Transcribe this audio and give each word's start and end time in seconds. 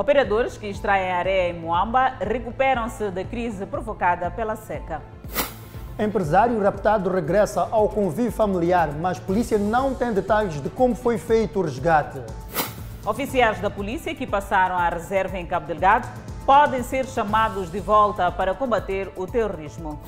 Operadores 0.00 0.56
que 0.56 0.66
extraem 0.66 1.12
areia 1.12 1.50
em 1.50 1.60
Moamba 1.60 2.14
recuperam-se 2.22 3.10
da 3.10 3.22
crise 3.22 3.66
provocada 3.66 4.30
pela 4.30 4.56
seca. 4.56 5.02
Empresário 5.98 6.58
raptado 6.62 7.10
regressa 7.10 7.68
ao 7.70 7.86
convívio 7.86 8.32
familiar, 8.32 8.88
mas 8.98 9.18
polícia 9.18 9.58
não 9.58 9.92
tem 9.94 10.14
detalhes 10.14 10.58
de 10.62 10.70
como 10.70 10.94
foi 10.94 11.18
feito 11.18 11.58
o 11.58 11.62
resgate. 11.62 12.18
Oficiais 13.04 13.60
da 13.60 13.68
polícia 13.68 14.14
que 14.14 14.26
passaram 14.26 14.74
à 14.74 14.88
reserva 14.88 15.36
em 15.36 15.44
Cabo 15.44 15.66
Delgado 15.66 16.08
podem 16.46 16.82
ser 16.82 17.04
chamados 17.04 17.70
de 17.70 17.78
volta 17.78 18.32
para 18.32 18.54
combater 18.54 19.12
o 19.16 19.26
terrorismo. 19.26 20.00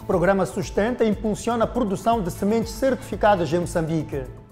O 0.00 0.04
programa 0.04 0.46
Sustenta 0.46 1.04
impulsiona 1.04 1.64
a 1.64 1.66
produção 1.66 2.22
de 2.22 2.30
sementes 2.30 2.70
certificadas 2.70 3.52
em 3.52 3.58
Moçambique. 3.58 4.43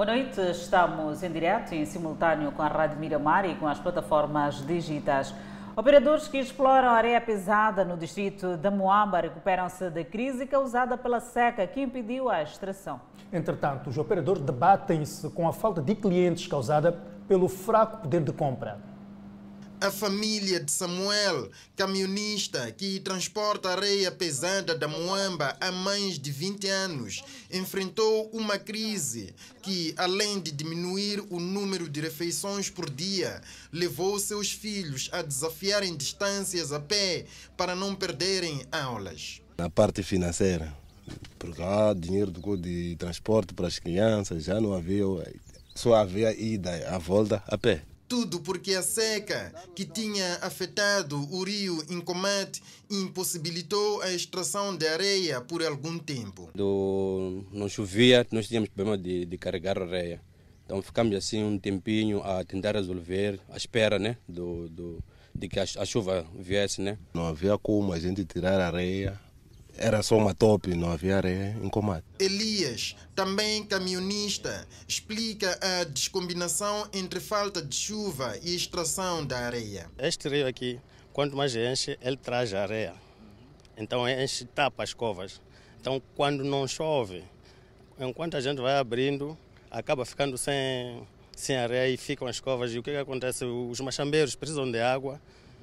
Boa 0.00 0.14
noite, 0.14 0.40
estamos 0.52 1.22
em 1.22 1.30
direto 1.30 1.74
e 1.74 1.76
em 1.76 1.84
simultâneo 1.84 2.50
com 2.52 2.62
a 2.62 2.68
Rádio 2.68 2.98
Miramar 2.98 3.44
e 3.44 3.54
com 3.56 3.68
as 3.68 3.78
plataformas 3.78 4.66
digitais. 4.66 5.34
Operadores 5.76 6.26
que 6.26 6.38
exploram 6.38 6.88
areia 6.88 7.20
pesada 7.20 7.84
no 7.84 7.98
distrito 7.98 8.56
da 8.56 8.70
Moamba 8.70 9.20
recuperam-se 9.20 9.90
da 9.90 10.02
crise 10.02 10.46
causada 10.46 10.96
pela 10.96 11.20
seca 11.20 11.66
que 11.66 11.82
impediu 11.82 12.30
a 12.30 12.42
extração. 12.42 12.98
Entretanto, 13.30 13.90
os 13.90 13.98
operadores 13.98 14.40
debatem-se 14.40 15.28
com 15.32 15.46
a 15.46 15.52
falta 15.52 15.82
de 15.82 15.94
clientes 15.94 16.46
causada 16.46 16.98
pelo 17.28 17.46
fraco 17.46 17.98
poder 17.98 18.22
de 18.22 18.32
compra. 18.32 18.78
A 19.80 19.90
família 19.90 20.60
de 20.60 20.70
Samuel, 20.70 21.50
camionista 21.74 22.70
que 22.70 23.00
transporta 23.00 23.70
areia 23.70 24.12
pesada 24.12 24.74
da 24.74 24.86
Moamba 24.86 25.56
há 25.58 25.72
mais 25.72 26.18
de 26.18 26.30
20 26.30 26.68
anos, 26.68 27.24
enfrentou 27.50 28.28
uma 28.30 28.58
crise 28.58 29.34
que, 29.62 29.94
além 29.96 30.38
de 30.38 30.52
diminuir 30.52 31.24
o 31.30 31.40
número 31.40 31.88
de 31.88 31.98
refeições 31.98 32.68
por 32.68 32.90
dia, 32.90 33.40
levou 33.72 34.18
seus 34.18 34.52
filhos 34.52 35.08
a 35.12 35.22
desafiarem 35.22 35.96
distâncias 35.96 36.72
a 36.72 36.78
pé 36.78 37.24
para 37.56 37.74
não 37.74 37.94
perderem 37.94 38.62
aulas. 38.70 39.40
Na 39.56 39.70
parte 39.70 40.02
financeira, 40.02 40.76
porque 41.38 41.62
há 41.62 41.94
dinheiro 41.94 42.30
de 42.58 42.96
transporte 42.96 43.54
para 43.54 43.66
as 43.66 43.78
crianças, 43.78 44.44
já 44.44 44.60
não 44.60 44.74
havia, 44.74 45.04
só 45.74 45.94
havia 45.94 46.38
ida 46.38 46.70
à 46.94 46.98
volta 46.98 47.42
a 47.46 47.56
pé. 47.56 47.82
Tudo 48.10 48.40
porque 48.40 48.74
a 48.74 48.82
seca 48.82 49.54
que 49.72 49.84
tinha 49.84 50.34
afetado 50.42 51.16
o 51.32 51.44
rio 51.44 51.80
Incomate 51.88 52.60
impossibilitou 52.90 54.02
a 54.02 54.12
extração 54.12 54.76
de 54.76 54.84
areia 54.88 55.40
por 55.40 55.64
algum 55.64 55.96
tempo. 55.96 56.50
Do, 56.52 57.44
não 57.52 57.68
chovia, 57.68 58.26
nós 58.32 58.48
tínhamos 58.48 58.68
problema 58.68 58.98
de, 58.98 59.24
de 59.24 59.38
carregar 59.38 59.80
areia. 59.80 60.20
Então 60.66 60.82
ficamos 60.82 61.14
assim 61.14 61.44
um 61.44 61.56
tempinho 61.56 62.20
a 62.24 62.42
tentar 62.42 62.74
resolver, 62.74 63.38
à 63.48 63.56
espera 63.56 63.96
né, 63.96 64.16
do, 64.28 64.68
do, 64.68 64.98
de 65.32 65.46
que 65.46 65.60
a, 65.60 65.62
a 65.62 65.84
chuva 65.84 66.26
viesse. 66.36 66.80
Né? 66.80 66.98
Não 67.14 67.28
havia 67.28 67.56
como 67.58 67.92
a 67.92 68.00
gente 68.00 68.24
tirar 68.24 68.60
areia 68.60 69.16
era 69.80 70.02
só 70.02 70.16
uma 70.18 70.34
tope, 70.34 70.74
não 70.74 70.92
havia 70.92 71.16
areia 71.16 71.56
em 71.60 71.68
combate. 71.70 72.04
Elias, 72.18 72.94
também 73.14 73.64
camionista, 73.64 74.68
explica 74.86 75.58
a 75.60 75.84
descombinação 75.84 76.86
entre 76.92 77.18
falta 77.18 77.62
de 77.62 77.74
chuva 77.74 78.38
e 78.42 78.54
extração 78.54 79.24
da 79.24 79.38
areia. 79.38 79.90
Este 79.98 80.28
rio 80.28 80.46
aqui, 80.46 80.78
quanto 81.14 81.34
mais 81.34 81.56
enche, 81.56 81.98
ele 82.02 82.18
traz 82.18 82.52
areia. 82.52 82.92
Então 83.74 84.06
enche, 84.06 84.44
tapa 84.44 84.82
as 84.82 84.92
covas. 84.92 85.40
Então 85.80 86.00
quando 86.14 86.44
não 86.44 86.68
chove, 86.68 87.24
enquanto 87.98 88.36
a 88.36 88.40
gente 88.40 88.60
vai 88.60 88.76
abrindo, 88.76 89.36
acaba 89.70 90.04
ficando 90.04 90.36
sem, 90.36 91.08
sem 91.34 91.56
areia 91.56 91.90
e 91.90 91.96
ficam 91.96 92.28
as 92.28 92.38
covas. 92.38 92.74
E 92.74 92.78
o 92.78 92.82
que, 92.82 92.90
que 92.90 92.98
acontece? 92.98 93.46
Os 93.46 93.80
machambeiros 93.80 94.34
precisam 94.34 94.70
de 94.70 94.78
água 94.78 95.18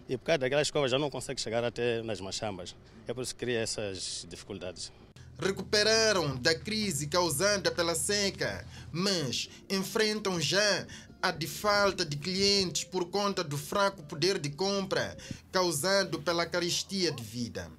e 0.10 0.18
por 0.18 0.26
causa 0.26 0.40
daquela 0.40 0.62
escova 0.62 0.88
já 0.88 0.98
não 0.98 1.10
consegue 1.10 1.42
chegar 1.42 1.64
até 1.64 2.02
nas 2.02 2.20
machambas. 2.22 2.76
É 3.08 3.14
por 3.14 3.24
isso 3.24 3.34
que 3.34 3.46
cria 3.46 3.60
essas 3.60 4.26
dificuldades. 4.30 4.92
Recuperaram 5.40 6.36
da 6.36 6.56
crise 6.56 7.08
causada 7.08 7.70
pela 7.70 7.94
seca, 7.94 8.66
mas 8.92 9.50
enfrentam 9.70 10.42
já 10.42 10.88
a 11.22 11.32
de 11.32 11.48
falta 11.48 12.06
de 12.06 12.18
clientes 12.18 12.84
por 12.84 13.06
conta 13.10 13.44
do 13.44 13.58
fraco 13.58 14.04
poder 14.04 14.40
de 14.40 14.50
compra 14.50 15.16
causado 15.52 16.22
pela 16.22 16.46
carestia 16.46 17.12
de 17.12 17.24
vida. 17.24 17.72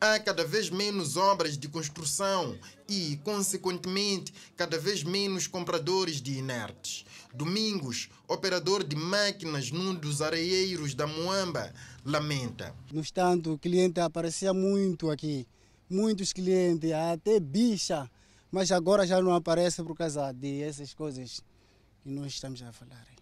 Há 0.00 0.18
cada 0.18 0.44
vez 0.44 0.70
menos 0.70 1.16
obras 1.16 1.56
de 1.56 1.68
construção 1.68 2.58
e, 2.88 3.18
consequentemente, 3.24 4.34
cada 4.56 4.78
vez 4.78 5.02
menos 5.02 5.46
compradores 5.46 6.20
de 6.20 6.36
inertes. 6.36 7.04
Domingos, 7.34 8.08
operador 8.28 8.84
de 8.84 8.94
máquinas 8.94 9.70
num 9.70 9.94
dos 9.94 10.22
areieiros 10.22 10.94
da 10.94 11.06
Moamba, 11.06 11.72
lamenta. 12.04 12.74
No 12.92 13.00
entanto, 13.00 13.54
o 13.54 13.58
cliente 13.58 13.98
aparecia 13.98 14.54
muito 14.54 15.10
aqui, 15.10 15.46
muitos 15.90 16.32
clientes, 16.32 16.92
até 16.92 17.40
bicha, 17.40 18.08
mas 18.52 18.70
agora 18.70 19.04
já 19.06 19.20
não 19.20 19.34
aparece 19.34 19.82
por 19.82 19.96
causa 19.96 20.32
de 20.32 20.62
essas 20.62 20.94
coisas 20.94 21.42
que 22.02 22.08
nós 22.08 22.32
estamos 22.32 22.62
a 22.62 22.72
falar 22.72 23.13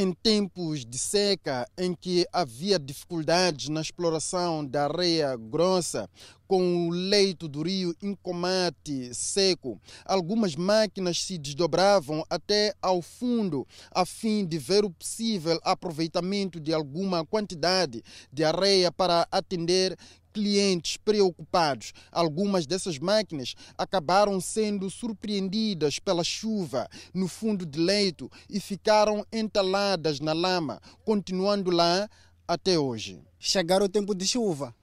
em 0.00 0.12
tempos 0.12 0.84
de 0.84 0.96
seca 0.96 1.68
em 1.76 1.92
que 1.92 2.24
havia 2.32 2.78
dificuldades 2.78 3.68
na 3.68 3.80
exploração 3.80 4.64
da 4.64 4.84
areia 4.84 5.34
grossa, 5.34 6.08
com 6.46 6.88
o 6.88 6.90
leito 6.90 7.46
do 7.46 7.62
rio 7.62 7.94
Incomate 8.00 9.12
seco, 9.12 9.78
algumas 10.04 10.54
máquinas 10.54 11.20
se 11.20 11.36
desdobravam 11.36 12.24
até 12.30 12.72
ao 12.80 13.02
fundo 13.02 13.66
a 13.90 14.06
fim 14.06 14.46
de 14.46 14.56
ver 14.56 14.84
o 14.84 14.90
possível 14.90 15.60
aproveitamento 15.62 16.58
de 16.60 16.72
alguma 16.72 17.26
quantidade 17.26 18.02
de 18.32 18.44
areia 18.44 18.90
para 18.90 19.26
atender 19.30 19.94
clientes 20.32 20.96
preocupados. 20.96 21.92
Algumas 22.10 22.66
dessas 22.66 22.98
máquinas 22.98 23.54
acabaram 23.76 24.40
sendo 24.40 24.88
surpreendidas 24.90 25.98
pela 25.98 26.24
chuva 26.24 26.88
no 27.12 27.28
fundo 27.28 27.64
de 27.64 27.78
leito 27.78 28.30
e 28.48 28.60
ficaram 28.60 29.24
entaladas 29.32 30.20
na 30.20 30.32
lama, 30.32 30.80
continuando 31.04 31.70
lá 31.70 32.08
até 32.46 32.78
hoje. 32.78 33.20
Chegaram 33.38 33.86
o 33.86 33.88
tempo 33.88 34.14
de 34.14 34.26
chuva. 34.26 34.74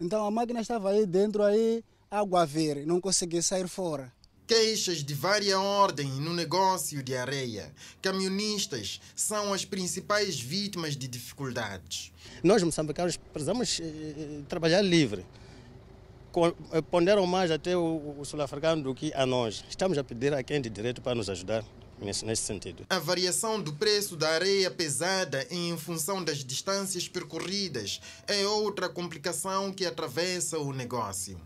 Então 0.00 0.26
a 0.26 0.30
máquina 0.30 0.60
estava 0.60 0.90
aí 0.90 1.06
dentro 1.06 1.42
aí, 1.42 1.84
água 2.10 2.42
a 2.42 2.44
ver, 2.44 2.86
não 2.86 3.00
conseguia 3.00 3.42
sair 3.42 3.68
fora. 3.68 4.12
Queixas 4.46 5.02
de 5.02 5.14
vária 5.14 5.58
ordem 5.58 6.06
no 6.20 6.34
negócio 6.34 7.02
de 7.02 7.16
areia. 7.16 7.72
Camionistas 8.02 9.00
são 9.16 9.54
as 9.54 9.64
principais 9.64 10.38
vítimas 10.38 10.94
de 10.96 11.08
dificuldades. 11.08 12.12
Nós, 12.42 12.62
moçambicanos, 12.62 13.16
precisamos 13.16 13.80
eh, 13.82 14.42
trabalhar 14.46 14.82
livre. 14.82 15.24
Eh, 16.72 16.82
ponderam 16.82 17.26
mais 17.26 17.50
até 17.50 17.74
o, 17.74 18.16
o 18.18 18.24
sul-africano 18.26 18.82
do 18.82 18.94
que 18.94 19.14
a 19.14 19.24
nós. 19.24 19.64
Estamos 19.68 19.96
a 19.96 20.04
pedir 20.04 20.34
a 20.34 20.42
quem 20.42 20.60
de 20.60 20.68
direito 20.68 21.00
para 21.00 21.14
nos 21.14 21.30
ajudar 21.30 21.64
nesse, 21.98 22.24
nesse 22.26 22.42
sentido. 22.42 22.84
A 22.90 22.98
variação 22.98 23.60
do 23.60 23.72
preço 23.72 24.14
da 24.14 24.28
areia 24.28 24.70
pesada 24.70 25.46
em 25.50 25.74
função 25.78 26.22
das 26.22 26.44
distâncias 26.44 27.08
percorridas 27.08 27.98
é 28.26 28.46
outra 28.46 28.90
complicação 28.90 29.72
que 29.72 29.86
atravessa 29.86 30.58
o 30.58 30.70
negócio. 30.70 31.40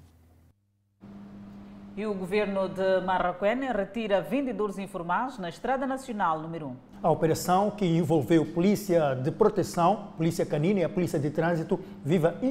E 1.98 2.06
o 2.06 2.14
governo 2.14 2.68
de 2.68 3.00
Marrakech 3.00 3.72
retira 3.72 4.20
vendedores 4.20 4.78
informais 4.78 5.36
na 5.36 5.48
Estrada 5.48 5.84
Nacional 5.84 6.40
número 6.40 6.68
1. 6.68 6.76
A 7.02 7.10
operação, 7.10 7.72
que 7.72 7.84
envolveu 7.84 8.46
Polícia 8.46 9.16
de 9.16 9.32
Proteção, 9.32 10.12
Polícia 10.16 10.46
Canina 10.46 10.78
e 10.78 10.84
a 10.84 10.88
Polícia 10.88 11.18
de 11.18 11.28
Trânsito, 11.28 11.80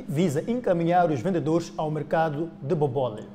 visa 0.06 0.44
encaminhar 0.52 1.10
os 1.10 1.22
vendedores 1.22 1.72
ao 1.78 1.90
mercado 1.90 2.52
de 2.62 2.76
Bobole. 2.76 3.26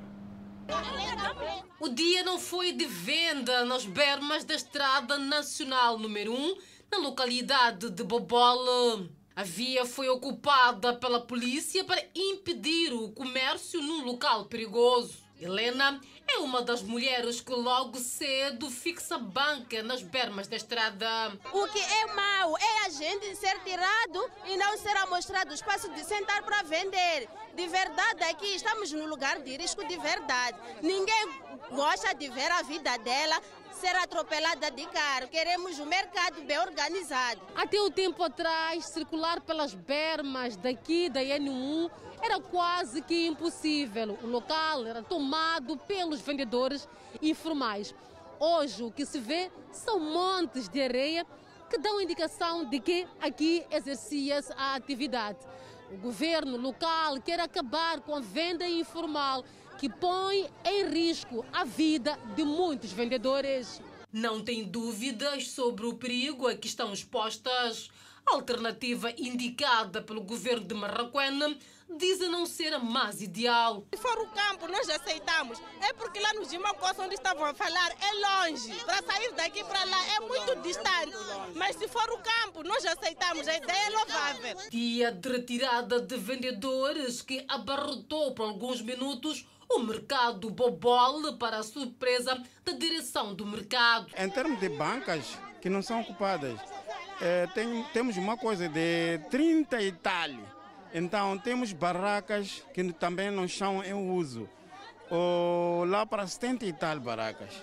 O 1.81 1.89
dia 1.89 2.23
não 2.25 2.39
foi 2.39 2.73
de 2.73 2.85
venda 2.85 3.65
nas 3.65 3.87
bermas 3.87 4.45
da 4.45 4.55
Estrada 4.55 5.17
Nacional 5.17 5.99
número 5.99 6.35
1, 6.35 6.57
na 6.91 6.99
localidade 6.99 7.89
de 7.89 8.05
Bobole. 8.05 9.11
A 9.35 9.45
via 9.45 9.87
foi 9.87 10.11
ocupada 10.11 10.93
pela 10.93 11.21
polícia 11.21 11.83
para 11.85 12.05
impedir 12.15 12.93
o 12.93 13.09
comércio 13.13 13.81
num 13.81 14.05
local 14.05 14.45
perigoso. 14.45 15.22
Helena 15.43 16.01
é 16.29 16.39
uma 16.39 16.63
das 16.63 16.83
mulheres 16.83 17.41
que 17.41 17.53
logo 17.53 17.99
cedo 17.99 18.71
fixa 18.71 19.19
banca 19.19 19.83
nas 19.83 20.01
bermas 20.01 20.47
da 20.47 20.57
estrada. 20.57 21.37
O 21.53 21.67
que 21.67 21.81
é 21.81 22.07
mau 22.15 22.57
é 22.57 22.87
a 22.87 22.89
gente 22.89 23.35
ser 23.35 23.59
tirado 23.65 24.31
e 24.47 24.57
não 24.57 24.79
ser 24.79 24.95
mostrado 25.09 25.53
espaço 25.53 25.91
de 25.91 26.05
sentar 26.05 26.43
para 26.45 26.63
vender. 26.63 27.29
De 27.55 27.67
verdade, 27.67 28.23
aqui 28.25 28.55
estamos 28.55 28.93
no 28.93 29.07
lugar 29.07 29.41
de 29.41 29.57
risco 29.57 29.85
de 29.85 29.99
verdade. 29.99 30.57
Ninguém 30.81 31.29
gosta 31.73 32.15
de 32.15 32.29
ver 32.29 32.51
a 32.53 32.63
vida 32.63 32.97
dela 32.99 33.43
ser 33.73 33.97
atropelada 33.97 34.71
de 34.71 34.87
carro. 34.87 35.27
Queremos 35.29 35.79
um 35.81 35.87
mercado 35.87 36.41
bem 36.43 36.59
organizado. 36.61 37.41
Até 37.57 37.81
o 37.81 37.91
tempo 37.91 38.23
atrás, 38.23 38.87
circular 38.87 39.41
pelas 39.41 39.75
bermas 39.75 40.57
daqui 40.57 41.09
da 41.09 41.21
N1 41.21 41.91
era 42.23 42.41
quase 42.41 43.03
que 43.03 43.27
impossível. 43.27 44.17
O 44.23 44.27
local 44.27 44.87
era 44.87 45.03
tomado 45.03 45.77
pelos 45.77 46.21
vendedores 46.21 46.89
informais. 47.21 47.93
Hoje 48.39 48.85
o 48.85 48.91
que 48.91 49.05
se 49.05 49.19
vê 49.19 49.51
são 49.73 49.99
montes 49.99 50.69
de 50.69 50.81
areia 50.81 51.27
que 51.69 51.79
dão 51.79 52.01
indicação 52.01 52.65
de 52.65 52.79
que 52.79 53.07
aqui 53.21 53.65
exercia-se 53.71 54.53
a 54.57 54.75
atividade. 54.75 55.39
O 55.91 55.97
governo 55.97 56.57
local 56.57 57.21
quer 57.21 57.41
acabar 57.41 58.01
com 58.01 58.15
a 58.15 58.21
venda 58.21 58.69
informal 58.69 59.45
que 59.79 59.89
põe 59.89 60.49
em 60.65 60.87
risco 60.89 61.45
a 61.53 61.65
vida 61.65 62.19
de 62.37 62.45
muitos 62.45 62.93
vendedores. 62.93 63.81
Não 64.13 64.45
tem 64.45 64.65
dúvidas 64.65 65.49
sobre 65.49 65.87
o 65.87 65.95
perigo 65.95 66.47
a 66.47 66.55
que 66.55 66.67
estão 66.67 66.93
expostas. 66.93 67.91
A 68.27 68.35
alternativa 68.35 69.11
indicada 69.19 70.01
pelo 70.01 70.23
governo 70.23 70.67
de 70.67 70.75
Marraquena 70.75 71.57
dizem 71.97 72.29
não 72.29 72.47
ser 72.47 72.73
a 72.73 72.79
mais 72.79 73.21
ideal. 73.21 73.85
Se 73.93 74.01
for 74.01 74.19
o 74.19 74.27
campo, 74.29 74.69
nós 74.69 74.89
aceitamos. 74.89 75.61
É 75.81 75.93
porque 75.93 76.19
lá 76.19 76.33
no 76.35 76.49
Gimacós, 76.49 76.99
onde 76.99 77.15
estavam 77.15 77.45
a 77.45 77.55
falar, 77.55 77.91
é 77.91 78.47
longe. 78.47 78.73
Para 78.85 79.03
sair 79.03 79.33
daqui 79.33 79.63
para 79.65 79.85
lá 79.85 80.07
é 80.17 80.21
muito 80.21 80.57
distante. 80.63 81.13
Mas 81.55 81.77
se 81.77 81.89
for 81.89 82.09
o 82.11 82.19
campo, 82.19 82.63
nós 82.63 82.85
aceitamos. 82.87 83.47
A 83.49 83.57
ideia 83.57 83.87
é 83.87 83.91
louvável. 83.91 84.57
Dia 84.71 85.13
de 85.13 85.29
retirada 85.29 86.01
de 86.01 86.17
vendedores 86.17 87.21
que 87.21 87.45
abarrotou 87.49 88.35
por 88.35 88.45
alguns 88.45 88.81
minutos 88.81 89.47
o 89.69 89.79
mercado 89.81 90.51
Bobol 90.51 91.35
para 91.39 91.59
a 91.59 91.63
surpresa 91.63 92.41
da 92.65 92.73
direção 92.73 93.35
do 93.35 93.47
mercado. 93.47 94.07
Em 94.17 94.29
termos 94.29 94.61
de 94.61 94.69
bancas 94.69 95.39
que 95.63 95.71
não 95.71 95.81
são 95.81 96.01
ocupadas, 96.01 96.61
é, 97.23 97.47
tem, 97.47 97.85
temos 97.93 98.17
uma 98.17 98.37
coisa 98.37 98.69
de 98.69 99.19
30 99.31 99.81
e 99.81 99.93
tal. 99.93 100.31
Então 100.93 101.39
temos 101.39 101.73
barracas 101.73 102.65
que 102.75 102.93
também 102.93 103.31
não 103.31 103.45
estão 103.45 103.83
em 103.85 103.95
uso. 103.95 104.49
Oh, 105.09 105.85
lá 105.87 106.05
para 106.05 106.27
70 106.27 106.67
e 106.67 106.73
tal 106.73 106.99
barracas. 106.99 107.55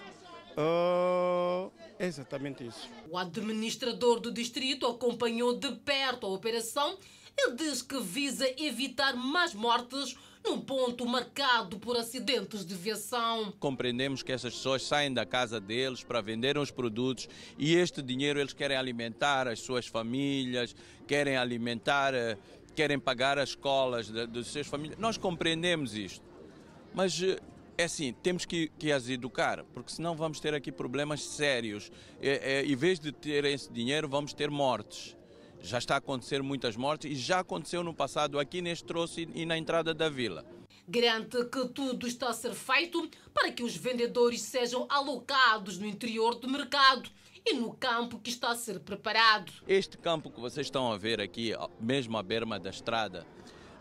Exatamente 2.00 2.66
isso. 2.66 2.90
O 3.10 3.18
administrador 3.18 4.22
do 4.22 4.32
distrito 4.32 4.88
acompanhou 4.88 5.58
de 5.58 5.72
perto 5.74 6.26
a 6.26 6.30
operação. 6.30 6.98
Ele 7.38 7.56
diz 7.56 7.82
que 7.82 8.00
visa 8.00 8.50
evitar 8.58 9.14
mais 9.14 9.54
mortes 9.54 10.16
num 10.44 10.60
ponto 10.60 11.06
marcado 11.06 11.78
por 11.80 11.98
acidentes 11.98 12.66
de 12.66 12.74
viação. 12.76 13.54
Compreendemos 13.60 14.24
que 14.24 14.32
essas 14.32 14.54
pessoas 14.54 14.84
saem 14.84 15.14
da 15.14 15.26
casa 15.26 15.60
deles 15.60 16.04
para 16.04 16.22
vender 16.22 16.58
os 16.58 16.72
produtos 16.72 17.28
e 17.58 17.76
este 17.76 18.02
dinheiro 18.02 18.40
eles 18.40 18.54
querem 18.54 18.78
alimentar 18.78 19.48
as 19.48 19.60
suas 19.60 19.88
famílias, 19.88 20.76
querem 21.08 21.38
alimentar, 21.38 22.14
eh, 22.14 22.38
querem 22.76 23.00
pagar 23.00 23.38
as 23.38 23.50
escolas 23.50 24.10
das 24.10 24.48
suas 24.48 24.68
famílias. 24.68 24.98
Nós 24.98 25.18
compreendemos 25.18 25.96
isto, 25.96 26.24
mas 26.94 27.22
eh, 27.22 27.38
é 27.78 27.86
assim, 27.86 28.14
temos 28.22 28.46
que, 28.46 28.70
que, 28.78 28.92
as 28.92 29.08
educar, 29.08 29.64
porque 29.74 29.92
senão 29.92 30.14
vamos 30.14 30.40
ter 30.40 30.54
aqui 30.54 30.72
problemas 30.72 31.24
sérios. 31.24 31.92
É, 32.22 32.60
é, 32.60 32.66
em 32.66 32.76
vez 32.76 33.00
de 33.00 33.12
ter 33.12 33.46
esse 33.46 33.72
dinheiro, 33.72 34.08
vamos 34.08 34.34
ter 34.34 34.50
mortes. 34.50 35.16
Já 35.62 35.78
está 35.78 35.96
a 35.96 35.98
acontecer 35.98 36.42
muitas 36.42 36.76
mortes 36.76 37.12
e 37.12 37.16
já 37.16 37.40
aconteceu 37.40 37.84
no 37.84 37.94
passado 37.94 38.40
aqui 38.40 38.62
neste 38.62 38.86
troço 38.86 39.20
e 39.20 39.46
na 39.46 39.58
entrada 39.58 39.94
da 39.94 40.10
vila. 40.10 40.46
Garante 40.88 41.46
que 41.46 41.68
tudo 41.70 42.08
está 42.08 42.30
a 42.30 42.34
ser 42.34 42.54
feito 42.54 43.10
para 43.34 43.52
que 43.52 43.62
os 43.62 43.76
vendedores 43.76 44.42
sejam 44.42 44.88
alocados 44.90 45.78
no 45.78 45.86
interior 45.86 46.36
do 46.36 46.50
mercado 46.50 47.10
e 47.46 47.54
no 47.54 47.74
campo 47.74 48.20
que 48.20 48.30
está 48.30 48.52
a 48.52 48.56
ser 48.56 48.80
preparado. 48.80 49.52
Este 49.68 49.98
campo 49.98 50.32
que 50.32 50.40
vocês 50.40 50.68
estão 50.68 50.92
a 50.92 50.98
ver 50.98 51.22
aqui, 51.22 51.54
mesmo 51.80 52.18
à 52.18 52.24
berma 52.24 52.60
da 52.60 52.70
estrada, 52.70 53.26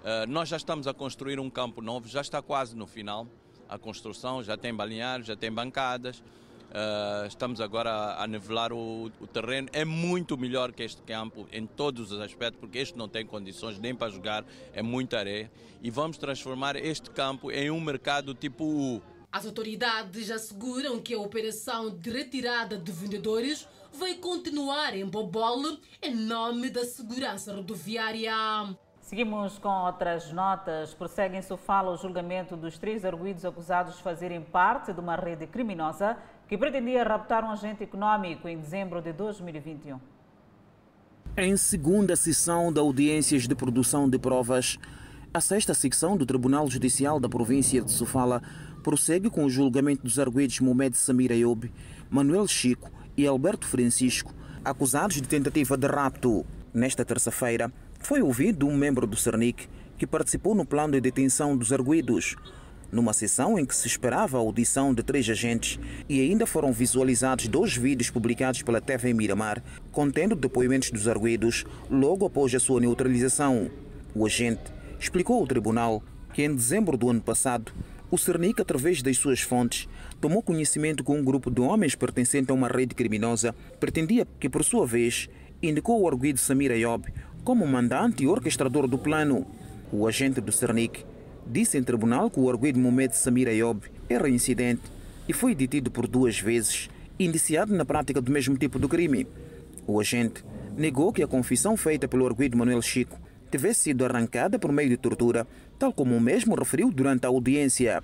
eh, 0.04 0.26
nós 0.26 0.48
já 0.48 0.56
estamos 0.56 0.86
a 0.86 0.94
construir 0.94 1.40
um 1.40 1.48
campo 1.48 1.80
novo, 1.80 2.08
já 2.08 2.20
está 2.20 2.42
quase 2.42 2.76
no 2.76 2.86
final 2.86 3.26
a 3.68 3.78
construção, 3.78 4.42
já 4.42 4.56
tem 4.56 4.74
balneários, 4.74 5.26
já 5.26 5.36
tem 5.36 5.52
bancadas. 5.52 6.22
Uh, 6.68 7.26
estamos 7.26 7.62
agora 7.62 8.16
a 8.18 8.26
nivelar 8.26 8.72
o, 8.72 9.10
o, 9.20 9.26
terreno. 9.26 9.68
É 9.72 9.84
muito 9.84 10.36
melhor 10.36 10.70
que 10.72 10.82
este 10.82 11.00
campo 11.02 11.48
em 11.50 11.66
todos 11.66 12.12
os 12.12 12.20
aspectos, 12.20 12.60
porque 12.60 12.78
este 12.78 12.96
não 12.96 13.08
tem 13.08 13.24
condições 13.24 13.78
nem 13.78 13.94
para 13.94 14.10
jogar, 14.10 14.44
é 14.74 14.82
muita 14.82 15.18
areia. 15.18 15.50
E 15.82 15.90
vamos 15.90 16.18
transformar 16.18 16.76
este 16.76 17.10
campo 17.10 17.50
em 17.50 17.70
um 17.70 17.80
mercado 17.80 18.34
tipo 18.34 18.64
U. 18.64 19.02
As 19.32 19.46
autoridades 19.46 20.30
asseguram 20.30 21.00
que 21.00 21.14
a 21.14 21.18
operação 21.18 21.90
de 21.90 22.10
retirada 22.10 22.76
de 22.76 22.92
vendedores 22.92 23.66
vai 23.92 24.14
continuar 24.14 24.94
em 24.94 25.06
Bobole 25.06 25.78
em 26.02 26.14
nome 26.14 26.68
da 26.68 26.84
segurança 26.84 27.54
rodoviária. 27.54 28.32
Seguimos 29.00 29.58
com 29.58 29.70
outras 29.70 30.30
notas. 30.32 30.92
Prossegue 30.92 31.34
em 31.38 31.40
Sofala 31.40 31.92
o 31.92 31.96
julgamento 31.96 32.54
dos 32.56 32.76
três 32.76 33.06
arguídos 33.06 33.42
acusados 33.42 33.96
de 33.96 34.02
fazerem 34.02 34.42
parte 34.42 34.92
de 34.92 35.00
uma 35.00 35.16
rede 35.16 35.46
criminosa 35.46 36.18
que 36.48 36.56
pretendia 36.56 37.04
raptar 37.04 37.44
um 37.44 37.50
agente 37.50 37.84
econômico 37.84 38.48
em 38.48 38.58
dezembro 38.58 39.02
de 39.02 39.12
2021. 39.12 40.00
Em 41.36 41.56
segunda 41.56 42.16
sessão 42.16 42.72
de 42.72 42.80
audiências 42.80 43.46
de 43.46 43.54
produção 43.54 44.08
de 44.08 44.18
provas, 44.18 44.78
a 45.32 45.40
sexta 45.42 45.74
secção 45.74 46.16
do 46.16 46.24
Tribunal 46.24 46.68
Judicial 46.70 47.20
da 47.20 47.28
província 47.28 47.82
de 47.82 47.92
Sofala 47.92 48.42
prossegue 48.82 49.28
com 49.28 49.44
o 49.44 49.50
julgamento 49.50 50.02
dos 50.02 50.18
arguídos 50.18 50.58
Mohamed 50.60 50.96
Samir 50.96 51.30
Ayoub, 51.30 51.70
Manuel 52.08 52.48
Chico 52.48 52.90
e 53.14 53.26
Alberto 53.26 53.66
Francisco, 53.66 54.32
acusados 54.64 55.16
de 55.16 55.28
tentativa 55.28 55.76
de 55.76 55.86
rapto. 55.86 56.46
Nesta 56.72 57.04
terça-feira, 57.04 57.70
foi 58.00 58.22
ouvido 58.22 58.66
um 58.66 58.76
membro 58.76 59.06
do 59.06 59.16
Cernic 59.16 59.68
que 59.98 60.06
participou 60.06 60.54
no 60.54 60.64
plano 60.64 60.94
de 60.94 61.00
detenção 61.00 61.56
dos 61.56 61.72
arguídos, 61.72 62.36
numa 62.90 63.12
sessão 63.12 63.58
em 63.58 63.64
que 63.64 63.74
se 63.74 63.86
esperava 63.86 64.36
a 64.36 64.40
audição 64.40 64.94
de 64.94 65.02
três 65.02 65.28
agentes 65.28 65.78
e 66.08 66.20
ainda 66.20 66.46
foram 66.46 66.72
visualizados 66.72 67.48
dois 67.48 67.76
vídeos 67.76 68.10
publicados 68.10 68.62
pela 68.62 68.80
TV 68.80 69.12
Miramar, 69.12 69.62
contendo 69.92 70.34
depoimentos 70.34 70.90
dos 70.90 71.06
arguídos 71.06 71.64
logo 71.90 72.26
após 72.26 72.54
a 72.54 72.60
sua 72.60 72.80
neutralização. 72.80 73.70
O 74.14 74.26
agente 74.26 74.72
explicou 74.98 75.40
ao 75.40 75.46
tribunal 75.46 76.02
que 76.32 76.42
em 76.42 76.54
dezembro 76.54 76.96
do 76.96 77.10
ano 77.10 77.20
passado, 77.20 77.72
o 78.10 78.16
Cernic, 78.16 78.60
através 78.62 79.02
das 79.02 79.18
suas 79.18 79.40
fontes, 79.40 79.86
tomou 80.20 80.42
conhecimento 80.42 81.04
que 81.04 81.12
um 81.12 81.22
grupo 81.22 81.50
de 81.50 81.60
homens 81.60 81.94
pertencente 81.94 82.50
a 82.50 82.54
uma 82.54 82.68
rede 82.68 82.94
criminosa 82.94 83.54
pretendia 83.78 84.26
que, 84.40 84.48
por 84.48 84.64
sua 84.64 84.86
vez, 84.86 85.28
indicou 85.62 86.00
o 86.00 86.08
arguído 86.08 86.38
Samir 86.38 86.70
Ayob 86.70 87.06
como 87.44 87.66
mandante 87.66 88.24
e 88.24 88.26
orquestrador 88.26 88.86
do 88.86 88.98
plano. 88.98 89.46
O 89.92 90.06
agente 90.06 90.40
do 90.40 90.52
Cernic 90.52 91.04
disse 91.48 91.78
em 91.78 91.82
tribunal 91.82 92.30
que 92.30 92.38
o 92.38 92.48
arguido 92.48 92.78
Mohamed 92.78 93.16
Samir 93.16 93.48
Ayob 93.48 93.80
é 94.08 94.18
reincidente 94.18 94.82
e 95.26 95.32
foi 95.32 95.54
detido 95.54 95.90
por 95.90 96.06
duas 96.06 96.38
vezes, 96.38 96.88
indiciado 97.18 97.74
na 97.74 97.84
prática 97.84 98.20
do 98.20 98.30
mesmo 98.30 98.56
tipo 98.56 98.78
de 98.78 98.86
crime. 98.86 99.26
O 99.86 99.98
agente 99.98 100.44
negou 100.76 101.12
que 101.12 101.22
a 101.22 101.26
confissão 101.26 101.76
feita 101.76 102.06
pelo 102.06 102.26
arguido 102.26 102.56
Manuel 102.56 102.82
Chico 102.82 103.18
tivesse 103.50 103.80
sido 103.80 104.04
arrancada 104.04 104.58
por 104.58 104.70
meio 104.70 104.90
de 104.90 104.96
tortura, 104.96 105.46
tal 105.78 105.92
como 105.92 106.14
o 106.14 106.20
mesmo 106.20 106.54
referiu 106.54 106.90
durante 106.90 107.24
a 107.24 107.28
audiência. 107.28 108.02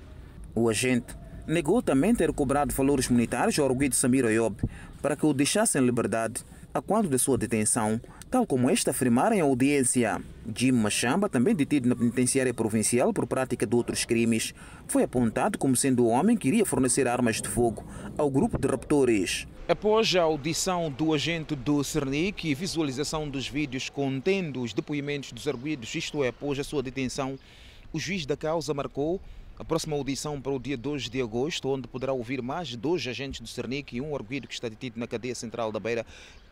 O 0.55 0.69
agente 0.69 1.15
negou 1.47 1.83
também 1.83 2.15
ter 2.15 2.33
cobrado 2.33 2.73
valores 2.73 3.09
monetários 3.09 3.59
ao 3.59 3.67
arguido 3.67 3.95
Samir 3.95 4.25
Ayob 4.25 4.57
para 5.03 5.15
que 5.15 5.27
o 5.27 5.35
deixasse 5.35 5.79
em 5.79 5.85
liberdade 5.85 6.43
a 6.73 6.81
quando 6.81 7.09
de 7.09 7.19
sua 7.19 7.39
detenção, 7.39 8.01
tal 8.35 8.45
como 8.45 8.69
esta 8.69 8.91
afirmara 8.91 9.37
em 9.37 9.41
audiência. 9.41 10.21
Jim 10.57 10.73
Machamba, 10.73 11.29
também 11.29 11.55
detido 11.55 11.89
na 11.89 11.95
penitenciária 11.95 12.53
provincial 12.53 13.13
por 13.13 13.29
prática 13.29 13.65
de 13.65 13.77
outros 13.77 14.05
crimes, 14.05 14.53
foi 14.89 15.05
apontado 15.05 15.57
como 15.57 15.77
sendo 15.77 16.05
o 16.05 16.09
homem 16.09 16.37
que 16.37 16.49
iria 16.49 16.67
fornecer 16.67 17.07
armas 17.07 17.41
de 17.41 17.49
fogo 17.49 17.87
ao 18.19 18.29
grupo 18.29 18.59
de 18.59 18.67
raptores. 18.67 19.47
Após 19.69 20.17
a 20.17 20.23
audição 20.23 20.91
do 20.91 21.15
agente 21.15 21.55
do 21.55 21.85
Cernic 21.85 22.49
e 22.49 22.57
visualização 22.57 23.29
dos 23.29 23.47
vídeos 23.47 23.89
contendo 23.89 24.63
os 24.63 24.73
depoimentos 24.73 25.31
dos 25.31 25.47
arguídos, 25.47 25.95
isto 25.95 26.25
é, 26.25 26.29
após 26.31 26.59
a 26.59 26.65
sua 26.65 26.83
detenção, 26.83 27.39
o 27.93 28.01
juiz 28.01 28.27
da 28.27 28.37
causa 28.37 28.75
marcou 28.75 29.21
a 29.59 29.65
próxima 29.65 29.97
audição 29.97 30.41
para 30.41 30.53
o 30.53 30.59
dia 30.59 30.77
2 30.77 31.09
de 31.09 31.23
agosto, 31.23 31.69
onde 31.69 31.87
poderá 31.87 32.13
ouvir 32.13 32.43
mais 32.43 32.75
dois 32.75 33.07
agentes 33.07 33.41
do 33.41 33.47
Cernic 33.47 33.97
e 33.97 34.01
um 34.01 34.15
arguído 34.15 34.49
que 34.49 34.55
está 34.55 34.69
detido 34.69 34.99
na 34.99 35.07
cadeia 35.07 35.35
central 35.35 35.71
da 35.71 35.79
Beira, 35.79 36.05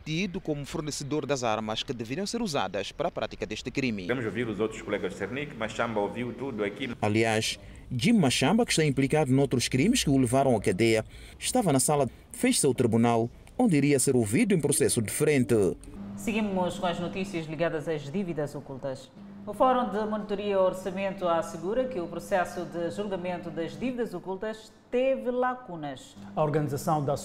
tido 0.05 0.41
como 0.41 0.65
fornecedor 0.65 1.27
das 1.27 1.43
armas 1.45 1.83
que 1.83 1.93
deveriam 1.93 2.27
ser 2.27 2.43
usadas 2.43 2.93
para 2.93 3.09
a 3.09 3.11
prática 3.11 3.47
deste 3.47 3.71
crime. 3.71 4.07
Vamos 4.07 4.25
ouvir 4.25 4.47
os 4.49 4.61
outros 4.61 4.83
colegas 4.83 5.15
do 5.15 5.19
Cernic, 5.19 5.55
Machamba 5.57 6.01
ouviu 6.01 6.33
tudo 6.33 6.65
aquilo. 6.65 6.97
Aliás, 7.03 7.59
Jim 7.91 8.15
Machamba, 8.15 8.65
que 8.65 8.73
está 8.73 8.85
implicado 8.85 9.33
noutros 9.33 9.69
crimes 9.69 10.05
que 10.05 10.11
o 10.11 10.17
levaram 10.17 10.57
à 10.57 10.61
cadeia, 10.61 11.05
estava 11.39 11.73
na 11.73 11.81
sala, 11.81 12.09
fez-se 12.33 12.65
ao 12.65 12.75
tribunal, 12.75 13.29
onde 13.59 13.77
iria 13.77 13.99
ser 13.99 14.17
ouvido 14.17 14.55
em 14.55 14.61
processo 14.61 15.03
diferente. 15.03 15.55
Seguimos 16.17 16.79
com 16.79 16.87
as 16.87 17.01
notícias 17.01 17.47
ligadas 17.47 17.89
às 17.89 18.11
dívidas 18.11 18.55
ocultas. 18.55 19.11
O 19.45 19.53
Fórum 19.53 19.89
de 19.89 19.99
Monitoria 20.07 20.61
Orçamento 20.61 21.27
assegura 21.27 21.85
que 21.89 21.99
o 21.99 22.07
processo 22.07 22.65
de 22.65 22.91
julgamento 22.93 23.51
das 23.51 23.73
dívidas 23.73 24.15
ocultas 24.15 24.73
teve 24.89 25.33
lacunas. 25.33 26.17
A 26.37 26.41
organização 26.45 27.05
da 27.05 27.17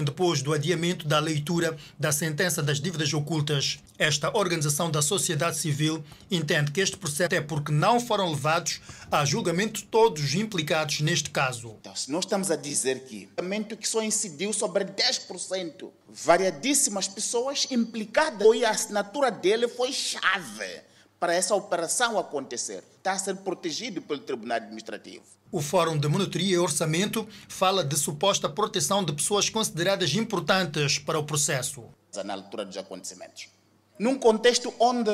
Depois 0.00 0.40
do 0.40 0.54
adiamento 0.54 1.06
da 1.06 1.18
leitura 1.18 1.76
da 1.98 2.10
sentença 2.10 2.62
das 2.62 2.80
dívidas 2.80 3.12
ocultas, 3.12 3.78
esta 3.98 4.34
organização 4.36 4.90
da 4.90 5.02
sociedade 5.02 5.58
civil 5.58 6.02
entende 6.30 6.72
que 6.72 6.80
este 6.80 6.96
processo 6.96 7.34
é 7.34 7.40
porque 7.40 7.70
não 7.70 8.00
foram 8.00 8.30
levados 8.30 8.80
a 9.10 9.24
julgamento 9.24 9.84
todos 9.84 10.22
os 10.22 10.34
implicados 10.34 11.00
neste 11.00 11.30
caso. 11.30 11.76
Então, 11.80 11.94
se 11.94 12.10
nós 12.10 12.24
estamos 12.24 12.50
a 12.50 12.56
dizer 12.56 13.00
que 13.00 13.28
o 13.36 13.76
que 13.76 13.88
só 13.88 14.02
incidiu 14.02 14.52
sobre 14.52 14.84
10%, 14.84 15.90
variadíssimas 16.08 17.06
pessoas 17.06 17.66
implicadas, 17.70 18.46
e 18.54 18.64
a 18.64 18.70
assinatura 18.70 19.30
dele 19.30 19.68
foi 19.68 19.92
chave 19.92 20.91
para 21.22 21.36
essa 21.36 21.54
operação 21.54 22.18
acontecer. 22.18 22.82
Está 22.98 23.12
a 23.12 23.18
ser 23.18 23.36
protegido 23.36 24.02
pelo 24.02 24.18
Tribunal 24.18 24.56
Administrativo. 24.56 25.22
O 25.52 25.62
Fórum 25.62 25.96
de 25.96 26.08
Monitoria 26.08 26.56
e 26.56 26.58
Orçamento 26.58 27.28
fala 27.46 27.84
de 27.84 27.96
suposta 27.96 28.48
proteção 28.48 29.04
de 29.04 29.12
pessoas 29.12 29.48
consideradas 29.48 30.12
importantes 30.16 30.98
para 30.98 31.20
o 31.20 31.22
processo. 31.22 31.84
Na 32.24 32.34
altura 32.34 32.64
dos 32.64 32.76
acontecimentos. 32.76 33.48
Num 34.00 34.18
contexto 34.18 34.74
onde, 34.80 35.12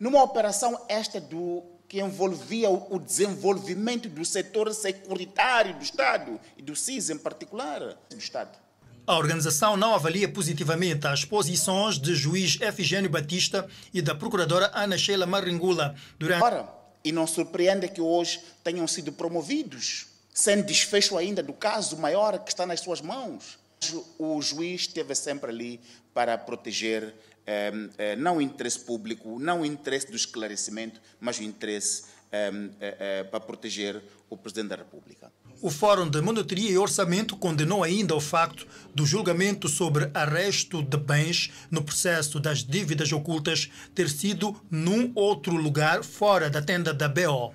numa 0.00 0.20
operação 0.20 0.84
esta 0.88 1.20
do 1.20 1.62
que 1.86 2.00
envolvia 2.00 2.68
o 2.68 2.98
desenvolvimento 2.98 4.08
do 4.08 4.24
setor 4.24 4.74
securitário 4.74 5.76
do 5.76 5.84
Estado 5.84 6.40
e 6.56 6.62
do 6.62 6.74
CIS 6.74 7.10
em 7.10 7.18
particular 7.18 7.96
do 8.10 8.18
Estado. 8.18 8.65
A 9.06 9.16
organização 9.16 9.76
não 9.76 9.94
avalia 9.94 10.28
positivamente 10.28 11.06
as 11.06 11.24
posições 11.24 11.96
de 11.96 12.12
juiz 12.16 12.60
Efigênio 12.60 13.08
Batista 13.08 13.68
e 13.94 14.02
da 14.02 14.16
procuradora 14.16 14.68
Ana 14.74 14.98
Sheila 14.98 15.24
Maringula 15.24 15.94
durante. 16.18 16.42
Ora, 16.42 16.68
e 17.04 17.12
não 17.12 17.24
surpreende 17.24 17.86
que 17.86 18.00
hoje 18.00 18.40
tenham 18.64 18.84
sido 18.88 19.12
promovidos, 19.12 20.08
sem 20.34 20.60
desfecho 20.60 21.16
ainda 21.16 21.40
do 21.40 21.52
caso 21.52 21.96
maior 21.96 22.40
que 22.40 22.50
está 22.50 22.66
nas 22.66 22.80
suas 22.80 23.00
mãos. 23.00 23.56
O 24.18 24.42
juiz 24.42 24.80
esteve 24.80 25.14
sempre 25.14 25.50
ali 25.52 25.80
para 26.12 26.36
proteger 26.36 27.14
eh, 27.46 27.72
eh, 27.98 28.16
não 28.16 28.38
o 28.38 28.42
interesse 28.42 28.80
público, 28.80 29.38
não 29.38 29.60
o 29.60 29.66
interesse 29.66 30.10
do 30.10 30.16
esclarecimento, 30.16 31.00
mas 31.20 31.38
o 31.38 31.44
interesse 31.44 32.06
para 33.30 33.40
proteger 33.40 34.02
o 34.28 34.36
Presidente 34.36 34.68
da 34.68 34.76
República. 34.76 35.30
O 35.62 35.70
Fórum 35.70 36.08
de 36.08 36.20
Monitoria 36.20 36.70
e 36.70 36.76
Orçamento 36.76 37.36
condenou 37.36 37.82
ainda 37.82 38.14
o 38.14 38.20
facto 38.20 38.66
do 38.94 39.06
julgamento 39.06 39.68
sobre 39.68 40.10
arresto 40.12 40.82
de 40.82 40.96
bens 40.96 41.50
no 41.70 41.82
processo 41.82 42.38
das 42.38 42.62
dívidas 42.62 43.10
ocultas 43.12 43.70
ter 43.94 44.08
sido 44.10 44.54
num 44.70 45.12
outro 45.14 45.54
lugar 45.54 46.04
fora 46.04 46.50
da 46.50 46.60
tenda 46.60 46.92
da 46.92 47.08
BO. 47.08 47.54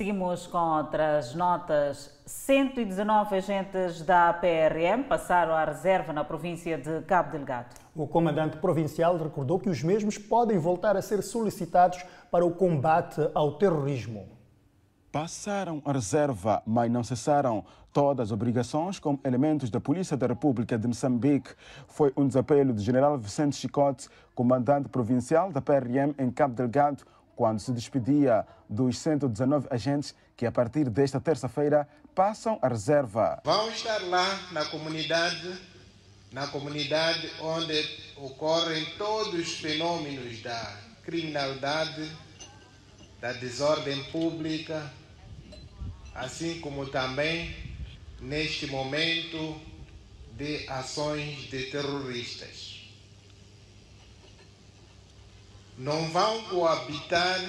Seguimos 0.00 0.46
com 0.46 0.56
outras 0.56 1.34
notas. 1.34 2.18
119 2.24 3.36
agentes 3.36 4.00
da 4.00 4.32
PRM 4.32 5.02
passaram 5.06 5.52
à 5.52 5.62
reserva 5.62 6.10
na 6.10 6.24
província 6.24 6.78
de 6.78 7.02
Cabo 7.02 7.32
Delgado. 7.32 7.74
O 7.94 8.06
comandante 8.06 8.56
provincial 8.56 9.18
recordou 9.18 9.58
que 9.58 9.68
os 9.68 9.82
mesmos 9.82 10.16
podem 10.16 10.56
voltar 10.56 10.96
a 10.96 11.02
ser 11.02 11.22
solicitados 11.22 12.02
para 12.30 12.46
o 12.46 12.50
combate 12.50 13.20
ao 13.34 13.58
terrorismo. 13.58 14.26
Passaram 15.12 15.82
a 15.84 15.92
reserva, 15.92 16.62
mas 16.64 16.90
não 16.90 17.04
cessaram 17.04 17.62
todas 17.92 18.28
as 18.28 18.32
obrigações 18.32 18.98
como 18.98 19.20
elementos 19.22 19.68
da 19.68 19.80
Polícia 19.80 20.16
da 20.16 20.26
República 20.26 20.78
de 20.78 20.86
Moçambique. 20.86 21.50
Foi 21.86 22.10
um 22.16 22.26
desapelo 22.26 22.72
do 22.72 22.80
general 22.80 23.18
Vicente 23.18 23.56
Chicote, 23.56 24.08
comandante 24.34 24.88
provincial 24.88 25.52
da 25.52 25.60
PRM 25.60 26.14
em 26.18 26.30
Cabo 26.30 26.54
Delgado, 26.54 27.04
quando 27.40 27.58
se 27.58 27.72
despedia 27.72 28.46
dos 28.68 28.98
119 28.98 29.66
agentes 29.70 30.14
que, 30.36 30.44
a 30.44 30.52
partir 30.52 30.90
desta 30.90 31.18
terça-feira, 31.18 31.88
passam 32.14 32.58
a 32.60 32.68
reserva. 32.68 33.40
Vão 33.42 33.70
estar 33.70 33.96
lá 34.10 34.48
na 34.52 34.62
comunidade, 34.66 35.58
na 36.32 36.46
comunidade 36.48 37.30
onde 37.40 37.82
ocorrem 38.16 38.84
todos 38.98 39.32
os 39.32 39.54
fenômenos 39.54 40.42
da 40.42 40.76
criminalidade, 41.02 42.14
da 43.22 43.32
desordem 43.32 44.04
pública, 44.12 44.92
assim 46.14 46.60
como 46.60 46.88
também 46.88 47.56
neste 48.20 48.66
momento 48.66 49.58
de 50.36 50.68
ações 50.68 51.48
de 51.48 51.70
terroristas. 51.70 52.59
Não 55.80 56.04
vão 56.10 56.42
coabitar 56.44 57.40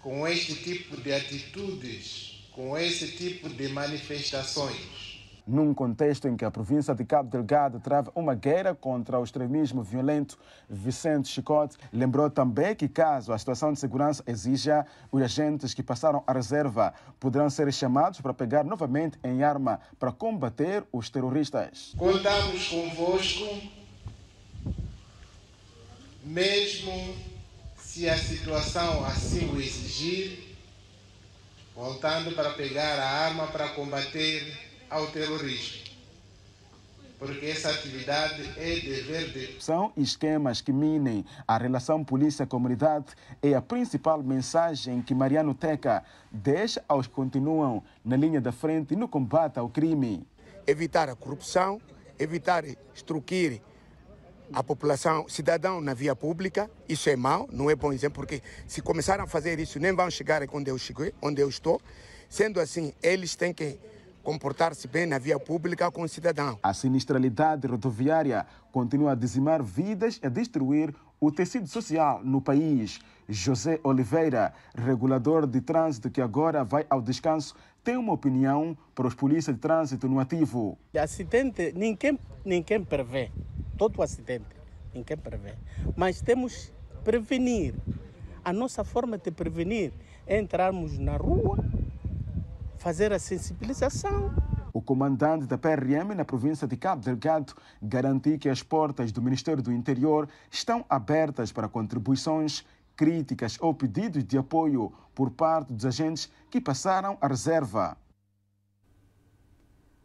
com 0.00 0.26
este 0.26 0.54
tipo 0.54 0.96
de 0.96 1.12
atitudes, 1.12 2.48
com 2.52 2.76
esse 2.78 3.08
tipo 3.18 3.50
de 3.50 3.68
manifestações. 3.68 5.12
Num 5.46 5.74
contexto 5.74 6.26
em 6.26 6.38
que 6.38 6.44
a 6.44 6.50
província 6.50 6.94
de 6.94 7.04
Cabo 7.04 7.28
Delgado 7.28 7.78
trava 7.80 8.10
uma 8.14 8.34
guerra 8.34 8.74
contra 8.74 9.20
o 9.20 9.24
extremismo 9.24 9.82
violento, 9.82 10.38
Vicente 10.66 11.28
Chicote 11.28 11.76
lembrou 11.92 12.30
também 12.30 12.74
que, 12.74 12.88
caso 12.88 13.30
a 13.30 13.36
situação 13.36 13.70
de 13.70 13.78
segurança 13.78 14.24
exija, 14.26 14.86
os 15.12 15.20
agentes 15.20 15.74
que 15.74 15.82
passaram 15.82 16.24
a 16.26 16.32
reserva 16.32 16.94
poderão 17.20 17.50
ser 17.50 17.70
chamados 17.74 18.22
para 18.22 18.32
pegar 18.32 18.64
novamente 18.64 19.18
em 19.22 19.42
arma 19.42 19.80
para 19.98 20.10
combater 20.10 20.82
os 20.90 21.10
terroristas. 21.10 21.94
Contamos 21.98 22.68
convosco 22.68 23.83
mesmo 26.24 27.14
se 27.76 28.08
a 28.08 28.16
situação 28.16 29.04
assim 29.04 29.48
o 29.50 29.60
exigir, 29.60 30.56
voltando 31.74 32.34
para 32.34 32.50
pegar 32.50 32.98
a 32.98 33.08
arma 33.26 33.46
para 33.48 33.68
combater 33.68 34.56
ao 34.88 35.06
terrorismo. 35.08 35.84
Porque 37.18 37.46
essa 37.46 37.70
atividade 37.70 38.42
é 38.56 38.80
dever 38.80 39.30
de. 39.30 39.62
São 39.62 39.92
esquemas 39.96 40.60
que 40.60 40.72
minem 40.72 41.24
a 41.46 41.56
relação 41.56 42.02
polícia-comunidade 42.04 43.06
é 43.40 43.54
a 43.54 43.62
principal 43.62 44.22
mensagem 44.22 45.00
que 45.00 45.14
Mariano 45.14 45.54
Teca 45.54 46.02
deixa 46.30 46.82
aos 46.88 47.06
que 47.06 47.14
continuam 47.14 47.82
na 48.04 48.16
linha 48.16 48.40
da 48.40 48.50
frente 48.50 48.96
no 48.96 49.08
combate 49.08 49.58
ao 49.58 49.68
crime. 49.68 50.26
Evitar 50.66 51.08
a 51.08 51.14
corrupção, 51.14 51.80
evitar 52.18 52.64
extruir 52.94 53.62
a 54.52 54.62
população, 54.62 55.28
cidadão 55.28 55.80
na 55.80 55.94
via 55.94 56.14
pública, 56.14 56.70
isso 56.88 57.08
é 57.08 57.16
mau, 57.16 57.48
não 57.52 57.70
é 57.70 57.74
bom 57.74 57.92
exemplo, 57.92 58.16
porque 58.16 58.42
se 58.66 58.82
começarem 58.82 59.24
a 59.24 59.26
fazer 59.26 59.58
isso, 59.58 59.78
nem 59.78 59.94
vão 59.94 60.10
chegar 60.10 60.42
onde 60.52 60.70
eu 60.70 60.78
cheguei, 60.78 61.12
onde 61.22 61.40
eu 61.40 61.48
estou. 61.48 61.80
Sendo 62.28 62.60
assim, 62.60 62.92
eles 63.02 63.34
têm 63.36 63.52
que 63.52 63.78
comportar-se 64.22 64.88
bem 64.88 65.06
na 65.06 65.18
via 65.18 65.38
pública 65.38 65.90
com 65.90 66.02
o 66.02 66.08
cidadão. 66.08 66.58
A 66.62 66.72
sinistralidade 66.72 67.66
rodoviária 67.66 68.46
continua 68.72 69.12
a 69.12 69.14
dizimar 69.14 69.62
vidas 69.62 70.18
e 70.22 70.26
a 70.26 70.30
destruir 70.30 70.94
o 71.20 71.30
tecido 71.30 71.68
social 71.68 72.20
no 72.24 72.40
país. 72.40 72.98
José 73.28 73.80
Oliveira, 73.82 74.52
regulador 74.74 75.46
de 75.46 75.60
trânsito 75.60 76.10
que 76.10 76.20
agora 76.20 76.64
vai 76.64 76.86
ao 76.90 77.00
descanso, 77.00 77.54
tem 77.82 77.96
uma 77.96 78.12
opinião 78.12 78.76
para 78.94 79.06
os 79.06 79.14
polícias 79.14 79.54
de 79.54 79.60
trânsito 79.60 80.08
no 80.08 80.18
ativo. 80.18 80.78
Acidente 80.98 81.72
ninguém, 81.76 82.18
ninguém 82.44 82.82
prevê 82.82 83.30
todo 83.76 83.98
o 83.98 84.02
acidente, 84.02 84.46
ninguém 84.92 85.16
prevê. 85.16 85.54
Mas 85.96 86.20
temos 86.20 86.72
prevenir. 87.02 87.74
A 88.44 88.52
nossa 88.52 88.84
forma 88.84 89.18
de 89.18 89.30
prevenir 89.30 89.92
é 90.26 90.38
entrarmos 90.38 90.98
na 90.98 91.16
rua, 91.16 91.58
fazer 92.78 93.12
a 93.12 93.18
sensibilização. 93.18 94.34
O 94.72 94.82
comandante 94.82 95.46
da 95.46 95.56
PRM 95.56 96.14
na 96.16 96.24
província 96.24 96.66
de 96.66 96.76
Cabo 96.76 97.02
Delgado 97.02 97.54
garantiu 97.80 98.38
que 98.38 98.48
as 98.48 98.62
portas 98.62 99.12
do 99.12 99.22
Ministério 99.22 99.62
do 99.62 99.72
Interior 99.72 100.28
estão 100.50 100.84
abertas 100.88 101.52
para 101.52 101.68
contribuições, 101.68 102.64
críticas 102.96 103.56
ou 103.60 103.72
pedidos 103.72 104.24
de 104.24 104.36
apoio 104.36 104.92
por 105.14 105.30
parte 105.30 105.72
dos 105.72 105.86
agentes 105.86 106.30
que 106.50 106.60
passaram 106.60 107.16
a 107.20 107.28
reserva. 107.28 107.96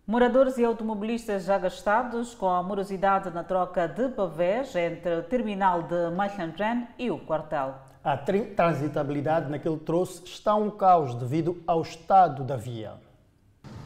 Moradores 0.09 0.57
e 0.57 0.65
automobilistas 0.65 1.43
já 1.43 1.59
gastados 1.59 2.33
com 2.33 2.49
a 2.49 2.63
morosidade 2.63 3.29
na 3.29 3.43
troca 3.43 3.87
de 3.87 4.09
pavés 4.09 4.75
entre 4.75 5.17
o 5.17 5.21
terminal 5.21 5.83
de 5.83 6.09
Machandren 6.15 6.87
e 6.97 7.11
o 7.11 7.19
quartel. 7.19 7.75
A 8.03 8.17
transitabilidade 8.17 9.51
naquele 9.51 9.77
troço 9.77 10.23
está 10.25 10.55
um 10.55 10.71
caos 10.71 11.13
devido 11.13 11.61
ao 11.67 11.83
estado 11.83 12.43
da 12.43 12.57
via. 12.57 12.93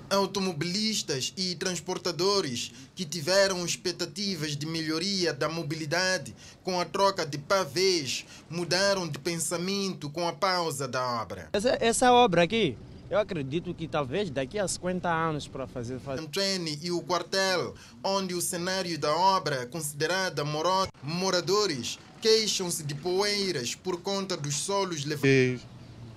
Automobilistas 0.10 1.34
e 1.36 1.56
transportadores 1.56 2.72
que 2.96 3.04
tiveram 3.04 3.66
expectativas 3.66 4.56
de 4.56 4.66
melhoria 4.66 5.34
da 5.34 5.50
mobilidade 5.50 6.34
com 6.64 6.80
a 6.80 6.86
troca 6.86 7.26
de 7.26 7.38
pavês 7.38 8.26
mudaram 8.50 9.10
de 9.10 9.20
pensamento 9.20 10.10
com 10.10 10.26
a 10.26 10.32
pausa 10.32 10.88
da 10.88 11.06
obra. 11.22 11.50
Essa, 11.52 11.78
essa 11.82 12.14
obra 12.14 12.44
aqui 12.44 12.78
eu 13.14 13.20
acredito 13.20 13.74
que 13.76 13.88
talvez 13.88 14.32
daqui 14.32 14.58
a 14.58 14.68
50 14.68 15.08
anos 15.08 15.48
para 15.48 15.68
fazer. 15.68 16.00
fazer... 16.00 16.28
Trene 16.30 16.80
e 16.82 16.92
o 16.92 17.00
quartel, 17.02 17.76
onde 18.04 18.34
o 18.34 18.42
cenário 18.42 18.98
da 18.98 19.16
obra, 19.16 19.68
considerada 19.68 20.44
morota, 20.44 20.92
moradores 21.04 22.00
queixam-se 22.20 22.84
de 22.84 22.96
poeiras 22.96 23.76
por 23.76 24.02
conta 24.02 24.36
dos 24.36 24.56
solos 24.56 25.06
levantados. 25.06 25.62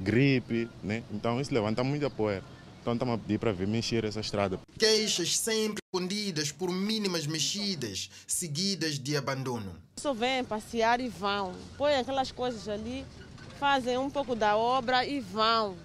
Gripe, 0.00 0.70
né? 0.82 1.02
Então 1.12 1.38
isso 1.38 1.52
levanta 1.52 1.84
muita 1.84 2.08
poeira. 2.08 2.42
Então 2.80 2.94
estamos 2.94 3.14
a 3.16 3.18
pedir 3.18 3.38
para 3.38 3.52
ver 3.52 3.66
mexer 3.66 4.04
essa 4.04 4.20
estrada. 4.20 4.58
Queixas 4.78 5.36
sempre 5.36 5.82
respondidas 5.92 6.50
por 6.50 6.70
mínimas 6.70 7.26
mexidas, 7.26 8.08
seguidas 8.26 8.98
de 8.98 9.16
abandono. 9.16 9.76
Só 9.98 10.14
vêm 10.14 10.44
passear 10.44 11.00
e 11.00 11.08
vão. 11.08 11.52
Põem 11.76 11.96
aquelas 11.96 12.32
coisas 12.32 12.68
ali, 12.68 13.04
fazem 13.58 13.98
um 13.98 14.08
pouco 14.08 14.34
da 14.34 14.56
obra 14.56 15.04
e 15.04 15.20
vão. 15.20 15.76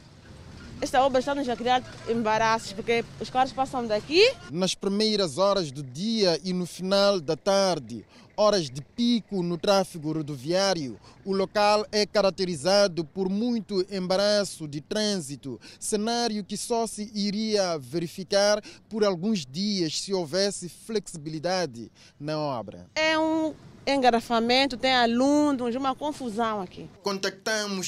Esta 0.81 1.05
obra 1.05 1.19
está-nos 1.19 1.47
a 1.47 1.55
criar 1.55 1.83
embaraços, 2.09 2.73
porque 2.73 3.05
os 3.19 3.29
carros 3.29 3.53
passam 3.53 3.85
daqui. 3.85 4.33
Nas 4.51 4.73
primeiras 4.73 5.38
horas 5.38 5.71
do 5.71 5.83
dia 5.83 6.41
e 6.43 6.51
no 6.53 6.65
final 6.65 7.21
da 7.21 7.38
tarde, 7.38 8.03
horas 8.35 8.67
de 8.67 8.81
pico 8.81 9.43
no 9.43 9.59
tráfego 9.59 10.11
rodoviário, 10.11 11.00
o 11.23 11.33
local 11.33 11.85
é 11.91 12.03
caracterizado 12.07 13.05
por 13.05 13.29
muito 13.29 13.85
embaraço 13.91 14.67
de 14.67 14.81
trânsito, 14.81 15.61
cenário 15.79 16.43
que 16.43 16.57
só 16.57 16.88
se 16.88 17.11
iria 17.13 17.77
verificar 17.77 18.59
por 18.89 19.05
alguns 19.05 19.45
dias 19.45 20.01
se 20.01 20.11
houvesse 20.11 20.67
flexibilidade 20.67 21.91
na 22.19 22.39
obra. 22.39 22.88
É 22.95 23.19
um 23.19 23.53
engarrafamento, 23.85 24.77
tem 24.77 24.93
alunos, 24.93 25.75
uma 25.75 25.93
confusão 25.93 26.59
aqui. 26.59 26.89
Contactamos 27.03 27.88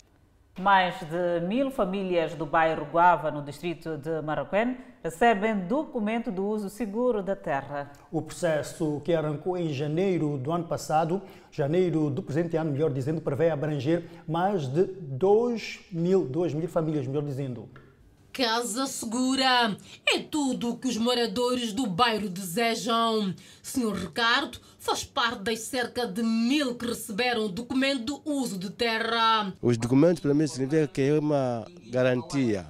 mais 0.59 0.99
de 0.99 1.45
mil 1.47 1.71
famílias 1.71 2.35
do 2.35 2.45
bairro 2.45 2.85
Guava, 2.85 3.31
no 3.31 3.41
distrito 3.41 3.97
de 3.97 4.21
Maracuén, 4.21 4.77
recebem 5.03 5.67
documento 5.67 6.31
do 6.31 6.45
uso 6.45 6.69
seguro 6.69 7.23
da 7.23 7.35
terra. 7.35 7.91
O 8.11 8.21
processo 8.21 9.01
que 9.03 9.13
arrancou 9.13 9.57
em 9.57 9.73
janeiro 9.73 10.37
do 10.37 10.51
ano 10.51 10.65
passado, 10.65 11.21
janeiro 11.51 12.09
do 12.09 12.21
presente 12.21 12.55
ano, 12.55 12.71
melhor 12.71 12.91
dizendo, 12.91 13.19
prevê 13.19 13.49
abranger 13.49 14.05
mais 14.27 14.67
de 14.67 14.83
2 14.83 15.87
mil, 15.91 16.25
2 16.25 16.53
mil 16.53 16.67
famílias, 16.67 17.07
melhor 17.07 17.23
dizendo. 17.23 17.67
Casa 18.33 18.87
Segura 18.87 19.77
é 20.07 20.17
tudo 20.17 20.71
o 20.71 20.77
que 20.77 20.87
os 20.87 20.97
moradores 20.97 21.71
do 21.71 21.85
bairro 21.85 22.27
desejam. 22.27 23.31
Senhor 23.61 23.95
Ricardo 23.95 24.57
faz 24.79 25.03
parte 25.03 25.43
das 25.43 25.59
cerca 25.59 26.07
de 26.07 26.23
mil 26.23 26.73
que 26.73 26.87
receberam 26.87 27.45
o 27.45 27.49
documento 27.49 28.05
do 28.05 28.21
uso 28.25 28.57
de 28.57 28.71
terra. 28.71 29.53
Os 29.61 29.77
documentos 29.77 30.19
para 30.19 30.33
mim 30.33 30.47
significa 30.47 30.87
que 30.87 31.01
é 31.01 31.19
uma 31.19 31.67
garantia 31.91 32.65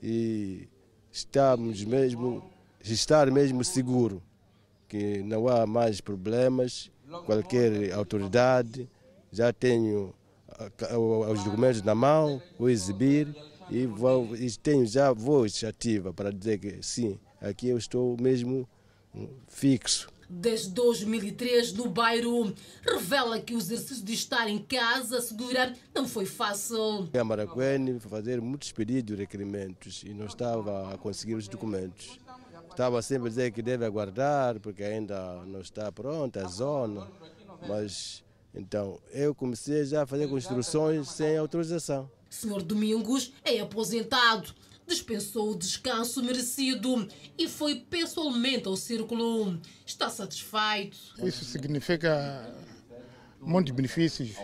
e 0.00 0.68
estamos 1.10 1.82
mesmo, 1.82 2.48
estar 2.80 3.28
mesmo 3.28 3.64
seguro 3.64 4.22
que 4.88 5.20
não 5.24 5.48
há 5.48 5.66
mais 5.66 6.00
problemas, 6.00 6.92
qualquer 7.24 7.92
autoridade, 7.92 8.88
já 9.32 9.52
tenho 9.52 10.14
os 11.28 11.42
documentos 11.42 11.82
na 11.82 11.94
mão, 11.94 12.40
vou 12.56 12.70
exibir 12.70 13.34
e, 13.70 13.88
e 14.44 14.50
tenho 14.52 14.86
já 14.86 15.12
voz 15.12 15.62
ativa 15.64 16.12
para 16.12 16.32
dizer 16.32 16.58
que 16.58 16.82
sim, 16.82 17.18
aqui 17.40 17.68
eu 17.68 17.78
estou 17.78 18.16
mesmo 18.20 18.68
fixo. 19.48 20.08
Desde 20.28 20.70
2003, 20.70 21.72
no 21.74 21.88
bairro, 21.88 22.52
revela 22.82 23.38
que 23.38 23.54
o 23.54 23.58
exercício 23.58 24.04
de 24.04 24.12
estar 24.12 24.48
em 24.48 24.58
casa 24.58 25.20
segura 25.20 25.72
não 25.94 26.06
foi 26.08 26.26
fácil. 26.26 27.08
A 27.16 27.24
Maracuene 27.24 28.00
fazer 28.00 28.40
muitos 28.40 28.72
pedidos 28.72 29.14
de 29.14 29.22
requerimentos 29.22 30.02
e 30.04 30.12
não 30.12 30.26
estava 30.26 30.92
a 30.92 30.98
conseguir 30.98 31.36
os 31.36 31.46
documentos. 31.46 32.18
Estava 32.68 33.00
sempre 33.02 33.28
a 33.28 33.30
dizer 33.30 33.52
que 33.52 33.62
deve 33.62 33.84
aguardar 33.84 34.58
porque 34.58 34.82
ainda 34.82 35.44
não 35.46 35.60
está 35.60 35.92
pronta 35.92 36.44
a 36.44 36.48
zona, 36.48 37.06
mas 37.68 38.24
então 38.52 38.98
eu 39.12 39.32
comecei 39.32 39.84
já 39.84 40.02
a 40.02 40.06
fazer 40.06 40.28
construções 40.28 41.08
sem 41.08 41.36
autorização. 41.36 42.10
Senhor 42.28 42.62
Domingos 42.62 43.32
é 43.44 43.60
aposentado, 43.60 44.54
dispensou 44.86 45.52
o 45.52 45.56
descanso 45.56 46.22
merecido 46.22 47.08
e 47.38 47.48
foi 47.48 47.76
pessoalmente 47.76 48.68
ao 48.68 48.76
círculo. 48.76 49.58
Está 49.84 50.08
satisfeito. 50.08 50.96
Isso 51.22 51.44
significa 51.44 52.54
de 53.64 53.72
benefícios, 53.72 54.36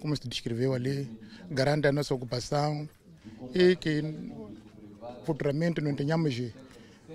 como 0.00 0.16
se 0.16 0.28
descreveu 0.28 0.74
ali, 0.74 1.08
garante 1.50 1.86
a 1.86 1.92
nossa 1.92 2.14
ocupação 2.14 2.88
e 3.54 3.76
que 3.76 4.02
futuramente 5.24 5.80
não 5.80 5.94
tenhamos 5.94 6.34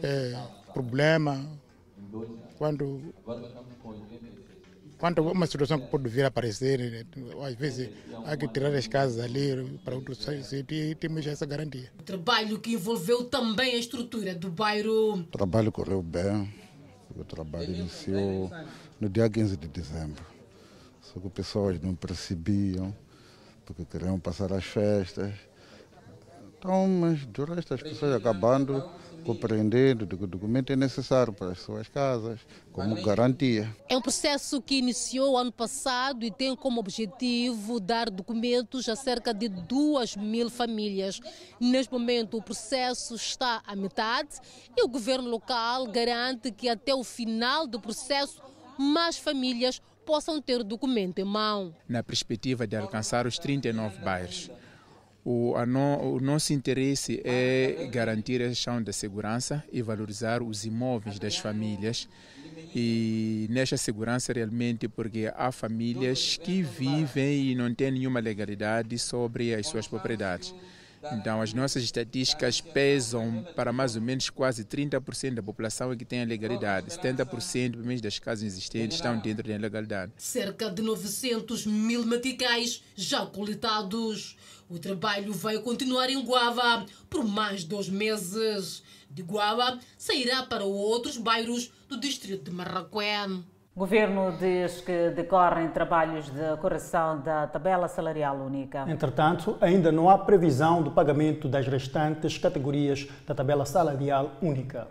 é, 0.01 0.47
problema 0.73 1.45
quando 2.57 3.01
quanto 4.97 5.21
a 5.21 5.31
uma 5.31 5.45
situação 5.45 5.79
que 5.79 5.87
pode 5.87 6.09
vir 6.09 6.23
a 6.23 6.27
aparecer, 6.27 7.05
às 7.45 7.55
vezes 7.55 7.89
há 8.25 8.35
que 8.35 8.47
tirar 8.47 8.73
as 8.73 8.87
casas 8.87 9.23
ali 9.23 9.79
para 9.83 9.95
outros 9.95 10.17
sítios 10.17 10.51
e 10.53 10.95
temos 10.95 11.25
essa 11.25 11.45
garantia. 11.45 11.91
Trabalho 12.05 12.59
que 12.59 12.73
envolveu 12.73 13.25
também 13.25 13.75
a 13.75 13.77
estrutura 13.77 14.33
do 14.33 14.49
bairro. 14.49 15.19
O 15.19 15.23
trabalho 15.23 15.71
correu 15.71 16.01
bem, 16.01 16.53
o 17.15 17.23
trabalho 17.23 17.73
iniciou 17.73 18.51
no 18.99 19.09
dia 19.09 19.29
15 19.29 19.57
de 19.57 19.67
dezembro. 19.67 20.23
Só 21.01 21.19
que 21.19 21.29
pessoas 21.29 21.79
não 21.81 21.95
percebiam, 21.95 22.93
porque 23.65 23.85
queriam 23.85 24.19
passar 24.19 24.51
as 24.51 24.65
festas. 24.65 25.33
Então, 26.57 26.87
mas 26.87 27.25
do 27.25 27.45
resto 27.45 27.75
as 27.75 27.81
pessoas 27.81 28.15
acabando 28.15 28.83
compreendendo 29.27 30.07
que 30.07 30.23
o 30.23 30.27
documento 30.27 30.71
é 30.71 30.75
necessário 30.77 31.33
para 31.33 31.51
as 31.51 31.59
suas 31.59 31.89
casas, 31.89 32.39
como 32.71 32.95
garantia. 33.03 33.75
É 33.89 33.97
um 33.97 34.01
processo 34.01 34.61
que 34.61 34.75
iniciou 34.75 35.37
ano 35.37 35.51
passado 35.51 36.23
e 36.23 36.31
tem 36.31 36.55
como 36.55 36.79
objetivo 36.79 37.77
dar 37.81 38.09
documentos 38.09 38.87
a 38.87 38.95
cerca 38.95 39.33
de 39.33 39.49
2 39.49 40.15
mil 40.15 40.49
famílias. 40.49 41.19
Neste 41.59 41.91
momento, 41.91 42.37
o 42.37 42.41
processo 42.41 43.15
está 43.15 43.61
à 43.67 43.75
metade 43.75 44.39
e 44.77 44.81
o 44.81 44.87
governo 44.87 45.29
local 45.29 45.85
garante 45.87 46.49
que 46.49 46.69
até 46.69 46.95
o 46.95 47.03
final 47.03 47.67
do 47.67 47.81
processo, 47.81 48.41
mais 48.79 49.17
famílias 49.17 49.81
possam 50.05 50.41
ter 50.41 50.61
o 50.61 50.63
documento 50.63 51.19
em 51.19 51.25
mão. 51.25 51.75
Na 51.89 52.01
perspectiva 52.01 52.65
de 52.65 52.77
alcançar 52.77 53.27
os 53.27 53.37
39 53.37 53.97
bairros. 53.97 54.49
O, 55.29 55.53
no, 55.65 56.13
o, 56.13 56.19
nosso 56.21 56.53
interesse 56.53 57.21
é 57.25 57.89
garantir 57.91 58.41
a 58.41 58.47
questão 58.47 58.81
da 58.81 58.93
segurança 58.93 59.61
e 59.73 59.81
valorizar 59.81 60.41
os 60.41 60.63
imóveis 60.63 61.19
das 61.19 61.35
famílias. 61.37 62.07
E 62.73 63.45
nesta 63.49 63.75
segurança, 63.75 64.31
realmente, 64.31 64.87
porque 64.87 65.29
há 65.35 65.51
famílias 65.51 66.37
que 66.41 66.61
vivem 66.61 67.51
e 67.51 67.55
não 67.55 67.75
têm 67.75 67.91
nenhuma 67.91 68.21
legalidade 68.21 68.97
sobre 68.97 69.53
as 69.53 69.67
suas 69.67 69.85
propriedades. 69.85 70.55
Então, 71.11 71.41
as 71.41 71.53
nossas 71.53 71.83
estatísticas 71.83 72.59
pesam 72.59 73.45
para 73.55 73.71
mais 73.71 73.95
ou 73.95 74.01
menos 74.01 74.29
quase 74.29 74.63
30% 74.63 75.35
da 75.35 75.43
população 75.43 75.95
que 75.95 76.05
tem 76.05 76.21
a 76.21 76.25
legalidade. 76.25 76.89
70% 76.89 77.71
pelo 77.71 77.85
menos 77.85 78.01
das 78.01 78.19
casas 78.19 78.45
existentes 78.45 78.97
estão 78.97 79.17
dentro 79.19 79.47
da 79.47 79.57
legalidade. 79.57 80.11
Cerca 80.17 80.69
de 80.69 80.81
900 80.81 81.65
mil 81.65 82.05
meticais 82.05 82.83
já 82.95 83.25
coletados. 83.25 84.35
O 84.69 84.77
trabalho 84.77 85.33
vai 85.33 85.59
continuar 85.59 86.09
em 86.09 86.21
Guava 86.23 86.85
por 87.09 87.25
mais 87.25 87.63
dois 87.63 87.87
meses. 87.87 88.83
De 89.09 89.23
Guava 89.23 89.79
sairá 89.97 90.43
para 90.43 90.65
outros 90.65 91.17
bairros 91.17 91.71
do 91.87 91.99
distrito 91.99 92.49
de 92.49 92.51
Marraquém. 92.51 93.45
Governo 93.77 94.31
diz 94.39 94.81
que 94.81 95.11
decorrem 95.11 95.69
trabalhos 95.69 96.31
de 96.31 96.57
correção 96.59 97.19
da 97.19 97.45
tabela 97.45 97.87
salarial 97.87 98.35
única. 98.37 98.83
Entretanto, 98.89 99.55
ainda 99.61 99.91
não 99.91 100.09
há 100.09 100.17
previsão 100.17 100.81
do 100.81 100.89
pagamento 100.89 101.47
das 101.47 101.67
restantes 101.67 102.39
categorias 102.39 103.07
da 103.27 103.35
tabela 103.35 103.65
salarial 103.67 104.31
única 104.41 104.87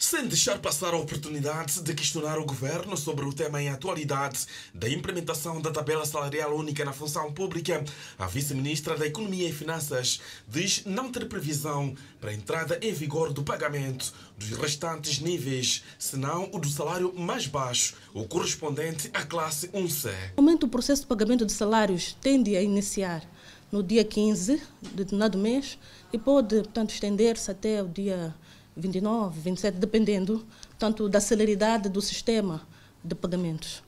sem 0.00 0.26
deixar 0.26 0.58
passar 0.60 0.94
a 0.94 0.96
oportunidade 0.96 1.82
de 1.82 1.94
questionar 1.94 2.38
o 2.38 2.46
governo 2.46 2.96
sobre 2.96 3.22
o 3.22 3.34
tema 3.34 3.60
em 3.60 3.68
atualidade 3.68 4.46
da 4.72 4.88
implementação 4.88 5.60
da 5.60 5.70
tabela 5.70 6.06
salarial 6.06 6.56
única 6.56 6.82
na 6.86 6.92
função 6.94 7.30
pública, 7.30 7.84
a 8.18 8.26
vice-ministra 8.26 8.96
da 8.96 9.06
Economia 9.06 9.46
e 9.46 9.52
Finanças 9.52 10.18
diz 10.48 10.86
não 10.86 11.12
ter 11.12 11.28
previsão 11.28 11.94
para 12.18 12.30
a 12.30 12.34
entrada 12.34 12.78
em 12.80 12.94
vigor 12.94 13.30
do 13.30 13.42
pagamento 13.42 14.14
dos 14.38 14.56
restantes 14.56 15.20
níveis, 15.20 15.84
senão 15.98 16.48
o 16.50 16.58
do 16.58 16.70
salário 16.70 17.12
mais 17.14 17.46
baixo, 17.46 17.94
o 18.14 18.24
correspondente 18.24 19.10
à 19.12 19.22
classe 19.26 19.68
1C. 19.68 20.10
No 20.38 20.42
momento, 20.42 20.64
o 20.64 20.68
processo 20.70 21.02
de 21.02 21.08
pagamento 21.08 21.44
de 21.44 21.52
salários 21.52 22.16
tende 22.22 22.56
a 22.56 22.62
iniciar 22.62 23.22
no 23.70 23.82
dia 23.82 24.02
15 24.02 24.62
de 24.80 24.88
determinado 24.94 25.36
mês 25.36 25.78
e 26.10 26.18
pode, 26.18 26.56
portanto, 26.56 26.90
estender-se 26.90 27.50
até 27.50 27.82
o 27.82 27.88
dia 27.88 28.34
29, 28.76 29.40
27, 29.40 29.78
dependendo 29.78 30.44
tanto 30.78 31.08
da 31.08 31.20
celeridade 31.20 31.88
do 31.88 32.00
sistema 32.00 32.62
de 33.02 33.14
pagamentos. 33.14 33.82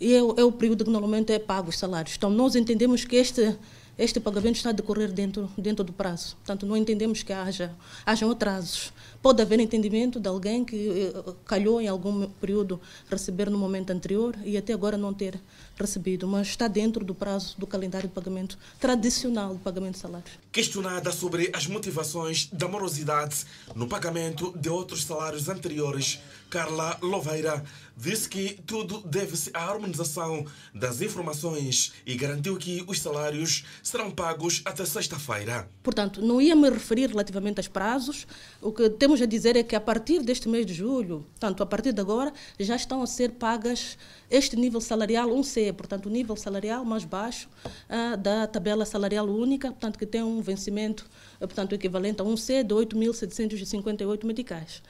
E 0.00 0.14
é, 0.14 0.18
é, 0.18 0.22
o 0.22 0.50
período 0.50 0.84
que 0.84 0.90
normalmente 0.90 1.32
é 1.32 1.38
pago 1.38 1.68
os 1.68 1.78
salários. 1.78 2.16
Então, 2.16 2.30
nós 2.30 2.56
entendemos 2.56 3.04
que 3.04 3.16
este, 3.16 3.54
este 3.98 4.18
pagamento 4.18 4.56
está 4.56 4.70
a 4.70 4.72
decorrer 4.72 5.12
dentro, 5.12 5.50
dentro 5.58 5.84
do 5.84 5.92
prazo. 5.92 6.36
Portanto, 6.36 6.64
não 6.64 6.74
entendemos 6.74 7.22
que 7.22 7.32
haja, 7.32 7.74
hajam 8.06 8.30
atrasos. 8.30 8.92
Pode 9.20 9.42
haver 9.42 9.60
entendimento 9.60 10.18
de 10.18 10.26
alguém 10.26 10.64
que 10.64 11.12
eh, 11.14 11.32
calhou 11.44 11.82
em 11.82 11.88
algum 11.88 12.26
período 12.40 12.80
receber 13.10 13.50
no 13.50 13.58
momento 13.58 13.90
anterior 13.90 14.34
e 14.42 14.56
até 14.56 14.72
agora 14.72 14.96
não 14.96 15.12
ter 15.12 15.38
recebido, 15.80 16.26
mas 16.26 16.48
está 16.48 16.68
dentro 16.68 17.04
do 17.04 17.14
prazo 17.14 17.54
do 17.58 17.66
calendário 17.66 18.08
de 18.08 18.14
pagamento 18.14 18.58
tradicional 18.78 19.54
de 19.54 19.60
pagamento 19.60 19.94
de 19.94 20.00
salários. 20.00 20.30
Questionada 20.52 21.10
sobre 21.12 21.50
as 21.52 21.66
motivações 21.66 22.48
da 22.52 22.68
morosidade 22.68 23.44
no 23.74 23.88
pagamento 23.88 24.56
de 24.58 24.68
outros 24.68 25.04
salários 25.04 25.48
anteriores, 25.48 26.20
Carla 26.50 26.98
Loveira 27.00 27.64
disse 27.96 28.28
que 28.28 28.58
tudo 28.66 29.02
deve-se 29.02 29.50
à 29.52 29.68
harmonização 29.68 30.46
das 30.74 31.00
informações 31.02 31.92
e 32.06 32.14
garantiu 32.14 32.56
que 32.56 32.82
os 32.86 33.00
salários 33.00 33.64
serão 33.82 34.10
pagos 34.10 34.62
até 34.64 34.84
sexta-feira. 34.84 35.68
Portanto, 35.82 36.22
não 36.22 36.40
ia 36.40 36.56
me 36.56 36.70
referir 36.70 37.10
relativamente 37.10 37.60
aos 37.60 37.68
prazos. 37.68 38.26
O 38.60 38.72
que 38.72 38.88
temos 38.88 39.20
a 39.20 39.26
dizer 39.26 39.54
é 39.54 39.62
que 39.62 39.76
a 39.76 39.80
partir 39.80 40.22
deste 40.22 40.48
mês 40.48 40.64
de 40.64 40.72
julho, 40.72 41.26
tanto 41.38 41.62
a 41.62 41.66
partir 41.66 41.92
de 41.92 42.00
agora, 42.00 42.32
já 42.58 42.74
estão 42.74 43.02
a 43.02 43.06
ser 43.06 43.32
pagas 43.32 43.98
este 44.30 44.56
nível 44.56 44.80
salarial 44.80 45.28
1C, 45.28 45.69
portanto, 45.72 46.06
o 46.06 46.10
nível 46.10 46.36
salarial 46.36 46.84
mais 46.84 47.04
baixo 47.04 47.48
uh, 47.88 48.16
da 48.16 48.46
tabela 48.46 48.84
salarial 48.84 49.26
única, 49.26 49.68
portanto, 49.68 49.98
que 49.98 50.06
tem 50.06 50.22
um 50.22 50.40
vencimento, 50.40 51.08
uh, 51.36 51.38
portanto, 51.40 51.74
equivalente 51.74 52.20
a 52.20 52.24
1C 52.24 52.62
de 52.62 52.74
8.758 52.74 54.24
medicais. 54.24 54.82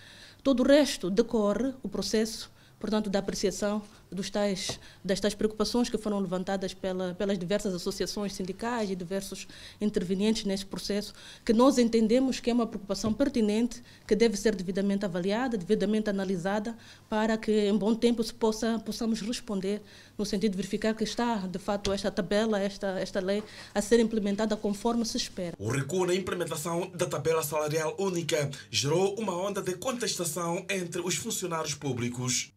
Todo 0.42 0.60
o 0.60 0.66
resto 0.66 1.10
decorre 1.10 1.74
o 1.82 1.88
processo, 1.88 2.50
portanto, 2.78 3.10
da 3.10 3.18
apreciação 3.18 3.82
dos 4.10 4.30
tais, 4.30 4.80
das 5.04 5.20
tais 5.20 5.34
preocupações 5.34 5.88
que 5.88 5.96
foram 5.96 6.18
levantadas 6.18 6.74
pela, 6.74 7.14
pelas 7.14 7.38
diversas 7.38 7.74
associações 7.74 8.32
sindicais 8.32 8.90
e 8.90 8.96
diversos 8.96 9.46
intervenientes 9.80 10.44
nesse 10.44 10.66
processo, 10.66 11.14
que 11.44 11.52
nós 11.52 11.78
entendemos 11.78 12.40
que 12.40 12.50
é 12.50 12.52
uma 12.52 12.66
preocupação 12.66 13.12
pertinente, 13.12 13.82
que 14.06 14.16
deve 14.16 14.36
ser 14.36 14.54
devidamente 14.54 15.04
avaliada, 15.04 15.56
devidamente 15.56 16.10
analisada, 16.10 16.76
para 17.08 17.38
que 17.38 17.68
em 17.68 17.76
bom 17.76 17.94
tempo 17.94 18.22
se 18.22 18.34
possa, 18.34 18.78
possamos 18.78 19.20
responder, 19.20 19.80
no 20.18 20.26
sentido 20.26 20.52
de 20.52 20.56
verificar 20.56 20.94
que 20.94 21.04
está, 21.04 21.36
de 21.46 21.58
fato, 21.58 21.92
esta 21.92 22.10
tabela, 22.10 22.60
esta, 22.60 22.98
esta 23.00 23.20
lei, 23.20 23.42
a 23.74 23.80
ser 23.80 24.00
implementada 24.00 24.56
conforme 24.56 25.04
se 25.06 25.16
espera. 25.16 25.56
O 25.58 25.70
recuo 25.70 26.06
na 26.06 26.14
implementação 26.14 26.90
da 26.94 27.06
tabela 27.06 27.42
salarial 27.42 27.94
única 27.98 28.50
gerou 28.70 29.14
uma 29.18 29.34
onda 29.36 29.62
de 29.62 29.74
contestação 29.76 30.64
entre 30.68 31.00
os 31.00 31.14
funcionários 31.16 31.74
públicos. 31.74 32.52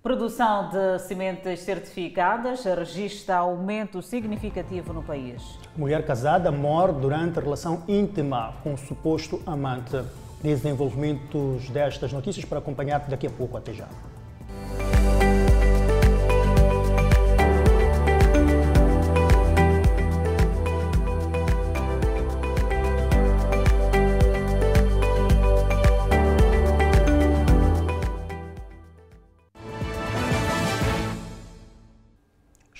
Produção 0.00 0.68
de 0.70 1.00
sementes 1.00 1.60
certificadas 1.60 2.62
registra 2.64 3.38
aumento 3.38 4.00
significativo 4.00 4.92
no 4.92 5.02
país. 5.02 5.58
Mulher 5.76 6.06
casada 6.06 6.52
morre 6.52 6.92
durante 6.92 7.40
relação 7.40 7.82
íntima 7.88 8.54
com 8.62 8.74
o 8.74 8.78
suposto 8.78 9.42
amante. 9.44 10.00
Desenvolvimentos 10.40 11.68
destas 11.70 12.12
notícias 12.12 12.44
para 12.44 12.58
acompanhar 12.58 13.00
daqui 13.08 13.26
a 13.26 13.30
pouco. 13.30 13.56
Até 13.56 13.72
já. 13.72 13.88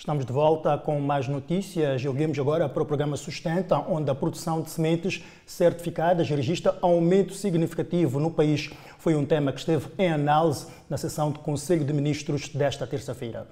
Estamos 0.08 0.24
de 0.24 0.32
volta 0.32 0.78
com 0.78 0.98
mais 1.00 1.28
notícias. 1.28 2.02
Olhamos 2.02 2.38
agora 2.38 2.66
para 2.66 2.82
o 2.82 2.86
programa 2.86 3.14
Sustenta, 3.14 3.76
onde 3.76 4.10
a 4.10 4.14
produção 4.14 4.62
de 4.62 4.70
sementes 4.70 5.22
certificadas 5.44 6.30
registra 6.30 6.78
aumento 6.80 7.34
significativo 7.34 8.18
no 8.18 8.30
país. 8.30 8.70
Foi 8.98 9.14
um 9.14 9.26
tema 9.26 9.52
que 9.52 9.58
esteve 9.58 9.86
em 9.98 10.10
análise 10.10 10.66
na 10.88 10.96
sessão 10.96 11.30
do 11.30 11.40
Conselho 11.40 11.84
de 11.84 11.92
Ministros 11.92 12.48
desta 12.48 12.86
terça-feira. 12.86 13.46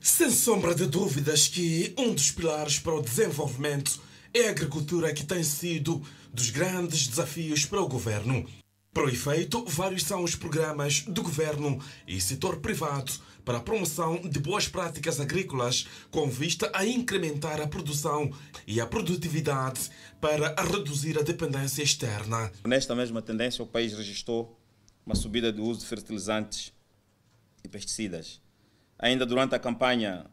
Sem 0.00 0.30
sombra 0.30 0.72
de 0.72 0.86
dúvidas 0.86 1.48
que 1.48 1.92
um 1.98 2.14
dos 2.14 2.30
pilares 2.30 2.78
para 2.78 2.94
o 2.94 3.02
desenvolvimento 3.02 4.00
é 4.32 4.46
a 4.46 4.50
agricultura 4.50 5.12
que 5.12 5.26
tem 5.26 5.42
sido 5.42 6.00
dos 6.32 6.50
grandes 6.50 7.08
desafios 7.08 7.66
para 7.66 7.82
o 7.82 7.88
governo. 7.88 8.46
Para 8.94 9.06
o 9.06 9.08
efeito, 9.08 9.64
vários 9.64 10.04
são 10.04 10.22
os 10.22 10.36
programas 10.36 11.00
do 11.02 11.20
governo 11.20 11.80
e 12.06 12.20
setor 12.20 12.60
privado 12.60 13.10
para 13.44 13.58
a 13.58 13.60
promoção 13.60 14.20
de 14.22 14.38
boas 14.38 14.68
práticas 14.68 15.18
agrícolas 15.18 15.88
com 16.12 16.30
vista 16.30 16.70
a 16.72 16.86
incrementar 16.86 17.60
a 17.60 17.66
produção 17.66 18.32
e 18.64 18.80
a 18.80 18.86
produtividade 18.86 19.90
para 20.20 20.54
reduzir 20.62 21.18
a 21.18 21.22
dependência 21.22 21.82
externa. 21.82 22.52
Nesta 22.64 22.94
mesma 22.94 23.20
tendência, 23.20 23.64
o 23.64 23.66
país 23.66 23.92
registrou 23.92 24.56
uma 25.04 25.16
subida 25.16 25.50
do 25.50 25.64
uso 25.64 25.80
de 25.80 25.86
fertilizantes 25.86 26.72
e 27.64 27.68
pesticidas. 27.68 28.40
Ainda 28.96 29.26
durante 29.26 29.56
a 29.56 29.58
campanha 29.58 30.30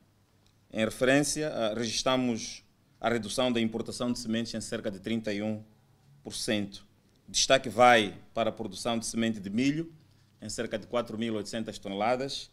em 0.72 0.86
referência, 0.86 1.50
ah, 1.50 1.74
registramos 1.74 2.64
a 3.00 3.10
redução 3.10 3.52
da 3.52 3.60
importação 3.60 4.14
de 4.14 4.20
sementes 4.20 4.54
em 4.54 4.62
cerca 4.62 4.92
de 4.92 5.00
31%. 5.00 6.91
Destaque 7.32 7.70
vai 7.70 8.14
para 8.34 8.50
a 8.50 8.52
produção 8.52 9.00
de 9.00 9.06
semente 9.06 9.40
de 9.40 9.50
milho, 9.50 9.90
em 10.42 10.50
cerca 10.50 10.78
de 10.78 10.86
4.800 10.86 11.78
toneladas, 11.78 12.52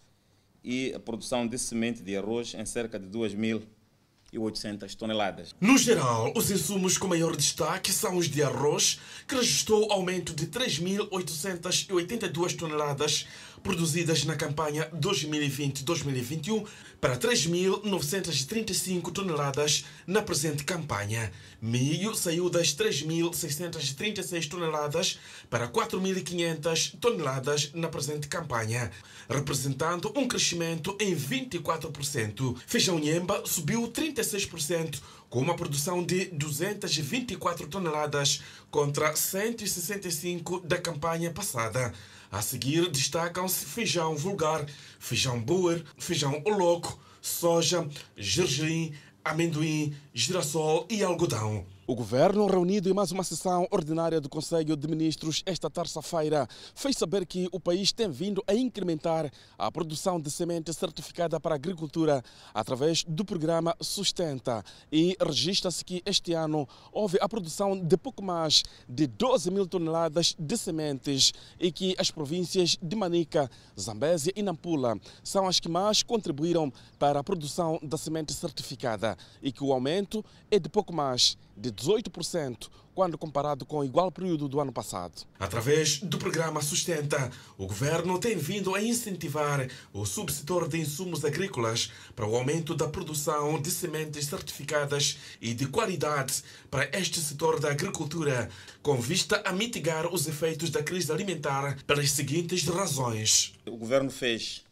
e 0.63 0.93
a 0.95 1.01
produção 1.01 1.49
de 1.49 1.59
semente 1.59 2.01
de 2.01 2.17
arroz 2.17 2.55
em 2.55 2.65
cerca 2.65 2.97
de 2.97 3.09
2.800 3.09 4.95
toneladas. 4.95 5.53
No 5.61 5.77
geral, 5.77 6.33
os 6.37 6.53
insumos 6.53 6.97
com 6.97 7.09
maior 7.09 7.35
destaque 7.35 7.91
são 7.91 8.19
os 8.19 8.29
de 8.29 8.41
arroz, 8.41 9.01
que 9.27 9.35
registrou 9.35 9.91
aumento 9.91 10.33
de 10.33 10.47
3.882 10.47 12.57
toneladas 12.57 13.27
produzidas 13.63 14.25
na 14.25 14.37
campanha 14.37 14.89
2020-2021 14.95 16.67
para 17.01 17.17
3.935 17.17 19.13
toneladas 19.13 19.85
na 20.07 20.23
presente 20.23 20.65
campanha. 20.65 21.33
Milho 21.61 22.15
saiu 22.15 22.49
das 22.51 22.75
3.636 22.75 24.49
toneladas 24.49 25.19
para 25.49 25.69
4.500 25.69 26.97
toneladas 27.01 27.71
na 27.75 27.89
presente 27.89 28.29
campanha, 28.29 28.91
representando 29.29 30.13
um 30.17 30.27
crescimento 30.27 30.97
em 31.01 31.15
24%. 31.15 32.57
Feijão 32.67 32.99
Nhemba 32.99 33.43
subiu 33.45 33.83
36%, 33.89 35.01
com 35.29 35.41
uma 35.41 35.55
produção 35.55 36.03
de 36.03 36.27
224 36.27 37.67
toneladas 37.69 38.43
contra 38.71 39.15
165 39.15 40.61
da 40.61 40.79
campanha 40.79 41.31
passada. 41.31 41.93
A 42.31 42.43
seguir 42.43 42.91
destacam-se 42.91 43.65
feijão 43.65 44.15
vulgar, 44.15 44.67
feijão 44.99 45.41
boer, 45.41 45.83
feijão 45.97 46.43
oloco, 46.45 47.01
soja, 47.23 47.89
gergelim, 48.17 48.93
amendoim, 49.25 49.97
girassol 50.13 50.87
e 50.91 51.03
algodão. 51.03 51.65
O 51.91 51.95
governo, 51.95 52.47
reunido 52.47 52.91
em 52.91 52.93
mais 52.93 53.13
uma 53.13 53.25
sessão 53.25 53.67
ordinária 53.71 54.21
do 54.21 54.29
Conselho 54.29 54.77
de 54.77 54.87
Ministros 54.87 55.43
esta 55.47 55.71
terça-feira, 55.71 56.47
fez 56.75 56.99
saber 56.99 57.25
que 57.25 57.49
o 57.51 57.59
país 57.59 57.93
tem 57.93 58.11
vindo 58.11 58.45
a 58.47 58.53
incrementar 58.53 59.33
a 59.57 59.73
produção 59.73 60.21
de 60.21 60.31
semente 60.31 60.71
certificada 60.75 61.41
para 61.41 61.55
a 61.55 61.57
agricultura 61.57 62.23
através 62.53 63.05
do 63.05 63.25
programa 63.25 63.75
Sustenta. 63.81 64.63
E 64.93 65.17
registra-se 65.19 65.83
que 65.83 66.03
este 66.05 66.35
ano 66.35 66.69
houve 66.93 67.17
a 67.23 67.27
produção 67.27 67.83
de 67.83 67.97
pouco 67.97 68.23
mais 68.23 68.65
de 68.87 69.07
12 69.07 69.51
mil 69.51 69.67
toneladas 69.67 70.37
de 70.39 70.59
sementes 70.59 71.33
e 71.59 71.73
que 71.73 71.95
as 71.99 72.11
províncias 72.11 72.77
de 72.83 72.97
Manica, 72.97 73.51
Zambésia 73.81 74.35
e 74.37 74.43
Nampula 74.43 75.01
são 75.25 75.47
as 75.47 75.59
que 75.59 75.71
mais 75.71 76.03
contribuíram 76.03 76.71
para 76.99 77.19
a 77.19 77.25
produção 77.25 77.81
da 77.83 77.97
semente 77.97 78.35
certificada 78.35 79.17
e 79.43 79.51
que 79.51 79.65
o 79.65 79.73
aumento 79.73 80.23
é 80.51 80.59
de 80.59 80.69
pouco 80.69 80.93
mais 80.93 81.39
de 81.57 81.78
18% 81.79 82.69
quando 82.99 83.17
comparado 83.17 83.65
com 83.65 83.79
o 83.79 83.85
igual 83.85 84.11
período 84.11 84.49
do 84.49 84.59
ano 84.59 84.73
passado. 84.73 85.23
Através 85.39 86.01
do 86.01 86.19
programa 86.19 86.61
Sustenta, 86.61 87.31
o 87.57 87.65
governo 87.65 88.19
tem 88.19 88.37
vindo 88.37 88.75
a 88.75 88.83
incentivar 88.83 89.69
o 89.93 90.05
subsetor 90.05 90.67
de 90.67 90.81
insumos 90.81 91.25
agrícolas 91.25 91.93
para 92.17 92.27
o 92.27 92.35
aumento 92.35 92.75
da 92.75 92.89
produção 92.89 93.63
de 93.63 93.71
sementes 93.71 94.27
certificadas 94.27 95.17
e 95.41 95.55
de 95.55 95.69
qualidade 95.69 96.43
para 96.69 96.91
este 96.99 97.21
setor 97.21 97.61
da 97.61 97.71
agricultura, 97.71 98.51
com 98.83 99.01
vista 99.01 99.41
a 99.45 99.53
mitigar 99.53 100.13
os 100.13 100.27
efeitos 100.27 100.71
da 100.71 100.83
crise 100.83 101.13
alimentar 101.13 101.79
pelas 101.85 102.11
seguintes 102.11 102.65
razões. 102.65 103.55
O 103.65 103.77
governo 103.77 104.11
fez 104.11 104.65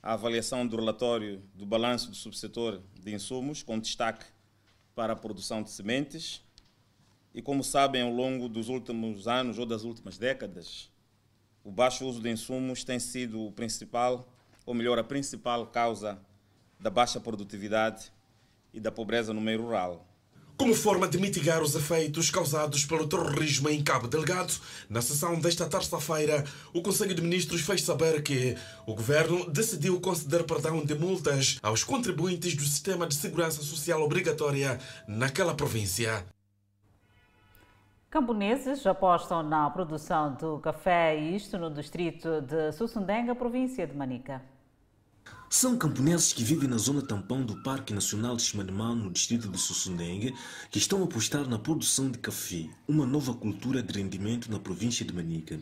a 0.00 0.12
avaliação 0.12 0.64
do 0.64 0.76
relatório 0.76 1.42
do 1.52 1.66
balanço 1.66 2.10
do 2.10 2.16
subsetor 2.16 2.80
de 2.94 3.12
insumos, 3.12 3.64
com 3.64 3.76
destaque 3.76 4.24
para 4.96 5.12
a 5.12 5.16
produção 5.16 5.62
de 5.62 5.70
sementes. 5.70 6.42
E 7.34 7.42
como 7.42 7.62
sabem, 7.62 8.00
ao 8.00 8.10
longo 8.10 8.48
dos 8.48 8.70
últimos 8.70 9.28
anos 9.28 9.58
ou 9.58 9.66
das 9.66 9.84
últimas 9.84 10.16
décadas, 10.16 10.90
o 11.62 11.70
baixo 11.70 12.06
uso 12.06 12.20
de 12.20 12.30
insumos 12.30 12.82
tem 12.82 12.98
sido 12.98 13.44
o 13.44 13.52
principal, 13.52 14.26
ou 14.64 14.72
melhor, 14.72 14.98
a 14.98 15.04
principal 15.04 15.66
causa 15.66 16.18
da 16.80 16.88
baixa 16.88 17.20
produtividade 17.20 18.10
e 18.72 18.80
da 18.80 18.90
pobreza 18.90 19.34
no 19.34 19.40
meio 19.40 19.62
rural. 19.62 20.06
Como 20.56 20.74
forma 20.74 21.06
de 21.06 21.18
mitigar 21.18 21.62
os 21.62 21.74
efeitos 21.74 22.30
causados 22.30 22.84
pelo 22.84 23.06
terrorismo 23.06 23.68
em 23.68 23.82
Cabo 23.82 24.08
Delgado. 24.08 24.54
Na 24.88 25.02
sessão 25.02 25.38
desta 25.38 25.68
terça-feira, 25.68 26.44
o 26.72 26.80
Conselho 26.80 27.14
de 27.14 27.20
Ministros 27.20 27.60
fez 27.60 27.82
saber 27.82 28.22
que 28.22 28.56
o 28.86 28.94
governo 28.94 29.50
decidiu 29.50 30.00
conceder 30.00 30.44
perdão 30.44 30.84
de 30.84 30.94
multas 30.94 31.58
aos 31.62 31.84
contribuintes 31.84 32.54
do 32.54 32.62
sistema 32.62 33.06
de 33.06 33.14
segurança 33.14 33.62
social 33.62 34.00
obrigatória 34.02 34.78
naquela 35.06 35.54
província. 35.54 36.24
Camponeses 38.08 38.86
apostam 38.86 39.42
na 39.42 39.68
produção 39.68 40.34
do 40.34 40.58
café, 40.58 41.14
isto 41.14 41.58
no 41.58 41.70
distrito 41.70 42.40
de 42.40 42.72
Sussundenga, 42.72 43.34
província 43.34 43.86
de 43.86 43.94
Manica. 43.94 44.55
São 45.48 45.78
camponeses 45.78 46.32
que 46.32 46.42
vivem 46.42 46.68
na 46.68 46.76
zona 46.76 47.00
tampão 47.00 47.44
do 47.44 47.62
Parque 47.62 47.94
Nacional 47.94 48.36
de 48.36 48.42
Xmanimão, 48.42 48.96
no 48.96 49.10
distrito 49.10 49.48
de 49.48 49.58
Sussundengue, 49.58 50.34
que 50.72 50.78
estão 50.78 51.00
a 51.00 51.04
apostar 51.04 51.48
na 51.48 51.56
produção 51.56 52.10
de 52.10 52.18
café, 52.18 52.68
uma 52.86 53.06
nova 53.06 53.32
cultura 53.32 53.80
de 53.80 53.96
rendimento 53.96 54.50
na 54.50 54.58
província 54.58 55.06
de 55.06 55.14
Manica. 55.14 55.60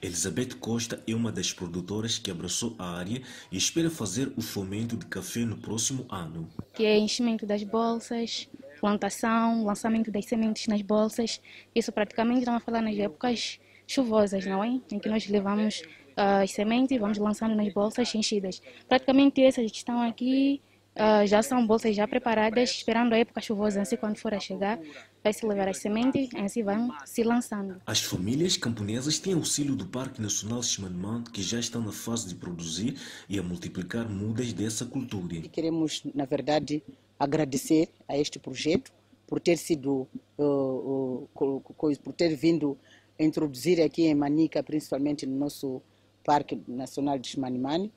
Elizabeth 0.00 0.54
Costa 0.60 1.02
é 1.06 1.14
uma 1.14 1.32
das 1.32 1.52
produtoras 1.52 2.16
que 2.16 2.30
abraçou 2.30 2.76
a 2.78 2.96
área 2.96 3.20
e 3.50 3.56
espera 3.56 3.90
fazer 3.90 4.32
o 4.36 4.40
fomento 4.40 4.96
de 4.96 5.06
café 5.06 5.40
no 5.40 5.56
próximo 5.56 6.06
ano. 6.08 6.48
Que 6.72 6.84
é 6.84 6.96
enchimento 6.96 7.44
das 7.44 7.64
bolsas, 7.64 8.48
plantação, 8.80 9.64
lançamento 9.64 10.12
das 10.12 10.26
sementes 10.26 10.68
nas 10.68 10.80
bolsas. 10.80 11.40
Isso 11.74 11.90
praticamente 11.90 12.40
estamos 12.40 12.62
a 12.62 12.64
falar 12.64 12.82
nas 12.82 12.96
épocas 12.96 13.58
chuvosas, 13.86 14.46
não 14.46 14.62
é? 14.62 14.80
Em 14.90 14.98
que 14.98 15.08
nós 15.08 15.26
levamos 15.26 15.82
as 16.16 16.50
sementes 16.50 16.92
e 16.96 16.98
vamos 16.98 17.18
lançando 17.18 17.54
nas 17.54 17.72
bolsas 17.72 18.14
enchidas. 18.14 18.60
Praticamente 18.88 19.42
essas 19.42 19.70
que 19.70 19.76
estão 19.76 20.00
aqui 20.02 20.60
uh, 20.94 21.26
já 21.26 21.42
são 21.42 21.66
bolsas 21.66 21.94
já 21.94 22.06
preparadas, 22.06 22.70
esperando 22.70 23.12
a 23.12 23.18
época 23.18 23.40
chuvosa, 23.40 23.82
assim 23.82 23.96
quando 23.96 24.16
for 24.16 24.32
a 24.34 24.40
chegar, 24.40 24.78
vai 25.22 25.32
se 25.32 25.46
levar 25.46 25.68
as 25.68 25.78
sementes 25.78 26.32
e 26.32 26.38
assim 26.38 26.62
vão 26.62 26.90
se 27.04 27.22
lançando. 27.22 27.80
As 27.86 28.00
famílias 28.00 28.56
camponesas 28.56 29.18
têm 29.18 29.34
auxílio 29.34 29.74
do 29.74 29.86
Parque 29.86 30.20
Nacional 30.20 30.62
Xmanimante, 30.62 31.30
que 31.30 31.42
já 31.42 31.58
estão 31.58 31.82
na 31.82 31.92
fase 31.92 32.28
de 32.28 32.34
produzir 32.34 32.96
e 33.28 33.38
a 33.38 33.42
multiplicar 33.42 34.08
mudas 34.08 34.52
dessa 34.52 34.84
cultura. 34.84 35.40
Queremos, 35.52 36.02
na 36.14 36.24
verdade, 36.24 36.82
agradecer 37.18 37.88
a 38.08 38.16
este 38.16 38.38
projeto 38.38 38.92
por 39.26 39.40
ter 39.40 39.56
sido, 39.56 40.06
uh, 40.38 40.44
uh, 40.44 41.28
por 41.32 42.12
ter 42.12 42.36
vindo 42.36 42.76
introduzir 43.18 43.80
aqui 43.80 44.02
em 44.02 44.14
Manica, 44.14 44.62
principalmente 44.62 45.24
no 45.24 45.36
nosso 45.36 45.80
Parque 46.24 46.60
Nacional 46.66 47.18
de 47.18 47.28
Xmanimani, 47.28 47.92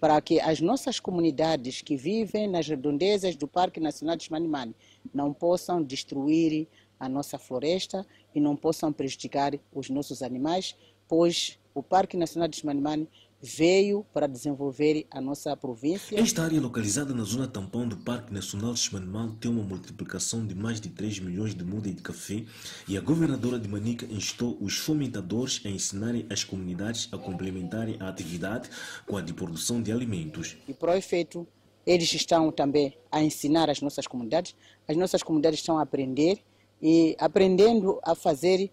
para 0.00 0.20
que 0.20 0.40
as 0.40 0.60
nossas 0.60 0.98
comunidades 0.98 1.82
que 1.82 1.96
vivem 1.96 2.48
nas 2.48 2.66
redondezas 2.66 3.36
do 3.36 3.46
Parque 3.46 3.78
Nacional 3.78 4.16
de 4.16 4.24
Xmanimani 4.24 4.74
não 5.12 5.32
possam 5.32 5.82
destruir 5.82 6.66
a 6.98 7.08
nossa 7.08 7.38
floresta 7.38 8.06
e 8.34 8.40
não 8.40 8.56
possam 8.56 8.92
prejudicar 8.92 9.52
os 9.72 9.88
nossos 9.88 10.22
animais, 10.22 10.74
pois 11.06 11.58
o 11.74 11.82
Parque 11.82 12.16
Nacional 12.16 12.48
de 12.48 12.56
Xmanimani 12.56 13.08
veio 13.40 14.04
para 14.12 14.26
desenvolver 14.26 15.06
a 15.10 15.20
nossa 15.20 15.56
província. 15.56 16.18
Esta 16.18 16.42
área 16.42 16.60
localizada 16.60 17.14
na 17.14 17.22
zona 17.22 17.46
tampão 17.46 17.86
do 17.86 17.96
Parque 17.96 18.32
Nacional 18.32 18.72
de 18.72 18.80
Xmanimão 18.80 19.30
tem 19.36 19.50
uma 19.50 19.62
multiplicação 19.62 20.44
de 20.44 20.54
mais 20.54 20.80
de 20.80 20.88
3 20.88 21.20
milhões 21.20 21.54
de 21.54 21.64
mudas 21.64 21.94
de 21.94 22.02
café 22.02 22.44
e 22.88 22.96
a 22.96 23.00
governadora 23.00 23.58
de 23.58 23.68
Manica 23.68 24.06
instou 24.10 24.58
os 24.60 24.76
fomentadores 24.76 25.60
a 25.64 25.68
ensinarem 25.68 26.26
as 26.28 26.42
comunidades 26.42 27.08
a 27.12 27.18
complementarem 27.18 27.96
a 28.00 28.08
atividade 28.08 28.68
com 29.06 29.16
a 29.16 29.20
de 29.20 29.32
produção 29.32 29.80
de 29.80 29.92
alimentos. 29.92 30.56
E 30.66 30.74
para 30.74 30.92
o 30.92 30.94
efeito, 30.94 31.46
eles 31.86 32.12
estão 32.12 32.50
também 32.50 32.98
a 33.10 33.22
ensinar 33.22 33.70
as 33.70 33.80
nossas 33.80 34.06
comunidades, 34.06 34.54
as 34.86 34.96
nossas 34.96 35.22
comunidades 35.22 35.60
estão 35.60 35.78
a 35.78 35.82
aprender 35.82 36.38
e 36.82 37.16
aprendendo 37.18 38.00
a 38.04 38.14
fazer, 38.14 38.70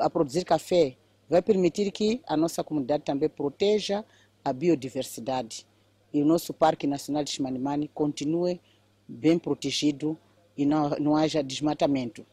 a 0.00 0.08
produzir 0.08 0.44
café 0.44 0.96
vai 1.28 1.42
permitir 1.42 1.90
que 1.90 2.20
a 2.26 2.36
nossa 2.36 2.62
comunidade 2.62 3.04
também 3.04 3.28
proteja 3.28 4.04
a 4.44 4.52
biodiversidade 4.52 5.66
e 6.12 6.22
o 6.22 6.24
nosso 6.24 6.54
Parque 6.54 6.86
Nacional 6.86 7.24
de 7.24 7.30
Chimanimani 7.30 7.90
continue 7.92 8.60
bem 9.08 9.38
protegido 9.38 10.16
e 10.56 10.64
não, 10.64 10.90
não 10.90 11.16
haja 11.16 11.42
desmatamento. 11.42 12.24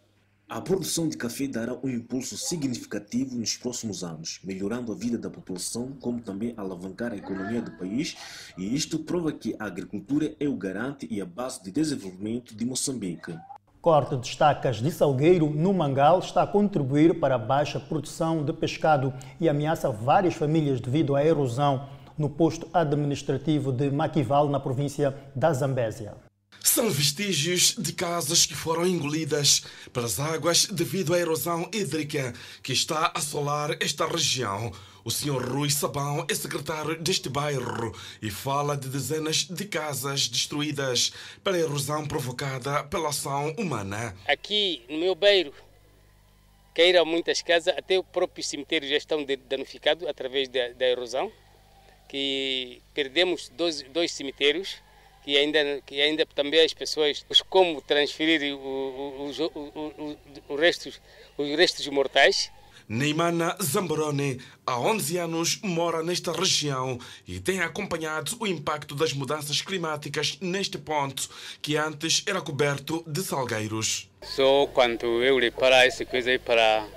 A 0.47 0.61
produção 0.61 1.07
de 1.07 1.17
café 1.17 1.47
dará 1.47 1.73
um 1.83 1.89
impulso 1.89 2.37
significativo 2.37 3.35
nos 3.35 3.57
próximos 3.57 4.03
anos, 4.03 4.39
melhorando 4.43 4.91
a 4.91 4.95
vida 4.95 5.17
da 5.17 5.29
população, 5.29 5.93
como 5.99 6.21
também 6.21 6.53
alavancar 6.55 7.11
a 7.11 7.17
economia 7.17 7.61
do 7.61 7.71
país, 7.71 8.15
e 8.57 8.75
isto 8.75 8.99
prova 8.99 9.31
que 9.31 9.55
a 9.57 9.65
agricultura 9.65 10.35
é 10.39 10.47
o 10.47 10.55
garante 10.55 11.07
e 11.09 11.19
a 11.19 11.25
base 11.25 11.63
de 11.63 11.71
desenvolvimento 11.71 12.53
de 12.53 12.65
Moçambique. 12.65 13.35
Corte 13.83 14.15
de 14.15 14.25
estacas 14.25 14.77
de 14.77 14.89
salgueiro 14.89 15.49
no 15.49 15.73
Mangal 15.73 16.19
está 16.19 16.43
a 16.43 16.47
contribuir 16.47 17.19
para 17.19 17.35
a 17.35 17.37
baixa 17.37 17.81
produção 17.81 18.41
de 18.41 18.53
pescado 18.53 19.13
e 19.41 19.49
ameaça 19.49 19.89
várias 19.89 20.35
famílias 20.35 20.79
devido 20.79 21.17
à 21.17 21.25
erosão 21.25 21.89
no 22.17 22.29
posto 22.29 22.65
administrativo 22.73 23.73
de 23.73 23.91
Maquival, 23.91 24.47
na 24.47 24.57
província 24.57 25.13
da 25.35 25.51
Zambésia. 25.51 26.15
São 26.61 26.89
vestígios 26.89 27.75
de 27.77 27.91
casas 27.91 28.45
que 28.45 28.55
foram 28.55 28.87
engolidas 28.87 29.65
pelas 29.91 30.17
águas 30.17 30.65
devido 30.65 31.13
à 31.13 31.19
erosão 31.19 31.67
hídrica 31.73 32.31
que 32.63 32.71
está 32.71 33.07
a 33.07 33.19
assolar 33.19 33.75
esta 33.81 34.07
região. 34.07 34.71
O 35.05 35.11
senhor 35.11 35.43
Rui 35.43 35.69
Sabão 35.69 36.25
é 36.29 36.33
secretário 36.33 36.97
deste 37.01 37.27
bairro 37.27 37.93
e 38.21 38.31
fala 38.31 38.77
de 38.77 38.87
dezenas 38.87 39.43
de 39.43 39.65
casas 39.65 40.29
destruídas 40.29 41.11
pela 41.43 41.57
erosão 41.57 42.07
provocada 42.07 42.85
pela 42.85 43.09
ação 43.09 43.53
humana. 43.57 44.15
Aqui 44.25 44.81
no 44.87 44.97
meu 44.97 45.13
bairro 45.13 45.53
caíram 46.73 47.05
muitas 47.05 47.41
casas, 47.41 47.75
até 47.77 47.99
o 47.99 48.03
próprio 48.03 48.43
cemitério 48.43 48.87
já 48.87 48.95
estão 48.95 49.25
danificados 49.49 50.07
através 50.07 50.47
da, 50.47 50.69
da 50.69 50.85
erosão, 50.85 51.29
que 52.07 52.81
perdemos 52.93 53.49
dois, 53.49 53.83
dois 53.83 54.11
cemitérios 54.11 54.81
que 55.23 55.37
ainda, 55.37 55.81
que 55.85 56.01
ainda 56.01 56.25
também 56.25 56.61
as 56.61 56.73
pessoas, 56.73 57.25
como 57.49 57.81
transferir 57.81 58.55
os, 58.55 59.39
os, 59.39 59.51
os, 59.53 60.17
os, 60.49 60.59
restos, 60.59 61.01
os 61.37 61.49
restos 61.57 61.87
mortais. 61.87 62.51
Neimana 62.87 63.55
Zamborone, 63.61 64.39
há 64.65 64.79
11 64.79 65.17
anos, 65.17 65.59
mora 65.63 66.03
nesta 66.03 66.31
região 66.31 66.99
e 67.27 67.39
tem 67.39 67.61
acompanhado 67.61 68.35
o 68.39 68.45
impacto 68.45 68.93
das 68.95 69.13
mudanças 69.13 69.61
climáticas 69.61 70.37
neste 70.41 70.77
ponto, 70.77 71.29
que 71.61 71.77
antes 71.77 72.23
era 72.27 72.41
coberto 72.41 73.03
de 73.07 73.21
salgueiros. 73.21 74.09
Só 74.21 74.67
quando 74.67 75.23
eu 75.23 75.51
para 75.53 75.85
essa 75.85 76.05
coisa 76.05 76.29
aí, 76.29 76.39
para, 76.39 76.87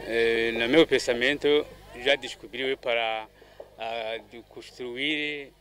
eh, 0.00 0.52
no 0.52 0.68
meu 0.68 0.86
pensamento, 0.86 1.46
já 2.04 2.16
descobriu 2.16 2.76
para 2.76 3.28
ah, 3.78 4.18
de 4.30 4.40
construir 4.42 5.52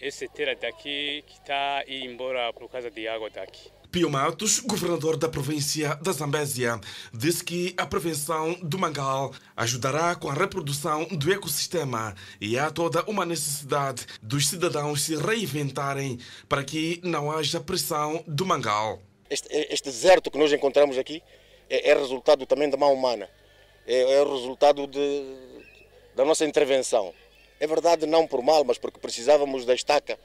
esse 0.00 0.28
terra 0.28 0.54
daqui 0.54 1.24
que 1.26 1.34
está 1.34 1.84
ir 1.86 2.04
embora 2.04 2.52
por 2.52 2.70
causa 2.70 2.90
de 2.90 3.06
água 3.08 3.28
daqui. 3.30 3.70
Pio 3.90 4.10
Matos, 4.10 4.60
governador 4.60 5.16
da 5.16 5.30
província 5.30 5.94
da 5.94 6.12
Zambésia, 6.12 6.78
disse 7.12 7.42
que 7.42 7.74
a 7.78 7.86
prevenção 7.86 8.52
do 8.62 8.78
mangal 8.78 9.32
ajudará 9.56 10.14
com 10.14 10.28
a 10.28 10.34
reprodução 10.34 11.04
do 11.06 11.32
ecossistema 11.32 12.14
e 12.38 12.58
há 12.58 12.70
toda 12.70 13.02
uma 13.04 13.24
necessidade 13.24 14.04
dos 14.20 14.46
cidadãos 14.46 15.00
se 15.00 15.16
reinventarem 15.16 16.18
para 16.46 16.62
que 16.62 17.00
não 17.02 17.30
haja 17.30 17.60
pressão 17.60 18.22
do 18.26 18.44
mangal. 18.44 19.00
Este, 19.30 19.48
este 19.70 19.88
deserto 19.88 20.30
que 20.30 20.38
nós 20.38 20.52
encontramos 20.52 20.98
aqui 20.98 21.22
é, 21.70 21.90
é 21.90 21.94
resultado 21.94 22.44
também 22.44 22.68
da 22.68 22.76
mão 22.76 22.92
humana, 22.92 23.26
é, 23.86 24.20
é 24.20 24.22
resultado 24.22 24.86
de, 24.86 25.24
da 26.14 26.26
nossa 26.26 26.44
intervenção. 26.44 27.14
É 27.58 27.66
verdade, 27.66 28.04
não 28.04 28.26
por 28.26 28.42
mal, 28.42 28.64
mas 28.64 28.76
porque 28.76 29.00
precisávamos 29.00 29.64
da 29.64 29.74
estaca 29.74 30.18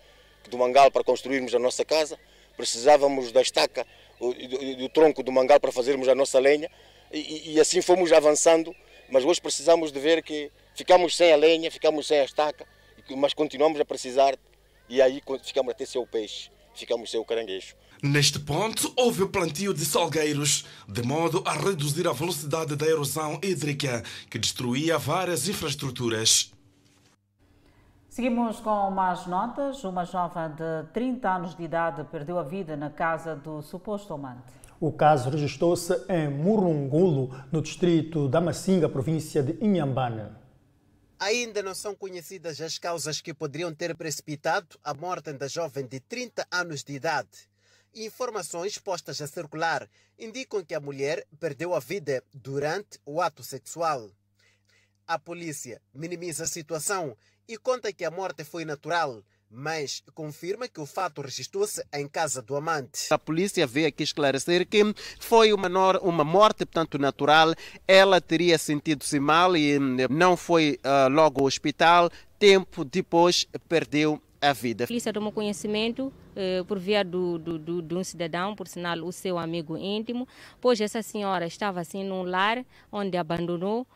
do 0.49 0.58
mangal 0.58 0.91
para 0.91 1.04
construirmos 1.04 1.56
a 1.56 1.60
nossa 1.60 1.86
casa, 1.86 2.19
precisávamos 2.56 3.32
da 3.32 3.42
estaca, 3.42 3.86
do, 4.20 4.34
do 4.76 4.89
tronco 4.89 5.24
do 5.24 5.32
mangal 5.32 5.60
para 5.60 5.72
fazermos 5.72 6.08
a 6.08 6.16
nossa 6.16 6.39
lenha, 6.39 6.70
e, 7.12 7.54
e, 7.54 7.60
assim 7.60 7.82
fomos 7.82 8.12
avançando, 8.12 8.76
mas 9.10 9.24
hoje 9.24 9.39
precisamos 9.39 9.92
de 9.92 10.00
ver 10.00 10.24
que 10.24 10.52
ficamos 10.76 11.16
sem 11.16 11.32
a 11.32 11.36
lenha, 11.36 11.70
ficamos 11.70 12.08
sem 12.08 12.20
a 12.20 12.26
estaca, 12.26 12.66
mas 13.16 13.34
continuamos 13.34 13.80
a 13.80 13.86
precisar, 13.86 14.36
e 14.89 15.02
aí 15.02 15.22
ficamos 15.44 15.72
até 15.72 15.86
sem 15.86 16.02
o 16.02 16.08
peixe, 16.08 16.50
ficamos 16.74 17.12
sem 17.12 17.20
o 17.20 17.26
caranguejo. 17.26 17.76
Neste 18.02 18.39
ponto, 18.39 18.92
houve 18.98 19.24
o 19.24 19.30
plantio 19.30 19.74
de 19.74 19.86
salgueiros, 19.86 20.66
de 20.89 21.04
modo 21.04 21.42
a 21.46 21.54
reduzir 21.54 22.08
a 22.08 22.12
velocidade 22.12 22.76
da 22.76 22.86
erosão 22.86 23.39
hídrica, 23.42 24.04
que 24.30 24.38
destruía 24.38 24.98
várias 24.98 25.48
infraestruturas. 25.48 26.52
Seguimos 28.13 28.60
com 28.60 28.91
mais 28.91 29.26
notas. 29.26 29.84
Uma 29.84 30.06
jovem 30.06 30.47
de 30.52 30.88
30 30.93 31.28
anos 31.28 31.56
de 31.56 31.63
idade 31.63 32.04
perdeu 32.12 32.38
a 32.38 32.43
vida 32.43 32.78
na 32.78 32.91
casa 32.91 33.36
do 33.36 33.60
suposto 33.63 34.13
amante. 34.13 34.54
O 34.80 34.91
caso 34.91 35.32
registrou-se 35.32 35.91
em 36.08 36.30
Murungulo, 36.30 37.36
no 37.52 37.60
distrito 37.60 38.30
da 38.30 38.39
Macinga, 38.39 38.88
província 38.88 39.41
de 39.41 39.54
Inhambane. 39.65 40.30
Ainda 41.17 41.63
não 41.63 41.73
são 41.73 41.95
conhecidas 41.95 42.62
as 42.62 42.78
causas 42.78 43.19
que 43.19 43.34
poderiam 43.34 43.73
ter 43.73 43.97
precipitado 43.97 44.78
a 44.84 44.93
morte 44.93 45.34
da 45.34 45.47
jovem 45.47 45.88
de 45.88 45.99
30 45.99 46.45
anos 46.52 46.84
de 46.84 46.93
idade. 46.93 47.49
Informações 47.95 48.78
postas 48.78 49.19
a 49.21 49.28
circular 49.28 49.89
indicam 50.19 50.63
que 50.63 50.76
a 50.76 50.80
mulher 50.80 51.26
perdeu 51.39 51.73
a 51.73 51.80
vida 51.80 52.23
durante 52.32 52.99
o 53.08 53.19
ato 53.19 53.41
sexual. 53.41 54.08
A 55.08 55.17
polícia 55.19 55.82
minimiza 55.93 56.43
a 56.43 56.47
situação 56.47 57.17
e 57.47 57.58
conta 57.58 57.91
que 57.91 58.06
a 58.06 58.12
morte 58.12 58.43
foi 58.43 58.65
natural, 58.65 59.21
mas 59.49 60.03
confirma 60.15 60.67
que 60.67 60.82
o 60.82 60.86
fato 60.86 61.21
registrou-se 61.21 61.84
em 61.93 62.08
casa 62.08 62.41
do 62.41 62.56
amante. 62.56 63.13
A 63.13 63.19
polícia 63.19 63.67
veio 63.67 63.88
aqui 63.88 64.03
esclarecer 64.03 64.67
que 64.67 64.82
foi 65.19 65.53
uma, 65.53 65.69
uma 65.99 66.23
morte, 66.23 66.65
portanto, 66.65 66.97
natural. 66.97 67.53
Ela 67.88 68.19
teria 68.19 68.58
sentido-se 68.58 69.19
mal 69.19 69.56
e 69.56 69.77
hum, 69.77 69.97
não 70.10 70.36
foi 70.36 70.79
uh, 70.84 71.10
logo 71.10 71.41
ao 71.41 71.47
hospital. 71.47 72.10
Tempo 72.39 72.84
depois 72.84 73.45
perdeu 73.69 74.19
a 74.41 74.51
vida. 74.51 74.84
A 74.84 74.88
polícia 74.88 75.13
tomou 75.13 75.32
conhecimento 75.32 76.12
eh, 76.36 76.63
por 76.67 76.77
via 76.77 77.03
do, 77.03 77.38
do, 77.38 77.58
do, 77.58 77.82
de 77.82 77.95
um 77.95 78.03
cidadão, 78.03 78.56
por 78.56 78.67
sinal 78.67 78.97
o 78.99 79.12
seu 79.12 79.38
amigo 79.38 79.77
íntimo, 79.77 80.27
pois 80.60 80.82
essa 80.82 81.01
senhora 81.01 81.45
estava 81.45 81.79
assim 81.79 82.03
num 82.03 82.23
lar 82.23 82.65
onde 82.91 83.15
abandonou 83.15 83.88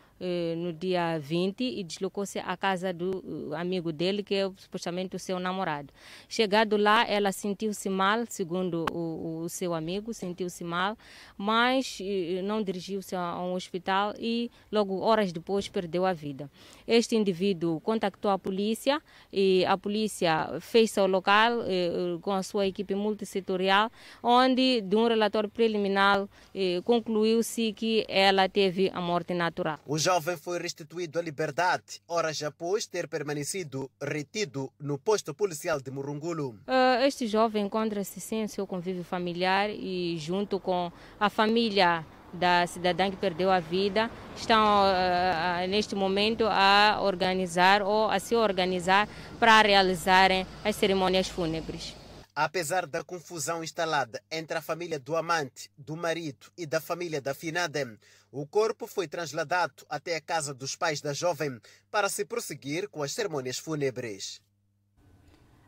no 0.58 0.74
dia 0.74 1.18
20 1.20 1.64
e 1.64 1.84
deslocou-se 1.84 2.40
à 2.40 2.58
casa 2.58 2.92
do 2.92 3.24
uh, 3.24 3.56
amigo 3.56 3.92
dele, 3.92 4.24
que 4.24 4.36
é 4.36 4.52
supostamente 4.58 5.16
o 5.16 5.20
seu 5.20 5.40
namorado. 5.40 5.94
Chegado 6.28 6.78
lá, 6.78 7.06
ela 7.08 7.32
sentiu-se 7.32 7.90
mal, 7.90 8.24
segundo 8.30 8.86
o, 8.92 9.44
o 9.44 9.50
seu 9.50 9.74
amigo, 9.74 10.14
sentiu-se 10.14 10.64
mal, 10.64 10.98
mas 11.38 12.00
eh, 12.02 12.42
não 12.44 12.62
dirigiu-se 12.62 13.16
a 13.16 13.40
um 13.40 13.54
hospital 13.54 14.14
e 14.20 14.50
logo 14.72 15.00
horas 15.00 15.32
depois 15.32 15.68
perdeu 15.68 16.06
a 16.06 16.14
vida. 16.14 16.50
Este 16.88 17.16
indivíduo 17.16 17.80
contactou 17.82 18.32
a 18.32 18.40
polícia 18.40 19.02
e 19.32 19.66
a 19.66 19.78
polícia 19.78 20.60
fez 20.60 20.98
ao 20.98 21.08
local 21.08 21.62
eh, 21.66 22.18
com 22.22 22.32
a 22.32 22.44
sua 22.44 22.68
equipe 22.68 22.96
multissetorial, 22.96 23.92
onde 24.24 24.82
de 24.82 24.96
um 24.96 25.08
relatório 25.08 25.50
preliminar 25.50 26.28
eh, 26.54 26.82
concluiu-se 26.84 27.74
que 27.74 28.06
ela 28.08 28.50
teve 28.50 28.90
a 28.94 29.02
morte 29.02 29.34
natural 29.34 29.80
jovem 30.08 30.38
foi 30.38 30.58
restituído 30.58 31.20
à 31.20 31.22
liberdade 31.22 32.02
horas 32.08 32.42
após 32.42 32.86
ter 32.86 33.10
permanecido 33.10 33.92
retido 34.02 34.72
no 34.80 34.98
posto 34.98 35.34
policial 35.34 35.82
de 35.82 35.92
Murungulo. 35.92 36.52
Uh, 36.66 37.04
este 37.06 37.28
jovem 37.28 37.66
encontra-se 37.66 38.22
sem 38.22 38.48
seu 38.48 38.66
convívio 38.66 39.04
familiar 39.04 39.70
e 39.70 40.16
junto 40.18 40.62
com 40.62 40.90
a 41.20 41.30
família 41.30 42.06
da 42.32 42.66
cidadã 42.68 43.12
que 43.12 43.18
perdeu 43.18 43.52
a 43.52 43.60
vida 43.60 44.10
estão 44.34 44.86
uh, 44.86 45.68
neste 45.68 45.94
momento 45.94 46.46
a 46.48 47.00
organizar 47.02 47.82
ou 47.82 48.10
a 48.10 48.18
se 48.18 48.34
organizar 48.34 49.10
para 49.38 49.62
realizarem 49.62 50.48
as 50.64 50.74
cerimônias 50.78 51.28
fúnebres. 51.28 52.07
Apesar 52.40 52.86
da 52.86 53.04
confusão 53.04 53.64
instalada 53.64 54.22
entre 54.32 54.56
a 54.56 54.62
família 54.62 55.00
do 55.00 55.16
amante, 55.16 55.72
do 55.76 55.98
marido 55.98 56.52
e 56.56 56.68
da 56.68 56.80
família 56.80 57.20
da 57.20 57.34
finada, 57.34 57.98
o 58.32 58.46
corpo 58.46 58.86
foi 58.86 59.08
trasladado 59.08 59.84
até 59.90 60.16
a 60.16 60.22
casa 60.22 60.54
dos 60.54 60.76
pais 60.76 61.02
da 61.02 61.14
jovem 61.14 61.60
para 61.90 62.08
se 62.08 62.24
prosseguir 62.24 62.90
com 62.90 63.02
as 63.02 63.12
cerimônias 63.12 63.58
fúnebres. 63.58 64.40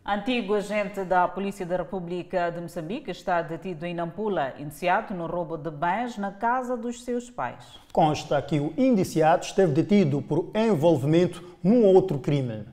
Antigo 0.06 0.54
agente 0.54 1.04
da 1.04 1.28
Polícia 1.28 1.66
da 1.66 1.78
República 1.78 2.52
de 2.52 2.62
Moçambique 2.62 3.10
está 3.10 3.42
detido 3.42 3.84
em 3.88 3.96
Nampula, 3.96 4.54
indiciado 4.60 5.16
no 5.16 5.26
roubo 5.26 5.58
de 5.58 5.72
bens 5.72 6.20
na 6.20 6.32
casa 6.32 6.78
dos 6.78 7.04
seus 7.04 7.32
pais. 7.32 7.66
Consta 7.92 8.40
que 8.44 8.60
o 8.60 8.76
indiciado 8.78 9.44
esteve 9.44 9.74
detido 9.74 10.22
por 10.22 10.52
envolvimento 10.54 11.44
num 11.64 11.84
outro 11.84 12.20
crime. 12.20 12.64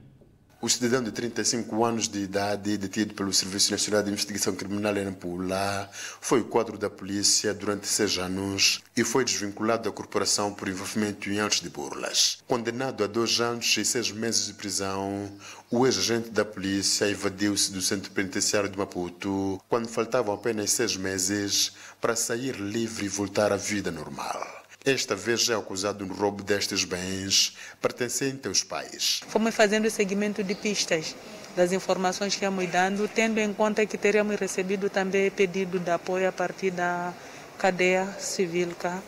O 0.58 0.70
cidadão 0.70 1.02
de 1.02 1.12
35 1.12 1.84
anos 1.84 2.08
de 2.08 2.20
idade, 2.20 2.78
detido 2.78 3.12
pelo 3.12 3.30
Serviço 3.30 3.70
Nacional 3.70 4.02
de 4.02 4.10
Investigação 4.10 4.54
Criminal 4.54 4.96
em 4.96 5.04
Nampula, 5.04 5.90
foi 6.18 6.40
o 6.40 6.46
quadro 6.46 6.78
da 6.78 6.88
polícia 6.88 7.52
durante 7.52 7.86
seis 7.86 8.16
anos 8.16 8.80
e 8.96 9.04
foi 9.04 9.22
desvinculado 9.22 9.84
da 9.84 9.94
corporação 9.94 10.54
por 10.54 10.66
envolvimento 10.66 11.28
em 11.28 11.40
atos 11.40 11.60
de 11.60 11.68
burlas. 11.68 12.38
Condenado 12.46 13.04
a 13.04 13.06
dois 13.06 13.38
anos 13.38 13.76
e 13.76 13.84
seis 13.84 14.10
meses 14.10 14.46
de 14.46 14.54
prisão, 14.54 15.30
o 15.70 15.86
ex-agente 15.86 16.30
da 16.30 16.44
polícia 16.44 17.06
evadiu-se 17.06 17.70
do 17.70 17.82
centro 17.82 18.10
penitenciário 18.10 18.70
de 18.70 18.78
Maputo 18.78 19.60
quando 19.68 19.88
faltavam 19.88 20.34
apenas 20.34 20.70
seis 20.70 20.96
meses 20.96 21.72
para 22.00 22.16
sair 22.16 22.56
livre 22.56 23.04
e 23.04 23.10
voltar 23.10 23.52
à 23.52 23.56
vida 23.58 23.90
normal. 23.90 24.55
Esta 24.86 25.16
vez 25.16 25.48
é 25.48 25.54
acusado 25.54 26.06
no 26.06 26.14
roubo 26.14 26.44
destes 26.44 26.84
bens 26.84 27.56
pertencentes 27.82 28.46
aos 28.46 28.62
pais. 28.62 29.20
Fomos 29.26 29.52
fazendo 29.52 29.90
seguimento 29.90 30.44
de 30.44 30.54
pistas 30.54 31.12
das 31.56 31.72
informações 31.72 32.36
que 32.36 32.44
íamos 32.44 32.70
dando, 32.70 33.08
tendo 33.08 33.40
em 33.40 33.52
conta 33.52 33.84
que 33.84 33.98
teríamos 33.98 34.36
recebido 34.36 34.88
também 34.88 35.28
pedido 35.28 35.80
de 35.80 35.90
apoio 35.90 36.28
a 36.28 36.32
partir 36.32 36.70
da 36.70 37.12
cadeia 37.58 38.06
civil 38.20 38.76
cá, 38.78 39.02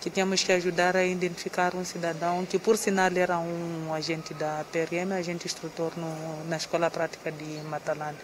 que 0.00 0.08
tínhamos 0.08 0.42
que 0.42 0.50
ajudar 0.50 0.96
a 0.96 1.04
identificar 1.04 1.74
um 1.74 1.84
cidadão 1.84 2.46
que, 2.46 2.58
por 2.58 2.78
sinal, 2.78 3.10
era 3.14 3.38
um 3.38 3.92
agente 3.92 4.32
da 4.32 4.64
PRM, 4.72 5.12
agente 5.12 5.44
instrutor 5.44 5.92
no, 5.98 6.42
na 6.46 6.56
Escola 6.56 6.90
Prática 6.90 7.30
de 7.30 7.60
Matalane. 7.68 8.16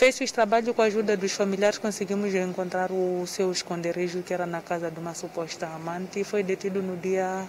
Fez 0.00 0.18
esse 0.18 0.32
trabalho 0.32 0.72
com 0.72 0.80
a 0.80 0.86
ajuda 0.86 1.14
dos 1.14 1.32
familiares, 1.32 1.76
conseguimos 1.76 2.34
encontrar 2.34 2.90
o 2.90 3.26
seu 3.26 3.52
esconderijo, 3.52 4.22
que 4.22 4.32
era 4.32 4.46
na 4.46 4.62
casa 4.62 4.90
de 4.90 4.98
uma 4.98 5.12
suposta 5.12 5.66
amante, 5.66 6.20
e 6.20 6.24
foi 6.24 6.42
detido 6.42 6.80
no 6.80 6.96
dia 6.96 7.46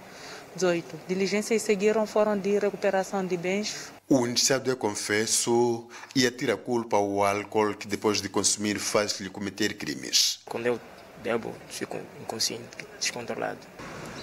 18. 0.57 0.99
Diligências 1.07 1.61
seguiram, 1.61 2.05
foram 2.05 2.37
de 2.37 2.59
recuperação 2.59 3.25
de 3.25 3.37
bens. 3.37 3.89
O 4.09 4.27
indiciado 4.27 4.69
é 4.69 4.75
confesso 4.75 5.87
e 6.13 6.27
atira 6.27 6.55
a 6.55 6.57
culpa 6.57 6.97
ao 6.97 7.23
álcool 7.23 7.73
que 7.73 7.87
depois 7.87 8.21
de 8.21 8.27
consumir 8.27 8.77
faz-lhe 8.79 9.29
cometer 9.29 9.75
crimes. 9.75 10.39
Quando 10.43 10.65
eu 10.65 10.77
bebo, 11.23 11.55
fico 11.69 11.97
inconsciente, 12.21 12.85
descontrolado. 12.99 13.59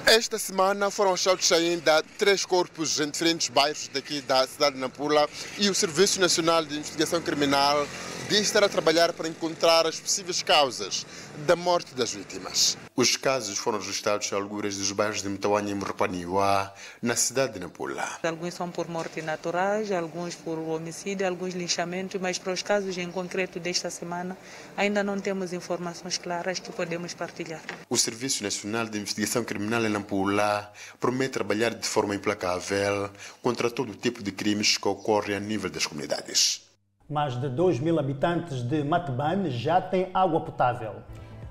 Esta 0.05 0.39
semana 0.39 0.91
foram 0.91 1.13
achados 1.13 1.51
ainda 1.53 2.03
três 2.17 2.45
corpos 2.45 3.01
em 3.01 3.11
diferentes 3.11 3.49
bairros 3.49 3.89
daqui 3.93 4.21
da 4.21 4.47
cidade 4.47 4.75
de 4.75 4.81
Nampula 4.81 5.29
e 5.59 5.69
o 5.69 5.75
Serviço 5.75 6.21
Nacional 6.21 6.65
de 6.65 6.77
Investigação 6.77 7.21
Criminal 7.21 7.87
diz 8.29 8.41
estar 8.41 8.63
a 8.63 8.69
trabalhar 8.69 9.15
para 9.15 9.27
encontrar 9.27 9.87
as 9.87 9.99
possíveis 9.99 10.43
causas 10.43 11.07
da 11.47 11.57
morte 11.57 11.95
das 11.95 12.13
vítimas. 12.13 12.77
Os 12.95 13.17
casos 13.17 13.57
foram 13.57 13.79
registrados 13.79 14.31
em 14.31 14.35
alguns 14.35 14.77
dos 14.77 14.93
bairros 14.93 15.23
de 15.23 15.29
Mtawanya 15.31 15.71
e 15.71 15.75
Murupaniwa, 15.75 16.75
na 17.01 17.17
cidade 17.17 17.55
de 17.55 17.61
Nampula. 17.61 18.19
Alguns 18.23 18.53
são 18.53 18.71
por 18.71 18.87
morte 18.87 19.23
naturais, 19.23 19.91
alguns 19.91 20.35
por 20.35 20.59
homicídio, 20.59 21.27
alguns 21.27 21.55
linchamentos, 21.55 22.21
mas 22.21 22.39
para 22.39 22.53
os 22.53 22.63
casos 22.63 22.99
em 22.99 23.11
concreto 23.11 23.59
desta 23.59 23.89
semana 23.89 24.37
ainda 24.77 25.03
não 25.03 25.19
temos 25.19 25.55
informações 25.55 26.19
claras 26.19 26.59
que 26.59 26.71
podemos 26.71 27.15
partilhar. 27.15 27.63
O 27.89 27.97
Serviço 27.97 28.43
Nacional 28.43 28.85
de 28.87 28.99
Investigação 28.99 29.43
Criminal 29.43 29.87
em 29.87 29.89
Nampula 29.89 30.71
promete 31.01 31.33
trabalhar 31.33 31.73
de 31.73 31.87
forma 31.87 32.15
implacável 32.15 33.11
contra 33.41 33.71
todo 33.71 33.95
tipo 33.95 34.23
de 34.23 34.33
crimes 34.33 34.77
que 34.77 34.87
ocorrem 34.87 35.35
a 35.35 35.41
nível 35.41 35.71
das 35.71 35.87
comunidades. 35.87 36.68
Mais 37.09 37.35
de 37.41 37.49
2 37.49 37.81
mil 37.81 37.99
habitantes 37.99 38.63
de 38.63 38.85
Matebane 38.85 39.51
já 39.51 39.81
têm 39.81 40.11
água 40.13 40.43
potável. 40.43 40.97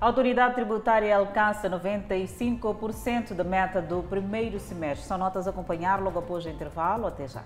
A 0.00 0.06
autoridade 0.06 0.54
tributária 0.54 1.16
alcança 1.16 1.68
95% 1.68 3.34
da 3.34 3.42
meta 3.42 3.82
do 3.82 4.04
primeiro 4.04 4.60
semestre. 4.60 5.04
São 5.04 5.18
notas 5.18 5.48
a 5.48 5.50
acompanhar 5.50 6.00
logo 6.00 6.20
após 6.20 6.44
o 6.44 6.48
intervalo. 6.48 7.08
Até 7.08 7.26
já. 7.26 7.42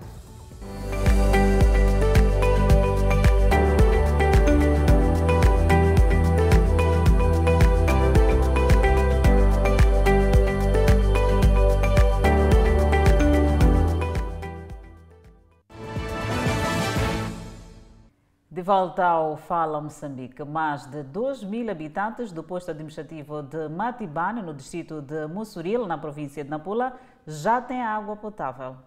Volta 18.63 19.03
ao 19.03 19.35
Fala 19.35 19.81
Moçambique, 19.81 20.41
mais 20.45 20.85
de 20.85 21.03
2 21.03 21.43
mil 21.43 21.69
habitantes 21.69 22.31
do 22.31 22.41
posto 22.41 22.71
administrativo 22.71 23.43
de 23.43 23.67
Matibane, 23.67 24.41
no 24.41 24.53
distrito 24.53 25.01
de 25.01 25.27
Mussuril, 25.27 25.85
na 25.85 25.97
província 25.97 26.45
de 26.45 26.49
Nampula, 26.49 26.97
já 27.27 27.59
têm 27.59 27.83
água 27.83 28.15
potável. 28.15 28.77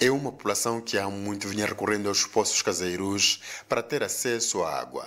É 0.00 0.10
uma 0.10 0.32
população 0.32 0.80
que 0.80 0.98
há 0.98 1.08
muito 1.08 1.46
vinha 1.46 1.64
recorrendo 1.64 2.08
aos 2.08 2.26
poços 2.26 2.60
caseiros 2.60 3.40
para 3.68 3.84
ter 3.84 4.02
acesso 4.02 4.64
à 4.64 4.80
água. 4.80 5.06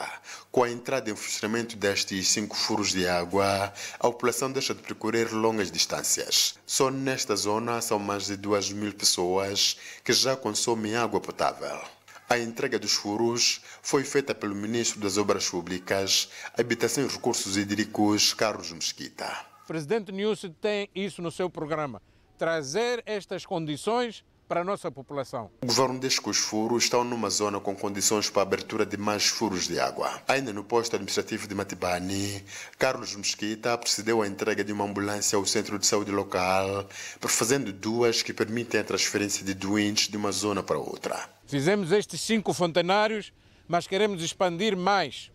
Com 0.52 0.64
a 0.64 0.72
entrada 0.72 1.10
em 1.10 1.16
funcionamento 1.16 1.76
destes 1.76 2.30
cinco 2.30 2.56
furos 2.56 2.92
de 2.92 3.06
água, 3.06 3.74
a 4.00 4.08
população 4.08 4.50
deixa 4.50 4.74
de 4.74 4.84
percorrer 4.84 5.34
longas 5.34 5.70
distâncias. 5.70 6.58
Só 6.66 6.90
nesta 6.90 7.36
zona 7.36 7.82
são 7.82 8.00
mais 8.00 8.28
de 8.28 8.38
2 8.38 8.72
mil 8.72 8.94
pessoas 8.94 9.78
que 10.02 10.14
já 10.14 10.36
consomem 10.38 10.96
água 10.96 11.20
potável. 11.20 11.97
A 12.30 12.38
entrega 12.38 12.78
dos 12.78 12.92
furos 12.92 13.62
foi 13.82 14.04
feita 14.04 14.36
pelo 14.36 14.54
Ministro 14.54 15.00
das 15.00 15.18
Obras 15.18 15.50
Públicas, 15.50 16.30
Habitação 16.60 17.06
e 17.06 17.08
Recursos 17.08 17.56
Hídricos, 17.56 18.34
Carlos 18.34 18.70
Mesquita. 18.74 19.46
O 19.64 19.68
presidente 19.68 20.12
Nilson 20.12 20.50
tem 20.60 20.90
isso 20.94 21.22
no 21.22 21.32
seu 21.32 21.50
programa, 21.50 22.02
trazer 22.38 23.02
estas 23.06 23.46
condições 23.46 24.26
para 24.46 24.60
a 24.60 24.64
nossa 24.64 24.92
população. 24.92 25.50
O 25.62 25.68
governo 25.68 26.00
diz 26.00 26.20
que 26.20 26.30
os 26.30 26.38
furos 26.38 26.84
estão 26.84 27.06
numa 27.06 27.30
zona 27.30 27.62
com 27.62 27.74
condições 27.74 28.30
para 28.30 28.42
a 28.42 28.44
abertura 28.44 28.86
de 28.86 28.98
mais 28.98 29.28
furos 29.28 29.66
de 29.66 29.80
água. 29.80 30.22
Ainda 30.28 30.52
no 30.52 30.66
posto 30.66 30.96
administrativo 30.96 31.48
de 31.48 31.56
Matibani, 31.56 32.44
Carlos 32.78 33.16
Mesquita 33.16 33.78
procedeu 33.78 34.22
à 34.22 34.28
entrega 34.28 34.66
de 34.66 34.74
uma 34.74 34.84
ambulância 34.84 35.38
ao 35.38 35.46
centro 35.46 35.80
de 35.80 35.86
saúde 35.86 36.12
local, 36.12 36.88
fazendo 37.22 37.72
duas 37.72 38.22
que 38.22 38.34
permitem 38.34 38.82
a 38.82 38.84
transferência 38.84 39.46
de 39.46 39.54
doentes 39.54 40.10
de 40.10 40.18
uma 40.18 40.32
zona 40.34 40.62
para 40.62 40.78
outra. 40.78 41.37
Fizemos 41.48 41.92
estes 41.92 42.22
cinco 42.22 42.54
fontenários, 42.54 43.34
mas 43.68 43.88
queremos 43.88 44.22
expandir 44.22 44.78
mais, 44.78 45.32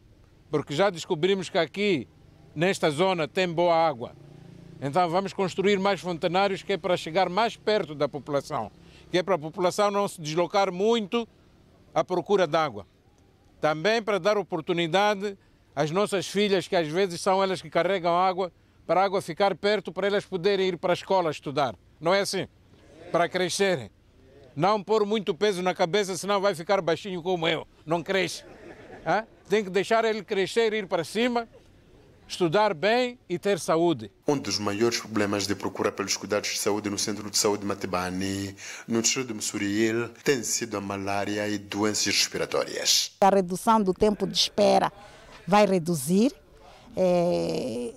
porque 0.50 0.74
já 0.74 0.90
descobrimos 0.90 1.48
que 1.48 1.58
aqui, 1.58 2.06
nesta 2.54 2.90
zona, 2.90 3.26
tem 3.26 3.48
boa 3.48 3.74
água. 3.74 4.14
Então 4.80 5.08
vamos 5.08 5.32
construir 5.32 5.78
mais 5.80 6.00
fontenários 6.00 6.62
que 6.62 6.74
é 6.74 6.76
para 6.76 6.96
chegar 6.96 7.28
mais 7.28 7.56
perto 7.56 7.94
da 7.94 8.08
população 8.08 8.70
que 9.12 9.18
é 9.18 9.22
para 9.22 9.34
a 9.34 9.38
população 9.38 9.90
não 9.90 10.08
se 10.08 10.18
deslocar 10.18 10.72
muito 10.72 11.28
à 11.94 12.02
procura 12.02 12.46
d'água. 12.46 12.86
Também 13.60 14.02
para 14.02 14.18
dar 14.18 14.38
oportunidade 14.38 15.36
às 15.76 15.90
nossas 15.90 16.26
filhas, 16.26 16.66
que 16.66 16.74
às 16.74 16.88
vezes 16.88 17.20
são 17.20 17.42
elas 17.42 17.60
que 17.60 17.68
carregam 17.68 18.16
água, 18.16 18.50
para 18.86 19.02
a 19.02 19.04
água 19.04 19.20
ficar 19.20 19.54
perto, 19.54 19.92
para 19.92 20.06
elas 20.06 20.24
poderem 20.24 20.68
ir 20.68 20.78
para 20.78 20.94
a 20.94 20.94
escola 20.94 21.30
estudar. 21.30 21.76
Não 22.00 22.14
é 22.14 22.20
assim? 22.20 22.48
Para 23.12 23.28
crescerem. 23.28 23.90
Não 24.54 24.82
pôr 24.82 25.06
muito 25.06 25.34
peso 25.34 25.62
na 25.62 25.74
cabeça, 25.74 26.16
senão 26.16 26.40
vai 26.40 26.54
ficar 26.54 26.80
baixinho 26.80 27.22
como 27.22 27.48
eu. 27.48 27.66
Não 27.86 28.02
cresce. 28.02 28.44
Tem 29.48 29.64
que 29.64 29.70
deixar 29.70 30.04
ele 30.04 30.22
crescer, 30.22 30.72
ir 30.72 30.86
para 30.86 31.04
cima 31.04 31.48
estudar 32.32 32.72
bem 32.72 33.18
e 33.28 33.38
ter 33.38 33.58
saúde. 33.58 34.10
Um 34.26 34.38
dos 34.38 34.58
maiores 34.58 34.98
problemas 34.98 35.46
de 35.46 35.54
procura 35.54 35.92
pelos 35.92 36.16
cuidados 36.16 36.50
de 36.50 36.58
saúde 36.58 36.88
no 36.88 36.98
Centro 36.98 37.30
de 37.30 37.36
Saúde 37.36 37.64
Matibani, 37.64 38.56
no 38.88 39.02
distrito 39.02 39.28
de 39.28 39.34
Msuriel, 39.34 40.08
tem 40.24 40.42
sido 40.42 40.76
a 40.78 40.80
malária 40.80 41.46
e 41.48 41.58
doenças 41.58 42.06
respiratórias. 42.06 43.12
A 43.20 43.28
redução 43.28 43.82
do 43.82 43.92
tempo 43.92 44.26
de 44.26 44.34
espera 44.34 44.90
vai 45.46 45.66
reduzir, 45.66 46.32
é, 46.96 47.92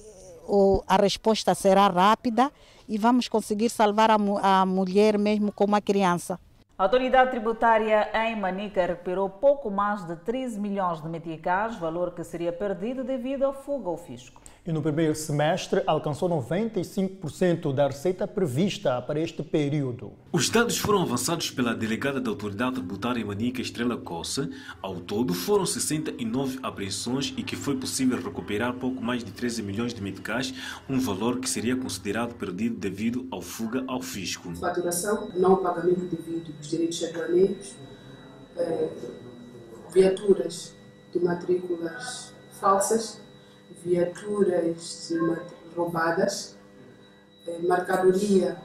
a 0.87 0.97
resposta 0.97 1.55
será 1.55 1.87
rápida 1.87 2.51
e 2.89 2.97
vamos 2.97 3.27
conseguir 3.29 3.69
salvar 3.69 4.11
a, 4.11 4.17
a 4.41 4.65
mulher 4.65 5.17
mesmo 5.17 5.51
como 5.51 5.75
a 5.75 5.81
criança. 5.81 6.39
A 6.77 6.83
autoridade 6.83 7.31
tributária 7.31 8.09
em 8.13 8.35
Manica 8.35 8.85
recuperou 8.85 9.29
pouco 9.29 9.71
mais 9.71 10.03
de 10.03 10.13
13 10.17 10.59
milhões 10.59 11.01
de 11.01 11.07
meticais, 11.07 11.77
valor 11.77 12.11
que 12.11 12.21
seria 12.21 12.51
perdido 12.51 13.01
devido 13.01 13.43
à 13.45 13.53
fuga 13.53 13.87
ao 13.87 13.95
fisco 13.95 14.41
e 14.65 14.71
no 14.71 14.81
primeiro 14.81 15.13
semestre 15.13 15.83
alcançou 15.85 16.27
95% 16.27 17.71
da 17.71 17.87
receita 17.87 18.27
prevista 18.27 18.99
para 19.01 19.19
este 19.19 19.43
período. 19.43 20.13
Os 20.31 20.49
dados 20.49 20.77
foram 20.77 21.03
avançados 21.03 21.51
pela 21.51 21.75
delegada 21.75 22.19
da 22.19 22.31
Autoridade 22.31 22.75
Tributária 22.75 23.23
Manica 23.23 23.61
Estrela 23.61 23.95
Coça. 23.95 24.49
Ao 24.81 24.95
todo, 24.95 25.33
foram 25.33 25.65
69 25.65 26.59
apreensões 26.63 27.31
e 27.37 27.43
que 27.43 27.55
foi 27.55 27.77
possível 27.77 28.19
recuperar 28.19 28.73
pouco 28.73 29.03
mais 29.03 29.23
de 29.23 29.31
13 29.31 29.61
milhões 29.61 29.93
de 29.93 30.01
meticais, 30.01 30.53
um 30.89 30.99
valor 30.99 31.39
que 31.39 31.49
seria 31.49 31.75
considerado 31.75 32.33
perdido 32.33 32.75
devido 32.77 33.27
ao 33.29 33.41
fuga 33.41 33.83
ao 33.87 34.01
fisco. 34.01 34.53
Faturação, 34.55 35.29
não 35.35 35.57
pagamento 35.57 36.05
devido 36.05 36.51
dos 36.57 36.67
direitos 36.67 37.03
aduaneiros, 37.03 37.75
eh, 38.57 38.89
viaturas 39.93 40.73
de 41.13 41.19
matrículas 41.19 42.33
falsas 42.59 43.24
viaturas 43.85 45.13
roubadas, 45.75 46.57
eh, 47.47 47.59
mercadoria, 47.59 48.57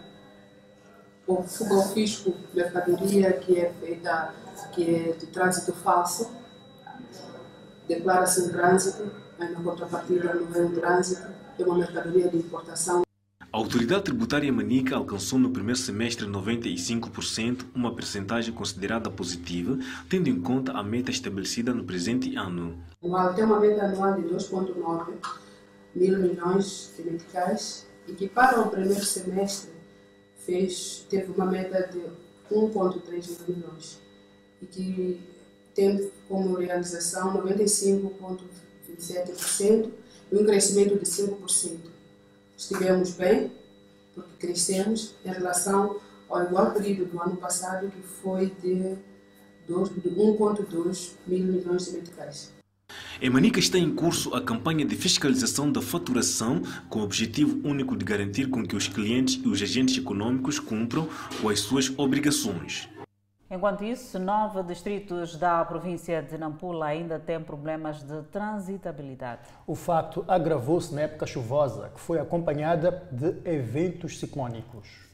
ou 1.27 1.43
fuga 1.43 1.75
ao 1.75 1.83
fisco, 1.89 2.35
mercadoria 2.55 3.33
que 3.35 3.61
é 3.61 3.71
feita, 3.75 4.35
que 4.73 4.95
é 4.95 5.13
de 5.13 5.27
trânsito 5.27 5.75
falso, 5.75 6.31
declara-se 7.87 8.43
um 8.43 8.49
trânsito, 8.49 9.11
mas 9.39 9.53
na 9.53 9.63
contrapartida 9.63 10.35
não 10.35 10.55
é 10.55 10.65
um 10.65 10.75
trânsito, 10.75 11.29
é 11.59 11.63
uma 11.63 11.77
mercadoria 11.77 12.29
de 12.29 12.39
importação. 12.39 13.03
A 13.53 13.57
autoridade 13.57 14.05
tributária 14.05 14.53
manica 14.53 14.95
alcançou 14.95 15.37
no 15.37 15.51
primeiro 15.51 15.77
semestre 15.77 16.25
95%, 16.25 17.67
uma 17.75 17.93
percentagem 17.93 18.55
considerada 18.55 19.11
positiva, 19.11 19.77
tendo 20.09 20.29
em 20.29 20.41
conta 20.41 20.71
a 20.71 20.85
meta 20.85 21.11
estabelecida 21.11 21.75
no 21.75 21.83
presente 21.83 22.37
ano. 22.37 22.81
Tem 23.01 23.45
uma 23.45 23.59
meta 23.59 23.87
anual 23.87 24.15
de 24.15 24.23
2,9 24.29 25.15
mil 25.97 26.19
milhões 26.21 26.95
de 26.97 27.03
meticais 27.03 27.89
e 28.07 28.13
que 28.13 28.29
para 28.29 28.61
o 28.61 28.71
primeiro 28.71 29.05
semestre 29.05 29.73
fez, 30.37 31.05
teve 31.11 31.33
uma 31.33 31.47
meta 31.47 31.89
de 31.89 32.03
1,3 32.55 33.49
milhões 33.49 34.01
e 34.63 34.67
que 34.67 35.21
tem 35.75 36.09
como 36.29 36.55
realização 36.55 37.37
95,27% 37.43 39.91
e 40.31 40.37
um 40.37 40.45
crescimento 40.45 40.97
de 40.97 41.05
5% 41.05 41.90
estivemos 42.61 43.13
bem, 43.13 43.51
porque 44.15 44.47
crescemos 44.47 45.15
em 45.25 45.31
relação 45.31 45.97
ao 46.29 46.45
igual 46.45 46.73
período 46.73 47.07
do 47.07 47.21
ano 47.21 47.37
passado, 47.37 47.91
que 47.91 48.03
foi 48.03 48.53
de 48.63 48.97
1,2 49.69 51.13
mil 51.27 51.45
milhões 51.45 51.87
de 51.87 51.93
meticais. 51.93 52.53
Em 53.23 53.31
Manica 53.31 53.59
está 53.59 53.79
em 53.79 53.95
curso 53.95 54.35
a 54.35 54.43
campanha 54.43 54.85
de 54.85 54.97
fiscalização 54.97 55.71
da 55.71 55.81
faturação 55.81 56.63
com 56.89 57.01
o 57.01 57.03
objetivo 57.03 57.61
único 57.67 57.97
de 57.97 58.05
garantir 58.05 58.49
com 58.49 58.67
que 58.67 58.77
os 58.77 58.89
clientes 58.89 59.41
e 59.43 59.49
os 59.49 59.63
agentes 59.63 59.97
econômicos 59.97 60.59
cumpram 60.59 61.09
com 61.41 61.49
as 61.49 61.61
suas 61.61 61.93
obrigações. 61.97 62.89
Enquanto 63.53 63.83
isso, 63.83 64.17
nove 64.17 64.63
distritos 64.63 65.37
da 65.37 65.65
província 65.65 66.23
de 66.23 66.39
Nampula 66.39 66.87
ainda 66.87 67.19
têm 67.19 67.43
problemas 67.43 68.01
de 68.01 68.23
transitabilidade. 68.31 69.41
O 69.67 69.75
facto 69.75 70.25
agravou-se 70.29 70.95
na 70.95 71.01
época 71.01 71.27
chuvosa, 71.27 71.89
que 71.89 72.01
foi 72.01 72.21
acompanhada 72.21 73.09
de 73.11 73.41
eventos 73.45 74.21
ciclónicos. 74.21 75.10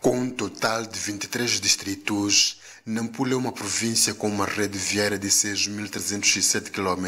Com 0.00 0.18
um 0.18 0.30
total 0.30 0.86
de 0.86 0.98
23 0.98 1.60
distritos, 1.60 2.58
Nampula 2.86 3.34
é 3.34 3.36
uma 3.36 3.52
província 3.52 4.14
com 4.14 4.28
uma 4.28 4.46
rede 4.46 4.78
viária 4.78 5.18
de 5.18 5.28
6.307 5.28 6.70
km, 6.70 7.06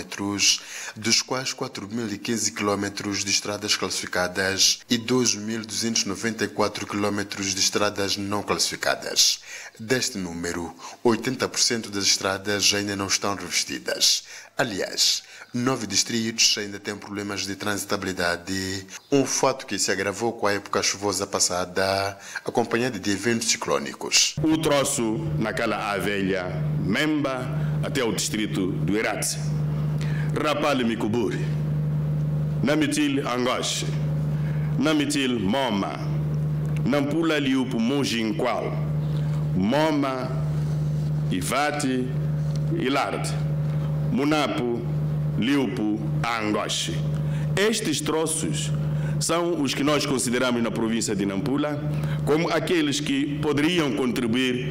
dos 0.95 1.23
quais 1.23 1.55
4.015 1.55 2.53
km 2.53 3.11
de 3.25 3.31
estradas 3.31 3.77
classificadas 3.77 4.81
e 4.91 4.99
2.294 4.99 6.85
km 6.85 7.43
de 7.43 7.59
estradas 7.59 8.19
não 8.19 8.43
classificadas. 8.43 9.41
Deste 9.81 10.19
número, 10.19 10.77
80% 11.03 11.89
das 11.89 12.05
estradas 12.05 12.75
ainda 12.75 12.95
não 12.95 13.07
estão 13.07 13.35
revestidas. 13.35 14.25
Aliás, 14.57 15.23
nove 15.53 15.87
distritos 15.87 16.57
ainda 16.59 16.79
têm 16.79 16.95
problemas 16.95 17.47
de 17.47 17.57
transitabilidade, 17.57 18.87
um 19.11 19.25
fato 19.25 19.65
que 19.65 19.79
se 19.79 19.91
agravou 19.91 20.35
com 20.35 20.47
a 20.47 20.53
época 20.53 20.83
chuvosa 20.83 21.27
passada, 21.27 22.19
acompanhado 22.45 22.99
de 23.01 23.11
eventos 23.11 23.49
ciclônicos. 23.49 24.37
O 24.43 24.59
troço 24.59 25.19
naquela 25.39 25.93
avelha 25.93 26.45
Memba 26.79 27.49
até 27.83 28.05
o 28.05 28.13
distrito 28.13 28.73
do 28.73 28.95
Irate, 28.95 29.39
Rapale 30.39 30.85
Mikuburi, 30.85 31.41
Namitil 32.63 33.27
Angoche, 33.27 33.87
Namitil 34.79 35.41
Moma, 35.41 35.99
Nampula 36.85 37.39
Liupo 37.39 37.81
Mujinqual, 37.81 38.71
Moma, 39.57 40.31
Ivate 41.31 42.07
e 42.79 42.91
Munapo, 44.13 44.79
Liupo, 45.39 45.99
Angoche. 46.23 46.95
Estes 47.57 47.99
troços 47.99 48.71
são 49.19 49.63
os 49.63 49.73
que 49.73 49.83
nós 49.83 50.05
consideramos 50.05 50.63
na 50.63 50.71
província 50.71 51.17
de 51.17 51.25
Nampula 51.25 51.83
como 52.27 52.51
aqueles 52.51 53.01
que 53.01 53.39
poderiam 53.39 53.93
contribuir 53.93 54.71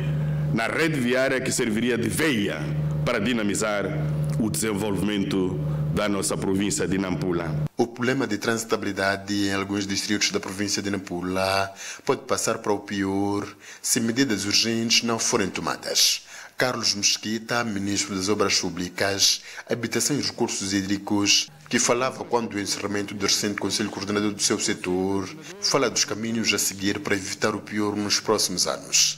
na 0.53 0.67
rede 0.67 0.99
viária 0.99 1.41
que 1.41 1.51
serviria 1.51 1.97
de 1.97 2.07
veia 2.07 2.59
para 3.03 3.17
dinamizar 3.17 3.85
o 4.39 4.47
desenvolvimento 4.47 5.59
da 5.95 6.07
nossa 6.07 6.37
província 6.37 6.87
de 6.87 6.99
Nampula. 6.99 7.51
O 7.75 7.87
problema 7.87 8.27
de 8.27 8.37
transitabilidade 8.37 9.33
em 9.33 9.53
alguns 9.53 9.87
distritos 9.87 10.29
da 10.29 10.39
província 10.39 10.83
de 10.83 10.91
Nampula 10.91 11.73
pode 12.05 12.21
passar 12.21 12.59
para 12.59 12.71
o 12.71 12.79
pior 12.79 13.47
se 13.81 13.99
medidas 13.99 14.45
urgentes 14.45 15.01
não 15.01 15.17
forem 15.17 15.49
tomadas. 15.49 16.21
Carlos 16.57 16.93
Mesquita, 16.95 17.63
ministro 17.63 18.15
das 18.15 18.29
Obras 18.29 18.59
Públicas, 18.59 19.41
Habitação 19.69 20.17
e 20.17 20.21
Recursos 20.21 20.73
Hídricos, 20.73 21.49
que 21.69 21.79
falava 21.79 22.23
quando 22.23 22.53
o 22.53 22.59
encerramento 22.59 23.13
do 23.13 23.25
recente 23.25 23.59
Conselho 23.59 23.89
Coordenador 23.89 24.33
do 24.33 24.41
seu 24.41 24.59
setor, 24.59 25.29
fala 25.61 25.89
dos 25.89 26.05
caminhos 26.05 26.53
a 26.53 26.57
seguir 26.57 26.99
para 26.99 27.15
evitar 27.15 27.55
o 27.55 27.61
pior 27.61 27.95
nos 27.95 28.19
próximos 28.19 28.67
anos 28.67 29.17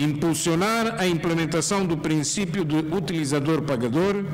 impulsionar 0.00 0.96
a 0.98 1.06
implementação 1.06 1.84
do 1.84 1.96
princípio 1.96 2.64
de 2.64 2.76
utilizador-pagador 2.76 4.24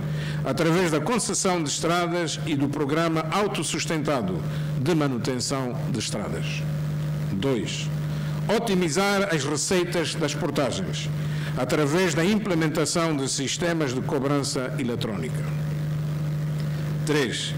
através 0.44 0.92
da 0.92 1.00
concessão 1.00 1.62
de 1.62 1.68
estradas 1.68 2.38
e 2.46 2.54
do 2.54 2.68
programa 2.68 3.26
autossustentado 3.32 4.40
de 4.80 4.94
manutenção 4.94 5.76
de 5.90 5.98
estradas. 5.98 6.62
2. 7.32 7.90
otimizar 8.56 9.34
as 9.34 9.44
receitas 9.44 10.14
das 10.14 10.34
portagens 10.34 11.08
através 11.56 12.14
da 12.14 12.24
implementação 12.24 13.16
de 13.16 13.28
sistemas 13.28 13.94
de 13.94 14.00
cobrança 14.00 14.74
eletrónica. 14.78 15.42
3. 17.06 17.54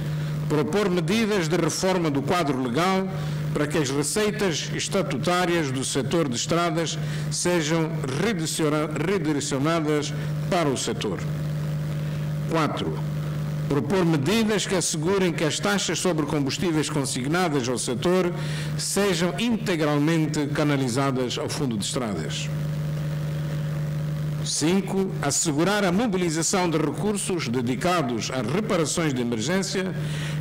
Propor 0.48 0.88
medidas 0.88 1.48
de 1.48 1.56
reforma 1.56 2.10
do 2.10 2.22
quadro 2.22 2.62
legal 2.62 3.08
para 3.52 3.66
que 3.66 3.78
as 3.78 3.90
receitas 3.90 4.70
estatutárias 4.74 5.72
do 5.72 5.84
setor 5.84 6.28
de 6.28 6.36
estradas 6.36 6.98
sejam 7.30 7.90
redirecionadas 9.06 10.12
para 10.50 10.68
o 10.68 10.76
setor. 10.76 11.18
4 12.50 13.18
propor 13.68 14.04
medidas 14.04 14.66
que 14.66 14.74
assegurem 14.74 15.30
que 15.30 15.44
as 15.44 15.60
taxas 15.60 15.98
sobre 15.98 16.24
combustíveis 16.24 16.88
consignadas 16.88 17.68
ao 17.68 17.76
setor 17.76 18.32
sejam 18.78 19.34
integralmente 19.38 20.46
canalizadas 20.46 21.36
ao 21.36 21.48
Fundo 21.48 21.76
de 21.76 21.84
Estradas. 21.84 22.48
5. 24.58 25.12
Assegurar 25.22 25.84
a 25.84 25.92
mobilização 25.92 26.68
de 26.68 26.76
recursos 26.78 27.46
dedicados 27.46 28.28
a 28.32 28.42
reparações 28.42 29.14
de 29.14 29.22
emergência, 29.22 29.94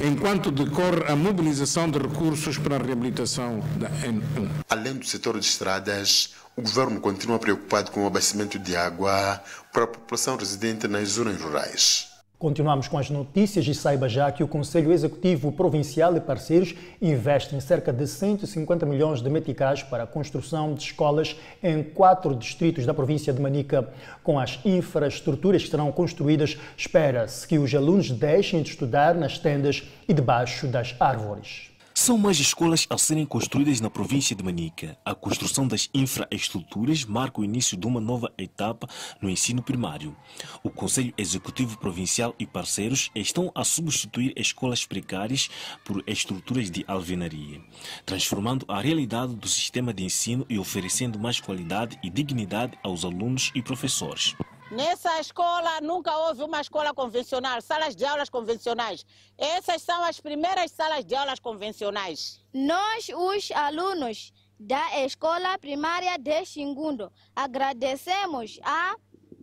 enquanto 0.03 0.49
decorre 0.49 1.03
a 1.07 1.15
mobilização 1.15 1.87
de 1.87 1.99
recursos 1.99 2.57
para 2.57 2.77
a 2.77 2.79
reabilitação 2.79 3.59
da 3.75 3.89
N1. 3.89 4.49
Além 4.67 4.95
do 4.95 5.05
setor 5.05 5.39
de 5.39 5.45
estradas, 5.45 6.33
o 6.55 6.63
governo 6.63 6.99
continua 6.99 7.37
preocupado 7.37 7.91
com 7.91 8.05
o 8.05 8.07
abastecimento 8.07 8.57
de 8.57 8.75
água 8.75 9.39
para 9.71 9.83
a 9.83 9.87
população 9.87 10.35
residente 10.35 10.87
nas 10.87 11.09
zonas 11.09 11.39
rurais. 11.39 12.16
Continuamos 12.39 12.87
com 12.87 12.99
as 12.99 13.09
notícias 13.09 13.67
e 13.67 13.73
saiba 13.73 14.07
já 14.07 14.31
que 14.31 14.43
o 14.43 14.47
Conselho 14.47 14.91
Executivo 14.91 15.51
Provincial 15.51 16.15
e 16.15 16.19
parceiros 16.19 16.75
investem 17.01 17.59
cerca 17.59 17.91
de 17.91 18.05
150 18.05 18.85
milhões 18.85 19.23
de 19.23 19.29
meticais 19.29 19.81
para 19.81 20.03
a 20.03 20.07
construção 20.07 20.75
de 20.75 20.83
escolas 20.83 21.35
em 21.63 21.81
quatro 21.81 22.35
distritos 22.35 22.85
da 22.85 22.93
província 22.93 23.33
de 23.33 23.41
Manica. 23.41 23.89
Com 24.23 24.39
as 24.39 24.59
infraestruturas 24.63 25.63
que 25.63 25.69
serão 25.71 25.91
construídas, 25.91 26.55
espera-se 26.77 27.47
que 27.47 27.57
os 27.57 27.73
alunos 27.73 28.11
deixem 28.11 28.61
de 28.61 28.69
estudar 28.69 29.15
nas 29.15 29.39
tendas 29.39 29.81
e 30.07 30.13
debaixo 30.13 30.67
das 30.67 30.95
árvores. 30.99 31.71
São 31.99 32.15
mais 32.15 32.39
escolas 32.39 32.85
a 32.91 32.97
serem 32.97 33.25
construídas 33.25 33.81
na 33.81 33.89
província 33.89 34.35
de 34.35 34.43
Manica. 34.43 34.95
A 35.03 35.15
construção 35.15 35.67
das 35.67 35.89
infraestruturas 35.95 37.03
marca 37.03 37.41
o 37.41 37.43
início 37.43 37.75
de 37.75 37.87
uma 37.87 37.99
nova 37.99 38.31
etapa 38.37 38.87
no 39.19 39.27
ensino 39.27 39.63
primário. 39.63 40.15
O 40.63 40.69
Conselho 40.69 41.11
Executivo 41.17 41.75
Provincial 41.79 42.35
e 42.37 42.45
parceiros 42.45 43.09
estão 43.15 43.51
a 43.55 43.63
substituir 43.63 44.31
escolas 44.37 44.85
precárias 44.85 45.49
por 45.83 46.03
estruturas 46.05 46.69
de 46.69 46.85
alvenaria, 46.87 47.59
transformando 48.05 48.63
a 48.67 48.79
realidade 48.79 49.33
do 49.33 49.49
sistema 49.49 49.91
de 49.91 50.03
ensino 50.03 50.45
e 50.47 50.59
oferecendo 50.59 51.17
mais 51.17 51.39
qualidade 51.39 51.97
e 52.03 52.11
dignidade 52.11 52.77
aos 52.83 53.03
alunos 53.03 53.51
e 53.55 53.61
professores. 53.63 54.35
Nessa 54.69 55.17
escola 55.21 55.79
nunca 55.79 56.17
houve 56.17 56.43
uma 56.43 56.59
escola 56.59 56.93
convencional, 56.93 57.61
salas 57.61 57.95
de 57.95 58.05
aulas 58.05 58.29
convencionais. 58.29 59.05
Essas 59.37 59.81
são 59.81 60.03
as 60.03 60.19
primeiras 60.19 60.71
salas 60.71 61.05
de 61.05 61.15
aulas 61.15 61.39
convencionais. 61.39 62.43
Nós, 62.53 63.07
os 63.15 63.49
alunos 63.51 64.33
da 64.59 65.05
escola 65.05 65.57
primária 65.57 66.17
de 66.17 66.43
Xingundo, 66.43 67.09
agradecemos 67.33 68.59
a 68.61 68.97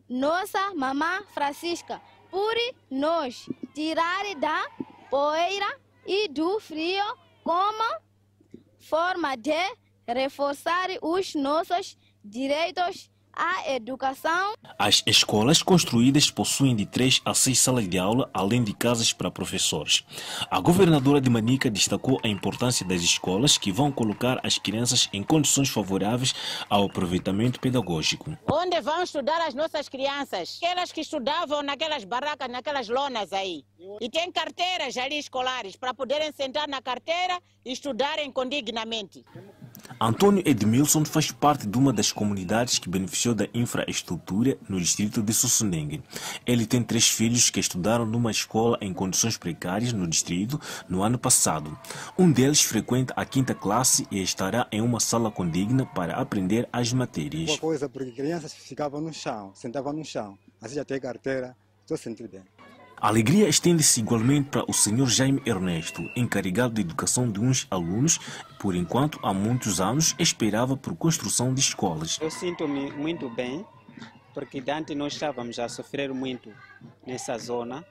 nossa 0.07 0.75
mamã 0.75 1.22
Francisca 1.33 2.03
por 2.31 2.55
nos 2.91 3.49
tirar 3.75 4.35
da 4.39 4.68
poeira 5.09 5.81
e 6.07 6.29
do 6.29 6.61
frio 6.61 7.05
como 7.43 8.01
forma 8.79 9.37
de 9.37 9.75
reforçar 10.07 10.91
os 11.01 11.35
nossos 11.35 11.97
direitos 12.22 13.11
à 13.37 13.72
educação. 13.74 14.55
As 14.78 15.03
escolas 15.07 15.62
construídas 15.62 16.30
possuem 16.30 16.74
de 16.74 16.87
3 16.87 17.20
a 17.24 17.35
6 17.35 17.59
salas 17.59 17.89
de 17.89 17.99
aula, 17.99 18.30
além 18.32 18.62
de 18.62 18.72
casas 18.72 19.12
para 19.12 19.30
professores. 19.30 20.05
A 20.51 20.61
governadora 20.61 21.20
de 21.20 21.30
Manica 21.30 21.70
destacou 21.70 22.20
a 22.22 22.28
importância 22.28 22.87
das 22.87 23.03
escolas 23.03 23.59
que 23.59 23.72
vão 23.72 23.91
colocar 23.91 24.41
as 24.43 24.59
crianças 24.59 25.09
em 25.12 25.22
condições 25.22 25.68
favoráveis 25.68 26.35
ao 26.68 26.85
aproveitamento 26.85 27.61
pedagógico. 27.61 28.37
Onde 28.51 28.80
vão 28.80 29.03
estudar 29.03 29.41
as 29.47 29.55
nossas 29.55 29.89
crianças? 29.89 30.59
Aquelas 30.62 30.93
que 30.93 31.01
estudavam 31.01 31.62
naquelas 31.62 32.05
barracas, 32.05 32.49
naquelas 32.49 32.89
lonas 32.89 33.32
aí. 33.32 33.64
E 34.01 34.09
tem 34.09 34.30
carteiras 34.32 34.97
ali 34.97 35.18
escolares 35.18 35.76
para 35.76 35.93
poderem 35.93 36.32
sentar 36.32 36.66
na 36.68 36.80
carteira 36.80 37.39
e 37.64 37.72
estudarem 37.72 38.30
condignamente. 38.32 39.24
Antônio 40.01 40.43
Edmilson 40.47 41.05
faz 41.05 41.30
parte 41.30 41.66
de 41.66 41.78
uma 41.78 41.93
das 41.93 42.11
comunidades 42.11 42.78
que 42.78 42.89
beneficiou 42.89 43.35
da 43.35 43.47
infraestrutura 43.55 44.59
no 44.68 44.80
distrito 44.80 45.22
de 45.22 45.32
Sussunengue. 45.32 46.03
Ele 46.47 46.66
tem 46.66 46.82
três 46.82 47.09
filhos 47.09 47.51
que 47.51 47.61
estudaram 47.61 48.05
numa 48.05 48.30
escola 48.30 48.76
em 48.80 48.93
condições 48.93 49.37
precárias 49.37 49.93
no 49.93 50.07
distrito 50.07 50.61
no 50.89 51.03
ano 51.03 51.18
passado. 51.18 51.78
Um 52.18 52.30
deles 52.30 52.62
frequenta 52.62 53.14
a 53.16 53.24
quinta 53.24 53.55
classe 53.55 54.07
e 54.11 54.22
estará 54.22 54.66
em 54.72 54.80
uma 54.80 55.01
sala 55.01 55.30
condigna 55.30 55.87
para 55.87 56.16
aprender 56.16 56.68
as 56.72 56.93
matérias. 56.93 57.51
Uma 57.51 57.59
coisa, 57.59 57.89
porque 57.89 58.12
crianças 58.12 58.53
ficavam 58.53 59.01
no 59.01 59.12
chão, 59.12 59.53
sentavam 59.55 59.93
no 59.93 60.05
chão, 60.05 60.39
assim 60.61 60.74
já 60.74 60.85
tem 60.85 61.01
carteira, 61.01 61.57
estou 61.82 61.97
sentindo 61.97 62.28
bem. 62.28 62.43
A 63.05 63.09
alegria 63.09 63.47
estende-se 63.47 64.01
igualmente 64.01 64.49
para 64.49 64.65
o 64.67 64.73
Sr. 64.73 65.07
Jaime 65.07 65.43
Ernesto, 65.45 66.01
encarregado 66.17 66.73
de 66.73 66.81
educação 66.81 67.31
de 67.31 67.39
uns 67.39 67.67
alunos, 67.71 68.19
por 68.59 68.75
enquanto 68.75 69.21
há 69.23 69.35
muitos 69.35 69.79
anos 69.79 70.15
esperava 70.19 70.75
por 70.75 70.97
construção 70.97 71.53
de 71.53 71.61
escolas. 71.61 72.19
Eu 72.19 72.31
sinto-me 72.31 72.91
muito 72.93 73.29
bem, 73.29 73.63
porque 74.33 74.65
antes 74.71 74.97
nós 74.97 75.13
estávamos 75.13 75.59
a 75.59 75.69
sofrer 75.69 76.15
muito 76.15 76.51
nessa 77.07 77.37
zona, 77.37 77.85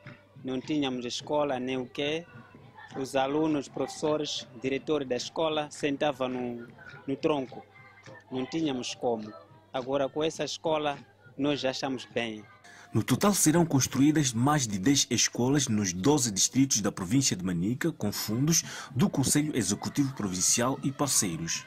não 0.43 0.59
tínhamos 0.59 1.05
escola 1.05 1.59
nem 1.59 1.77
o 1.77 1.85
que, 1.85 2.25
os 2.97 3.15
alunos, 3.15 3.67
professores, 3.67 4.47
diretores 4.63 5.07
da 5.07 5.15
escola 5.15 5.69
sentavam 5.69 6.27
no, 6.27 6.67
no 7.05 7.15
tronco, 7.15 7.63
não 8.31 8.47
tínhamos 8.47 8.95
como. 8.95 9.31
Agora 9.71 10.09
com 10.09 10.23
essa 10.23 10.43
escola 10.43 10.97
nós 11.37 11.59
já 11.59 11.69
estamos 11.69 12.03
bem. 12.11 12.43
No 12.93 13.01
total 13.01 13.33
serão 13.33 13.65
construídas 13.65 14.31
mais 14.31 14.67
de 14.67 14.77
10 14.77 15.07
escolas 15.09 15.67
nos 15.67 15.91
12 15.91 16.31
distritos 16.31 16.79
da 16.79 16.91
província 16.91 17.35
de 17.35 17.43
Manica, 17.43 17.91
com 17.91 18.11
fundos 18.11 18.63
do 18.91 19.09
Conselho 19.09 19.57
Executivo 19.57 20.13
Provincial 20.13 20.77
e 20.83 20.91
parceiros. 20.91 21.65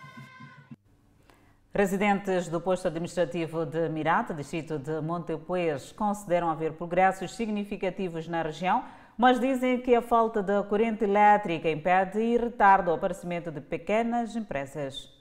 Residentes 1.75 2.47
do 2.47 2.61
posto 2.61 2.87
administrativo 2.87 3.67
de 3.67 3.89
Mirata, 3.89 4.33
distrito 4.33 4.79
de 4.79 5.01
Montepuez, 5.01 5.91
consideram 5.91 6.49
haver 6.49 6.75
progressos 6.75 7.35
significativos 7.35 8.29
na 8.29 8.43
região, 8.43 8.85
mas 9.19 9.41
dizem 9.41 9.81
que 9.81 9.97
a 9.97 10.03
falta 10.03 10.45
de 10.45 10.63
corrente 10.69 11.03
elétrica 11.03 11.69
impede 11.69 12.21
e 12.21 12.37
retarda 12.37 12.93
o 12.93 12.95
aparecimento 12.95 13.51
de 13.51 13.61
pequenas 13.61 14.37
empresas. 14.37 15.16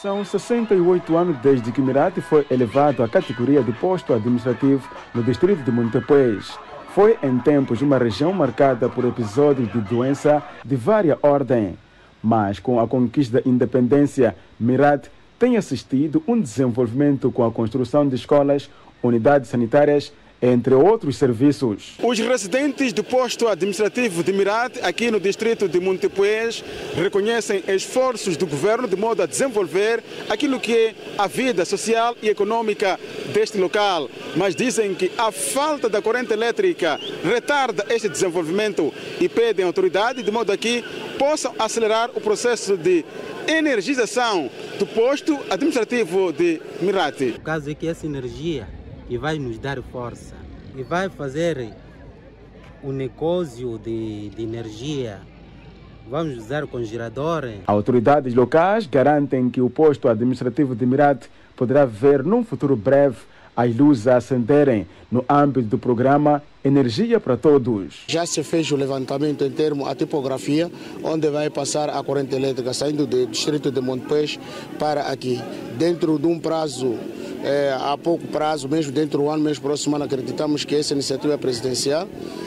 São 0.00 0.24
68 0.24 1.16
anos 1.16 1.36
desde 1.38 1.72
que 1.72 1.80
Mirate 1.80 2.20
foi 2.20 2.46
elevado 2.48 3.02
à 3.02 3.08
categoria 3.08 3.64
de 3.64 3.72
posto 3.72 4.14
administrativo 4.14 4.88
no 5.12 5.24
distrito 5.24 5.64
de 5.64 5.72
Montepuez. 5.72 6.56
Foi 6.94 7.18
em 7.20 7.36
tempos 7.40 7.82
uma 7.82 7.98
região 7.98 8.32
marcada 8.32 8.88
por 8.88 9.04
episódios 9.04 9.72
de 9.72 9.80
doença 9.80 10.40
de 10.64 10.76
vária 10.76 11.18
ordem. 11.20 11.76
Mas 12.22 12.60
com 12.60 12.78
a 12.78 12.86
conquista 12.86 13.40
da 13.40 13.50
independência, 13.50 14.36
Mirate 14.58 15.10
tem 15.36 15.56
assistido 15.56 16.22
um 16.28 16.40
desenvolvimento 16.40 17.32
com 17.32 17.44
a 17.44 17.50
construção 17.50 18.06
de 18.06 18.14
escolas, 18.14 18.70
unidades 19.02 19.50
sanitárias 19.50 20.12
entre 20.40 20.74
outros 20.74 21.16
serviços. 21.16 21.94
Os 22.02 22.18
residentes 22.18 22.92
do 22.92 23.02
posto 23.02 23.48
administrativo 23.48 24.22
de 24.22 24.32
Mirate, 24.32 24.80
aqui 24.82 25.10
no 25.10 25.18
distrito 25.18 25.68
de 25.68 25.80
Montepuez, 25.80 26.64
reconhecem 26.94 27.62
esforços 27.68 28.36
do 28.36 28.46
governo 28.46 28.86
de 28.86 28.96
modo 28.96 29.22
a 29.22 29.26
desenvolver 29.26 30.02
aquilo 30.28 30.60
que 30.60 30.76
é 30.76 30.94
a 31.16 31.26
vida 31.26 31.64
social 31.64 32.16
e 32.22 32.28
econômica 32.28 32.98
deste 33.32 33.58
local, 33.58 34.08
mas 34.36 34.54
dizem 34.54 34.94
que 34.94 35.10
a 35.18 35.32
falta 35.32 35.88
da 35.88 36.00
corrente 36.00 36.32
elétrica 36.32 37.00
retarda 37.24 37.84
este 37.90 38.08
desenvolvimento 38.08 38.92
e 39.20 39.28
pedem 39.28 39.64
à 39.64 39.68
autoridade 39.68 40.22
de 40.22 40.30
modo 40.30 40.52
a 40.52 40.56
que 40.56 40.84
possam 41.18 41.54
acelerar 41.58 42.10
o 42.14 42.20
processo 42.20 42.76
de 42.76 43.04
energização 43.48 44.50
do 44.78 44.86
posto 44.86 45.38
administrativo 45.50 46.32
de 46.32 46.60
Mirate. 46.80 47.34
O 47.38 47.40
caso 47.40 47.70
é 47.70 47.74
que 47.74 47.88
essa 47.88 48.06
energia 48.06 48.77
e 49.08 49.16
vai 49.16 49.38
nos 49.38 49.58
dar 49.58 49.80
força 49.82 50.34
e 50.76 50.82
vai 50.82 51.08
fazer 51.08 51.72
o 52.82 52.92
negócio 52.92 53.78
de, 53.78 54.30
de 54.30 54.42
energia. 54.42 55.20
Vamos 56.08 56.38
usar 56.38 56.66
com 56.66 56.82
gerador. 56.82 57.44
Autoridades 57.66 58.34
locais 58.34 58.86
garantem 58.86 59.50
que 59.50 59.60
o 59.60 59.68
posto 59.68 60.08
administrativo 60.08 60.74
de 60.74 60.86
Mirate 60.86 61.28
poderá 61.56 61.84
ver 61.84 62.22
num 62.22 62.44
futuro 62.44 62.76
breve 62.76 63.18
as 63.58 63.74
luzes 63.74 64.06
a 64.06 64.18
acenderem 64.18 64.86
no 65.10 65.24
âmbito 65.28 65.66
do 65.66 65.78
programa 65.78 66.40
Energia 66.64 67.18
para 67.18 67.36
Todos. 67.36 68.04
Já 68.06 68.24
se 68.24 68.40
fez 68.44 68.70
o 68.70 68.76
levantamento 68.76 69.44
em 69.44 69.50
termos 69.50 69.88
a 69.88 69.96
tipografia, 69.96 70.70
onde 71.02 71.28
vai 71.28 71.50
passar 71.50 71.90
a 71.90 72.00
corrente 72.04 72.36
elétrica 72.36 72.72
saindo 72.72 73.04
do 73.04 73.26
distrito 73.26 73.72
de 73.72 73.80
Montepés 73.80 74.38
para 74.78 75.08
aqui. 75.08 75.40
Dentro 75.76 76.20
de 76.20 76.26
um 76.28 76.38
prazo, 76.38 76.94
é, 77.42 77.76
a 77.80 77.98
pouco 77.98 78.28
prazo, 78.28 78.68
mesmo 78.68 78.92
dentro 78.92 79.22
do 79.22 79.28
ano, 79.28 79.42
mês 79.42 79.58
próximo 79.58 79.96
ano, 79.96 80.04
acreditamos 80.04 80.64
que 80.64 80.76
essa 80.76 80.94
iniciativa 80.94 81.36
presidencial, 81.36 82.06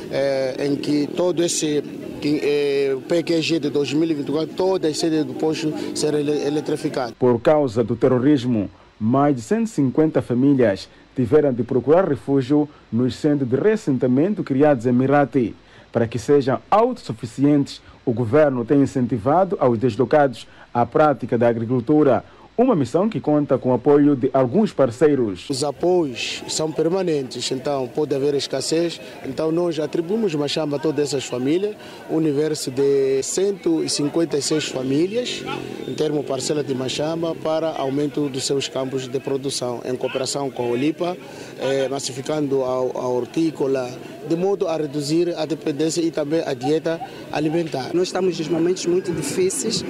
é, 0.09 0.66
em 0.66 0.78
que 0.78 1.07
todo 1.07 1.43
esse 1.43 1.84
é, 2.24 2.95
PQG 3.05 3.59
de 3.59 3.70
2024, 3.70 4.55
todas 4.55 4.91
as 4.91 4.97
sedes 4.97 5.26
do 5.26 5.34
posto 5.34 5.74
serão 5.93 6.20
eletrificadas. 6.20 7.14
Por 7.20 7.38
causa 7.41 7.84
do 7.84 7.97
terrorismo, 7.97 8.70
mais 9.01 9.36
de 9.36 9.41
150 9.41 10.22
famílias 10.22 10.88
tiveram 11.16 11.53
de 11.53 11.64
procurar 11.64 12.07
refúgio 12.07 12.68
nos 12.91 13.16
centros 13.16 13.49
de 13.49 13.55
reassentamento 13.55 14.43
criados 14.43 14.86
em 14.86 14.91
Mirati. 14.91 15.55
Para 15.91 16.07
que 16.07 16.18
sejam 16.18 16.59
autossuficientes, 16.70 17.82
o 18.05 18.14
governo 18.14 18.66
tem 18.66 18.82
incentivado 18.82 19.57
aos 19.59 19.78
deslocados 19.78 20.47
a 20.74 20.86
prática 20.86 21.38
da 21.38 21.47
agricultura, 21.47 22.24
uma 22.57 22.75
missão 22.75 23.09
que 23.09 23.19
conta 23.19 23.57
com 23.57 23.69
o 23.69 23.73
apoio 23.73 24.15
de 24.15 24.29
alguns 24.33 24.73
parceiros. 24.73 25.49
Os 25.49 25.63
apoios 25.63 26.43
são 26.47 26.71
permanentes, 26.71 27.49
então 27.51 27.87
pode 27.87 28.13
haver 28.13 28.35
escassez. 28.35 28.99
Então 29.25 29.51
nós 29.51 29.79
atribuímos 29.79 30.35
Machamba 30.35 30.77
a 30.77 30.79
todas 30.79 31.07
essas 31.07 31.25
famílias, 31.25 31.75
um 32.09 32.15
universo 32.15 32.69
de 32.69 33.23
156 33.23 34.65
famílias, 34.65 35.43
em 35.87 35.93
termos 35.93 36.25
parcela 36.25 36.63
de 36.63 36.75
Machamba, 36.75 37.33
para 37.35 37.71
aumento 37.71 38.29
dos 38.29 38.43
seus 38.45 38.67
campos 38.67 39.07
de 39.07 39.19
produção, 39.19 39.81
em 39.85 39.95
cooperação 39.95 40.51
com 40.51 40.63
a 40.63 40.67
Olipa, 40.67 41.17
eh, 41.59 41.87
massificando 41.89 42.63
a, 42.63 42.67
a 42.67 43.07
hortícola, 43.07 43.89
de 44.27 44.35
modo 44.35 44.67
a 44.67 44.77
reduzir 44.77 45.33
a 45.35 45.45
dependência 45.45 46.01
e 46.01 46.11
também 46.11 46.43
a 46.45 46.53
dieta 46.53 46.99
alimentar. 47.31 47.91
Nós 47.93 48.09
estamos 48.09 48.39
em 48.39 48.49
momentos 48.49 48.85
muito 48.85 49.11
difíceis 49.11 49.83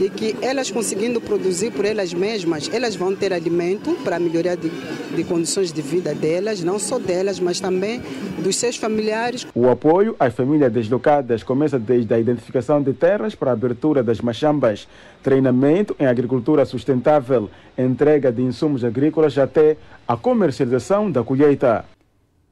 e 0.00 0.10
que 0.10 0.36
elas 0.42 0.70
conseguindo 0.70 1.20
produzir 1.20 1.70
por 1.70 1.84
elas 1.84 2.12
mesmas, 2.12 2.70
elas 2.72 2.96
vão 2.96 3.14
ter 3.14 3.32
alimento 3.32 3.94
para 4.02 4.16
a 4.16 4.18
melhoria 4.18 4.56
de, 4.56 4.68
de 4.68 5.24
condições 5.24 5.72
de 5.72 5.80
vida 5.80 6.14
delas, 6.14 6.62
não 6.62 6.78
só 6.78 6.98
delas, 6.98 7.38
mas 7.38 7.60
também 7.60 8.00
dos 8.38 8.56
seus 8.56 8.76
familiares. 8.76 9.46
O 9.54 9.68
apoio 9.68 10.16
às 10.18 10.34
famílias 10.34 10.72
deslocadas 10.72 11.42
começa 11.42 11.78
desde 11.78 12.12
a 12.12 12.18
identificação 12.18 12.82
de 12.82 12.92
terras 12.92 13.34
para 13.34 13.50
a 13.50 13.54
abertura 13.54 14.02
das 14.02 14.20
machambas, 14.20 14.88
treinamento 15.22 15.96
em 15.98 16.06
agricultura 16.06 16.64
sustentável, 16.64 17.50
entrega 17.76 18.32
de 18.32 18.42
insumos 18.42 18.84
agrícolas 18.84 19.38
até 19.38 19.76
a 20.06 20.16
comercialização 20.16 21.10
da 21.10 21.22
colheita. 21.22 21.84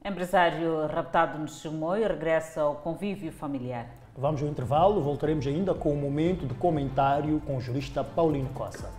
Empresário 0.04 0.86
raptado 0.86 1.38
no 1.38 1.46
Chimoio 1.46 2.08
regressa 2.08 2.62
ao 2.62 2.76
convívio 2.76 3.30
familiar. 3.30 4.01
Vamos 4.16 4.42
ao 4.42 4.48
intervalo, 4.48 5.00
voltaremos 5.00 5.46
ainda 5.46 5.72
com 5.72 5.90
o 5.90 5.96
momento 5.96 6.46
de 6.46 6.52
comentário 6.54 7.40
com 7.46 7.56
o 7.56 7.60
jurista 7.60 8.04
Paulino 8.04 8.50
Costa. 8.50 8.90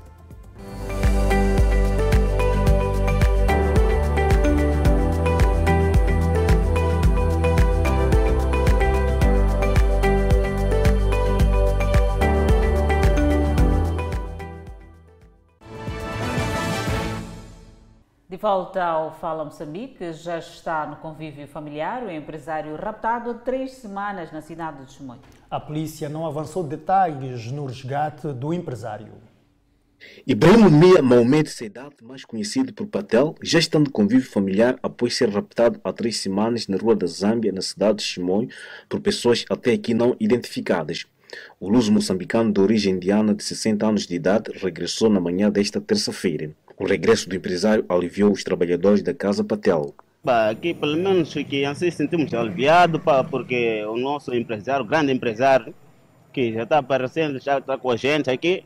Volta 18.43 18.83
ao 18.83 19.09
Fala 19.09 19.45
Moçambique, 19.45 20.11
já 20.11 20.37
está 20.37 20.85
no 20.85 20.97
convívio 20.97 21.47
familiar 21.47 22.03
o 22.03 22.11
empresário 22.11 22.75
raptado 22.75 23.29
há 23.29 23.33
três 23.35 23.71
semanas 23.75 24.33
na 24.33 24.41
cidade 24.41 24.83
de 24.83 24.91
Chimoio. 24.91 25.21
A 25.49 25.61
polícia 25.61 26.09
não 26.09 26.25
avançou 26.25 26.61
detalhes 26.61 27.49
no 27.53 27.65
resgate 27.65 28.33
do 28.33 28.53
empresário. 28.53 29.13
Ibrahim 30.27 30.69
Mia 30.71 31.01
Maomete 31.01 31.51
Seidat, 31.51 31.95
mais 32.03 32.25
conhecido 32.25 32.73
por 32.73 32.85
Patel, 32.85 33.33
já 33.41 33.59
está 33.59 33.79
no 33.79 33.89
convívio 33.89 34.29
familiar 34.29 34.77
após 34.83 35.15
ser 35.15 35.29
raptado 35.29 35.79
há 35.81 35.93
três 35.93 36.17
semanas 36.17 36.67
na 36.67 36.75
rua 36.75 36.97
da 36.97 37.07
Zâmbia, 37.07 37.53
na 37.53 37.61
cidade 37.61 37.99
de 37.99 38.03
Chimoio, 38.03 38.49
por 38.89 38.99
pessoas 38.99 39.45
até 39.49 39.71
aqui 39.71 39.93
não 39.93 40.17
identificadas. 40.19 41.05
O 41.59 41.69
luso 41.69 41.93
moçambicano 41.93 42.51
de 42.51 42.59
origem 42.59 42.95
indiana 42.95 43.33
de 43.33 43.41
60 43.41 43.87
anos 43.87 44.05
de 44.05 44.15
idade 44.15 44.51
regressou 44.53 45.09
na 45.09 45.21
manhã 45.21 45.49
desta 45.49 45.79
terça-feira. 45.79 46.51
O 46.77 46.85
regresso 46.85 47.29
do 47.29 47.35
empresário 47.35 47.85
aliviou 47.87 48.31
os 48.31 48.43
trabalhadores 48.43 49.01
da 49.01 49.13
Casa 49.13 49.43
Patel. 49.43 49.93
Aqui, 50.25 50.73
pelo 50.73 50.95
menos, 50.95 51.33
que 51.33 51.65
assim 51.65 51.91
sentimos 51.91 52.33
aliviados, 52.33 53.01
porque 53.29 53.83
o 53.85 53.97
nosso 53.97 54.33
empresário, 54.33 54.85
grande 54.85 55.11
empresário, 55.11 55.73
que 56.31 56.53
já 56.53 56.63
está 56.63 56.77
aparecendo, 56.77 57.39
já 57.39 57.59
está 57.59 57.77
com 57.77 57.91
a 57.91 57.97
gente 57.97 58.29
aqui, 58.29 58.63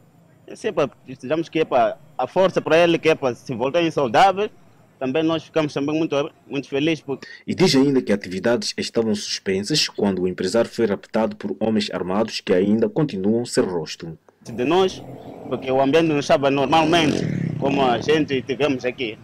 sempre 0.56 0.88
precisamos 1.06 1.50
que 1.50 1.60
é 1.60 1.66
para 1.66 1.98
a 2.18 2.28
força 2.28 2.62
para 2.62 2.78
ele, 2.78 2.98
que 2.98 3.10
é 3.10 3.16
para 3.16 3.36
se 3.36 3.54
voltarem 3.54 3.90
saudáveis, 3.92 4.52
também 5.00 5.24
nós 5.24 5.44
ficamos 5.44 5.74
também 5.74 5.98
muito, 5.98 6.32
muito 6.48 6.70
felizes. 6.70 7.02
Porque... 7.02 7.28
E 7.46 7.54
diz 7.54 7.76
ainda 7.76 8.02
que 8.02 8.14
atividades 8.14 8.74
estavam 8.78 9.14
suspensas 9.14 9.88
quando 9.88 10.22
o 10.22 10.28
empresário 10.28 10.70
foi 10.70 10.86
raptado 10.86 11.36
por 11.36 11.56
homens 11.60 11.90
armados 11.92 12.40
que 12.40 12.54
ainda 12.54 12.88
continuam 12.88 13.46
sem 13.46 13.64
rosto. 13.64 14.18
De 14.44 14.64
nós, 14.64 15.04
porque 15.50 15.70
o 15.70 15.82
ambiente 15.82 16.08
não 16.08 16.20
estava 16.20 16.50
normalmente 16.50 17.47
como 17.60 17.84
a 17.84 18.00
gente 18.00 18.42
tivemos 18.42 18.86
aqui. 18.86 19.18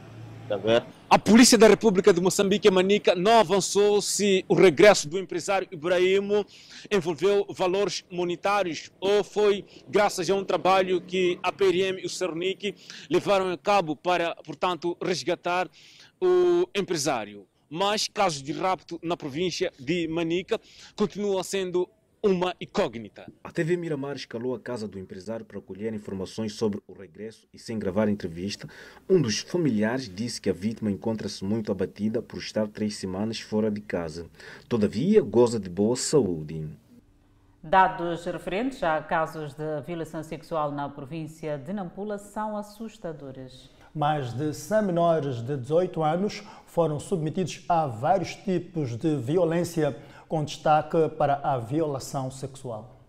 Tá? 0.48 0.86
A 1.10 1.18
Polícia 1.18 1.58
da 1.58 1.68
República 1.68 2.14
de 2.14 2.20
Moçambique, 2.20 2.70
Manica, 2.70 3.16
não 3.16 3.40
avançou 3.40 4.02
se 4.02 4.44
o 4.48 4.54
regresso 4.54 5.08
do 5.08 5.18
empresário 5.18 5.68
Ibrahim 5.72 6.44
envolveu 6.92 7.46
valores 7.50 8.04
monetários 8.12 8.92
ou 9.00 9.24
foi 9.24 9.64
graças 9.88 10.30
a 10.30 10.36
um 10.36 10.44
trabalho 10.44 11.00
que 11.02 11.40
a 11.42 11.52
PRM 11.52 12.00
e 12.02 12.06
o 12.06 12.10
Cernic 12.10 12.76
levaram 13.10 13.52
a 13.52 13.58
cabo 13.58 13.96
para, 13.96 14.36
portanto, 14.44 14.98
resgatar 15.02 15.70
o 16.22 16.68
empresário. 16.76 17.46
Mas 17.70 18.08
casos 18.08 18.44
de 18.44 18.52
rapto 18.52 19.00
na 19.02 19.16
província 19.16 19.72
de 19.80 20.08
Manica 20.08 20.60
continuam 20.96 21.42
sendo 21.44 21.90
uma 22.26 22.56
incógnita. 22.62 23.30
A 23.44 23.52
TV 23.52 23.76
Miramar 23.76 24.16
escalou 24.16 24.56
a 24.56 24.60
casa 24.60 24.88
do 24.88 24.98
empresário 24.98 25.46
para 25.46 25.60
colher 25.60 25.94
informações 25.94 26.54
sobre 26.54 26.82
o 26.88 26.94
regresso 26.94 27.46
e 27.54 27.60
sem 27.60 27.78
gravar 27.78 28.08
entrevista, 28.08 28.66
um 29.10 29.22
dos 29.22 29.42
familiares 29.42 30.08
disse 30.08 30.40
que 30.40 30.50
a 30.50 30.54
vítima 30.54 30.90
encontra-se 30.90 31.44
muito 31.44 31.70
abatida 31.70 32.22
por 32.22 32.40
estar 32.40 32.66
três 32.70 32.96
semanas 32.96 33.42
fora 33.42 33.70
de 33.70 33.82
casa. 33.82 34.28
Todavia, 34.70 35.22
goza 35.22 35.60
de 35.60 35.70
boa 35.70 35.98
saúde. 35.98 36.66
Dados 37.62 38.24
referentes 38.24 38.82
a 38.84 39.02
casos 39.02 39.54
de 39.54 39.82
violação 39.86 40.24
sexual 40.24 40.72
na 40.72 40.88
província 40.88 41.58
de 41.58 41.74
Nampula 41.74 42.18
são 42.18 42.56
assustadores. 42.56 43.70
Mais 43.94 44.34
de 44.34 44.54
100 44.54 44.82
menores 44.82 45.36
de 45.42 45.56
18 45.56 46.02
anos 46.02 46.42
foram 46.66 47.00
submetidos 47.00 47.64
a 47.70 47.86
vários 47.86 48.34
tipos 48.34 48.98
de 48.98 49.18
violência 49.18 49.96
com 50.34 50.44
destaque 50.44 50.98
para 51.16 51.36
a 51.44 51.60
violação 51.60 52.32
sexual. 52.32 53.00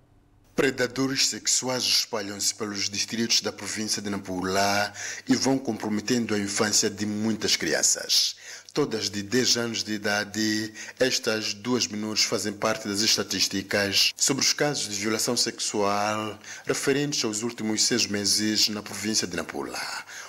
Predadores 0.54 1.28
sexuais 1.28 1.82
espalham-se 1.82 2.54
pelos 2.54 2.90
distritos 2.90 3.40
da 3.40 3.50
província 3.50 4.02
de 4.02 4.10
Nampula 4.10 4.92
e 5.26 5.34
vão 5.34 5.56
comprometendo 5.56 6.34
a 6.34 6.38
infância 6.38 6.90
de 6.90 7.06
muitas 7.06 7.56
crianças. 7.56 8.36
Todas 8.74 9.08
de 9.08 9.22
10 9.22 9.56
anos 9.56 9.82
de 9.82 9.94
idade, 9.94 10.74
estas 11.00 11.54
duas 11.54 11.86
menores 11.86 12.24
fazem 12.24 12.52
parte 12.52 12.86
das 12.86 13.00
estatísticas 13.00 14.12
sobre 14.18 14.44
os 14.44 14.52
casos 14.52 14.94
de 14.94 15.00
violação 15.00 15.34
sexual 15.34 16.38
referentes 16.66 17.24
aos 17.24 17.42
últimos 17.42 17.84
seis 17.84 18.06
meses 18.06 18.68
na 18.68 18.82
província 18.82 19.26
de 19.26 19.34
Nampula. 19.34 19.80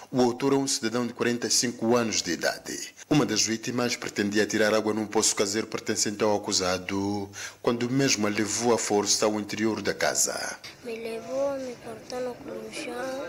O 0.10 0.22
autor 0.22 0.54
é 0.54 0.56
um 0.56 0.66
cidadão 0.66 1.06
de 1.06 1.14
45 1.14 1.94
anos 1.98 2.22
de 2.22 2.32
idade. 2.32 2.95
Uma 3.08 3.24
das 3.24 3.44
vítimas 3.44 3.96
pretendia 3.96 4.48
tirar 4.48 4.74
água 4.74 4.92
num 4.92 5.06
poço 5.06 5.36
caseiro 5.36 5.68
pertencente 5.68 6.24
ao 6.24 6.36
acusado, 6.36 7.30
quando 7.62 7.88
mesmo 7.88 8.26
a 8.26 8.32
levou 8.32 8.74
à 8.74 8.80
força 8.80 9.28
ao 9.28 9.40
interior 9.40 9.80
da 9.80 9.94
casa. 9.94 10.58
Me 10.84 10.96
levou, 10.98 11.56
me 11.60 11.76
cortou 11.84 12.20
no 12.20 12.74
chão, 12.74 13.28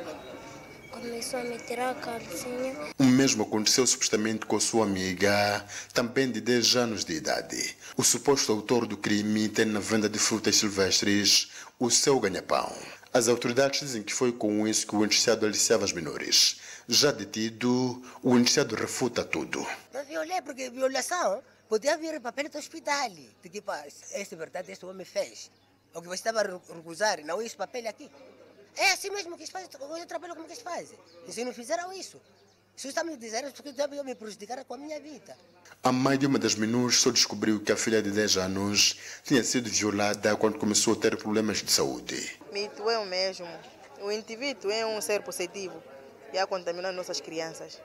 começou 0.91 1.41
a 1.41 1.45
me 1.45 1.59
tirar 1.59 1.91
a 1.91 1.95
calcinha. 1.95 2.75
O 2.99 3.05
mesmo 3.05 3.43
aconteceu 3.43 3.87
supostamente 3.87 4.47
com 4.47 4.59
sua 4.59 4.87
amiga, 4.87 5.63
também 5.93 6.33
de 6.33 6.41
10 6.41 6.77
anos 6.77 7.05
de 7.05 7.13
idade. 7.13 7.77
O 7.99 8.03
suposto 8.03 8.53
autor 8.53 8.87
do 8.87 8.97
crime 8.97 9.47
tem 9.47 9.67
na 9.67 9.81
venda 9.81 10.09
de 10.09 10.19
frutas 10.19 10.57
silvestres 10.57 11.51
o 11.79 11.91
seu 11.91 12.19
ganha-pão. 12.19 12.73
As 13.17 13.29
autoridades 13.29 13.81
dizem 13.81 14.03
que 14.03 14.13
foi 14.13 14.31
com 14.31 14.69
isso 14.69 14.87
que 14.87 14.95
o 14.95 15.03
indiciado 15.03 15.47
aliciava 15.47 15.87
as 15.87 15.93
menores. 15.93 16.61
Já 16.87 17.11
detido, 17.11 18.03
o 18.23 18.37
indiciado 18.37 18.75
refuta 18.77 19.25
tudo. 19.25 19.67
Não 19.91 20.05
violei, 20.05 20.43
porque 20.43 20.69
violação 20.69 21.43
podia 21.67 21.97
vir 21.97 22.21
papel 22.21 22.51
do 22.51 22.59
hospital. 22.59 23.11
Pá, 23.65 23.83
essa 24.13 24.37
verdade 24.37 24.71
esse 24.71 24.85
homem 24.85 25.07
fez. 25.07 25.51
O 25.95 26.03
que 26.03 26.09
você 26.09 26.17
estava 26.17 26.43
a 26.43 26.75
recusar, 26.75 27.25
não 27.25 27.41
esse 27.41 27.57
papel 27.57 27.89
aqui. 27.89 28.11
É 28.77 28.93
assim 28.93 29.09
mesmo 29.09 29.35
que 29.35 29.45
eles 29.45 29.51
fazem, 29.51 29.71
eu 29.73 30.07
trabalho 30.07 30.35
como 30.35 30.47
que 30.47 30.53
eles 30.53 30.63
fazem. 30.63 30.99
E 31.27 31.33
se 31.33 31.43
não 31.43 31.55
fizeram 31.55 31.91
isso, 31.95 32.21
Se 32.77 32.89
está 32.89 33.03
me 33.03 33.17
dizendo 33.17 33.51
porque 33.53 33.75
eu 33.81 34.05
me 34.05 34.15
prejudicar 34.15 34.63
com 34.67 34.75
a 34.75 34.77
minha 34.77 35.01
vida. 35.01 35.35
A 35.83 35.91
mãe 35.91 36.19
de 36.19 36.27
uma 36.27 36.39
das 36.39 36.55
menores 36.55 36.97
só 36.97 37.11
descobriu 37.11 37.59
que 37.59 37.73
a 37.73 37.77
filha 37.77 38.03
de 38.03 38.11
10 38.11 38.37
anos 38.37 38.97
tinha 39.25 39.43
sido 39.43 39.71
violada 39.71 40.37
quando 40.37 40.59
começou 40.59 40.93
a 40.93 40.97
ter 40.97 41.17
problemas 41.17 41.63
de 41.63 41.73
saúde. 41.73 42.39
Mito 42.53 42.91
é 42.91 42.99
o 42.99 43.07
mesmo. 43.07 43.49
O 44.03 44.13
indivíduo 44.13 44.71
é 44.71 44.85
um 44.85 45.01
ser 45.01 45.23
positivo 45.23 45.83
e 46.35 46.39
a 46.39 46.47
contaminar 46.47 46.93
nossas 46.93 47.19
crianças. 47.19 47.81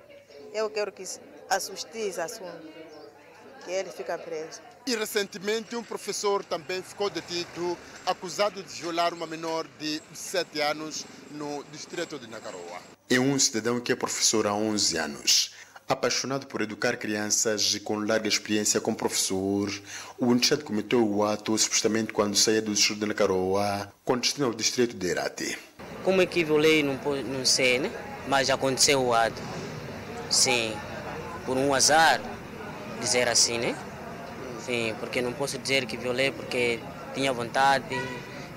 Eu 0.53 0.69
quero 0.69 0.91
que 0.91 1.03
a 1.49 1.57
justiça 1.57 2.25
assuma 2.25 2.53
que 3.63 3.71
ele 3.71 3.89
fica 3.91 4.17
preso. 4.17 4.59
E 4.85 4.93
recentemente 4.93 5.73
um 5.73 5.83
professor 5.83 6.43
também 6.43 6.81
ficou 6.83 7.09
detido, 7.09 7.77
acusado 8.05 8.61
de 8.61 8.81
violar 8.81 9.13
uma 9.13 9.25
menor 9.25 9.65
de 9.79 10.01
7 10.13 10.59
anos 10.59 11.05
no 11.31 11.63
distrito 11.71 12.19
de 12.19 12.27
Nagaroa. 12.27 12.81
É 13.13 13.19
um 13.19 13.37
cidadão 13.37 13.77
que 13.77 13.91
é 13.91 13.95
professor 13.95 14.47
há 14.47 14.53
11 14.53 14.97
anos. 14.97 15.51
Apaixonado 15.85 16.47
por 16.47 16.61
educar 16.61 16.95
crianças 16.95 17.75
e 17.75 17.81
com 17.81 17.97
larga 17.97 18.25
experiência 18.25 18.79
como 18.79 18.95
professor, 18.95 19.69
o 20.17 20.27
Unchad 20.27 20.63
cometeu 20.63 21.05
o 21.05 21.21
ato 21.21 21.57
supostamente 21.57 22.13
quando 22.13 22.37
saía 22.37 22.61
do 22.61 22.73
distrito 22.73 23.01
de 23.01 23.07
Nagaroa, 23.07 23.91
com 24.05 24.17
destino 24.17 24.47
ao 24.47 24.53
distrito 24.53 24.95
de 24.95 25.07
Irate. 25.07 25.59
Como 26.05 26.21
é 26.21 26.25
que 26.25 26.41
violei, 26.45 26.81
não, 26.83 26.97
não 27.23 27.43
sei, 27.43 27.79
né? 27.79 27.91
Mas 28.29 28.49
aconteceu 28.49 29.03
o 29.03 29.13
ato. 29.13 29.41
Sim, 30.29 30.73
por 31.45 31.57
um 31.57 31.73
azar, 31.73 32.21
dizer 33.01 33.27
assim, 33.27 33.57
né? 33.57 33.75
Sim, 34.65 34.95
porque 35.01 35.21
não 35.21 35.33
posso 35.33 35.57
dizer 35.57 35.85
que 35.85 35.97
violei 35.97 36.31
porque 36.31 36.79
tinha 37.13 37.33
vontade, 37.33 37.93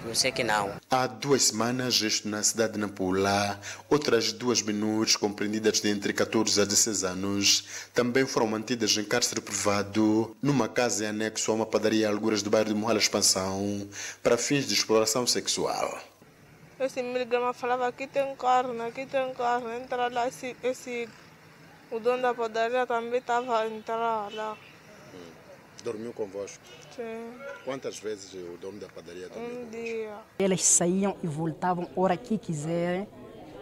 não 0.05 0.15
sei 0.15 0.31
que 0.31 0.45
não. 0.45 0.73
Há 0.91 1.07
duas 1.07 1.45
semanas, 1.45 2.01
isto 2.01 2.29
na 2.29 2.43
cidade 2.43 2.75
de 2.75 2.79
Nampula, 2.79 3.59
outras 3.89 4.33
duas 4.33 4.61
menores, 4.63 5.17
compreendidas 5.17 5.81
de 5.81 5.89
entre 5.89 6.13
14 6.13 6.61
a 6.61 6.65
16 6.65 7.05
anos, 7.05 7.65
também 7.93 8.27
foram 8.27 8.47
mantidas 8.47 8.97
em 8.97 9.05
cárcere 9.05 9.41
privado 9.41 10.37
numa 10.43 10.69
casa 10.69 11.05
em 11.05 11.09
anexo 11.09 11.51
a 11.51 11.55
uma 11.55 11.67
padaria 11.67 12.09
alguras 12.09 12.43
do 12.43 12.51
bairro 12.51 12.69
de 12.69 12.75
Mohala 12.75 12.99
Expansão 12.99 13.89
para 14.23 14.37
fins 14.37 14.67
de 14.67 14.75
exploração 14.75 15.27
sexual. 15.27 15.99
Esse 16.79 17.03
miligrama 17.03 17.55
falava 17.55 17.87
aqui 17.87 18.07
tem 18.07 18.35
carne, 18.37 18.81
aqui 18.83 19.07
tem 19.07 19.33
carne. 19.35 19.77
Entra 19.77 20.09
lá, 20.09 20.29
esse, 20.29 20.57
esse, 20.63 21.09
o 21.91 21.99
dono 21.99 22.23
da 22.23 22.35
padaria 22.35 22.87
também 22.87 23.21
estava 23.21 23.61
a 23.61 23.67
entrar 23.69 24.29
lá. 24.33 24.57
Dormiu 25.85 26.15
convosco? 26.15 26.65
Sim. 26.97 27.31
Quantas 27.63 27.99
vezes 27.99 28.33
o 28.33 28.57
dono 28.57 28.81
da 28.81 28.89
padaria 28.89 29.29
dormiu 29.29 29.61
Um 29.61 29.69
dia. 29.69 30.17
Elas 30.39 30.65
saíam 30.65 31.15
e 31.23 31.27
voltavam 31.27 31.91
hora 31.95 32.17
que 32.17 32.39
quiserem, 32.39 33.07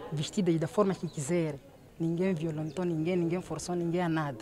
vestidas 0.09 0.57
da 0.57 0.67
forma 0.67 0.95
que 0.95 1.05
quiserem. 1.05 1.59
Ninguém 1.99 2.33
violentou 2.33 2.85
ninguém, 2.85 3.17
ninguém 3.17 3.41
forçou 3.41 3.75
ninguém 3.75 4.01
a 4.01 4.07
nada. 4.07 4.37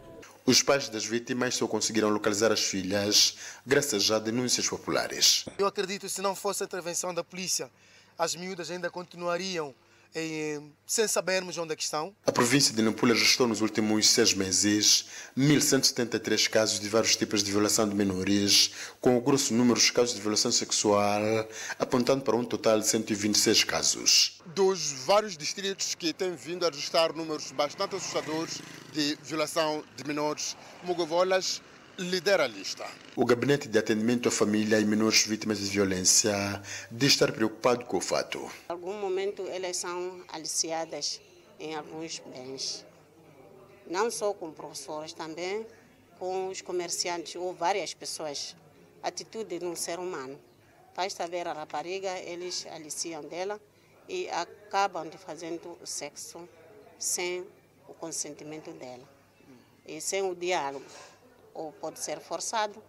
Os 0.45 0.61
pais 0.61 0.89
das 0.89 1.05
vítimas 1.05 1.55
só 1.55 1.67
conseguiram 1.67 2.09
localizar 2.09 2.51
as 2.51 2.61
filhas 2.61 3.35
graças 3.65 4.11
a 4.11 4.19
denúncias 4.19 4.69
populares. 4.69 5.45
Eu 5.57 5.65
acredito 5.65 6.01
que 6.01 6.09
se 6.09 6.21
não 6.21 6.35
fosse 6.35 6.61
a 6.61 6.67
intervenção 6.67 7.11
da 7.11 7.23
polícia, 7.23 7.67
as 8.15 8.35
miúdas 8.35 8.69
ainda 8.69 8.91
continuariam 8.91 9.73
eh, 10.13 10.61
sem 10.85 11.07
sabermos 11.07 11.57
onde 11.57 11.73
é 11.73 11.75
que 11.75 11.83
estão. 11.83 12.15
A 12.25 12.31
província 12.31 12.73
de 12.73 12.81
Nampula 12.81 13.13
registrou 13.13 13.47
nos 13.47 13.61
últimos 13.61 14.07
seis 14.07 14.33
meses 14.33 15.05
1.173 15.37 16.49
casos 16.49 16.79
de 16.79 16.89
vários 16.89 17.15
tipos 17.15 17.43
de 17.43 17.51
violação 17.51 17.87
de 17.87 17.95
menores, 17.95 18.71
com 18.99 19.17
o 19.17 19.21
grosso 19.21 19.53
número 19.53 19.75
dos 19.75 19.89
casos 19.91 20.15
de 20.15 20.21
violação 20.21 20.51
sexual, 20.51 21.21
apontando 21.79 22.23
para 22.23 22.35
um 22.35 22.43
total 22.43 22.79
de 22.79 22.87
126 22.87 23.63
casos. 23.63 24.41
Dos 24.47 24.91
vários 25.05 25.37
distritos 25.37 25.95
que 25.95 26.13
têm 26.13 26.35
vindo 26.35 26.65
a 26.65 26.69
registrar 26.69 27.13
números 27.13 27.51
bastante 27.51 27.95
assustadores 27.95 28.61
de 28.91 29.17
violação 29.23 29.83
de 29.95 30.03
menores, 30.05 30.57
Mogovolas 30.83 31.61
lidera 32.03 32.45
a 32.45 32.47
lista. 32.47 32.85
O 33.15 33.25
Gabinete 33.25 33.67
de 33.67 33.77
Atendimento 33.77 34.27
à 34.27 34.31
Família 34.31 34.79
e 34.79 34.85
Menores 34.85 35.25
Vítimas 35.25 35.59
de 35.59 35.65
Violência 35.65 36.61
diz 36.91 37.13
estar 37.13 37.31
preocupado 37.31 37.85
com 37.85 37.97
o 37.97 38.01
fato. 38.01 38.39
Em 38.39 38.71
algum 38.71 38.93
momento 38.99 39.47
elas 39.47 39.77
são 39.77 40.23
aliciadas 40.29 41.21
em 41.59 41.75
alguns 41.75 42.19
bens. 42.19 42.85
Não 43.87 44.09
só 44.09 44.33
com 44.33 44.51
professores, 44.51 45.13
também 45.13 45.65
com 46.17 46.49
os 46.49 46.61
comerciantes 46.61 47.35
ou 47.35 47.53
várias 47.53 47.93
pessoas. 47.93 48.55
Atitude 49.03 49.59
de 49.59 49.65
um 49.65 49.75
ser 49.75 49.99
humano. 49.99 50.39
Faz 50.93 51.13
saber 51.13 51.47
a 51.47 51.53
rapariga, 51.53 52.17
eles 52.19 52.65
aliciam 52.71 53.23
dela 53.23 53.59
e 54.07 54.29
acabam 54.29 55.07
de 55.07 55.17
fazendo 55.17 55.77
sexo 55.85 56.47
sem 56.97 57.45
o 57.87 57.93
consentimento 57.93 58.71
dela 58.71 59.07
e 59.85 59.99
sem 59.99 60.21
o 60.21 60.35
diálogo 60.35 60.85
ou 61.61 61.71
pode 61.73 61.99
ser 61.99 62.19
forçado, 62.19 62.81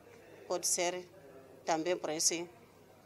pode 0.49 0.67
ser 0.67 1.07
também 1.65 1.97
por 1.97 2.11
esse 2.11 2.49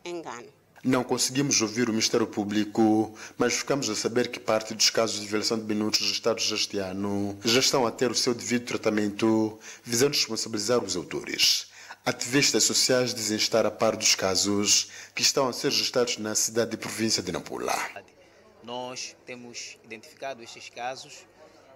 engano. 0.04 0.48
Não 0.84 1.02
conseguimos 1.02 1.60
ouvir 1.60 1.88
o 1.88 1.92
Ministério 1.92 2.26
Público, 2.26 3.12
mas 3.36 3.54
ficamos 3.54 3.88
a 3.90 3.96
saber 3.96 4.28
que 4.28 4.38
parte 4.38 4.72
dos 4.72 4.88
casos 4.88 5.20
de 5.20 5.26
violação 5.26 5.58
de 5.58 5.64
minutos 5.64 6.00
registrados 6.00 6.50
este 6.52 6.78
ano 6.78 7.36
já 7.44 7.58
estão 7.58 7.84
a 7.86 7.90
ter 7.90 8.10
o 8.10 8.14
seu 8.14 8.32
devido 8.32 8.66
tratamento, 8.66 9.58
visando 9.82 10.12
responsabilizar 10.12 10.84
os 10.84 10.94
autores. 10.94 11.66
Ativistas 12.04 12.62
sociais 12.62 13.12
dizem 13.12 13.36
estar 13.36 13.66
a 13.66 13.70
par 13.70 13.96
dos 13.96 14.14
casos 14.14 14.88
que 15.12 15.22
estão 15.22 15.48
a 15.48 15.52
ser 15.52 15.70
registrados 15.70 16.18
na 16.18 16.36
cidade 16.36 16.74
e 16.74 16.78
província 16.78 17.20
de 17.20 17.32
Nampula. 17.32 17.74
Nós 18.62 19.16
temos 19.24 19.76
identificado 19.82 20.40
estes 20.40 20.68
casos 20.68 21.26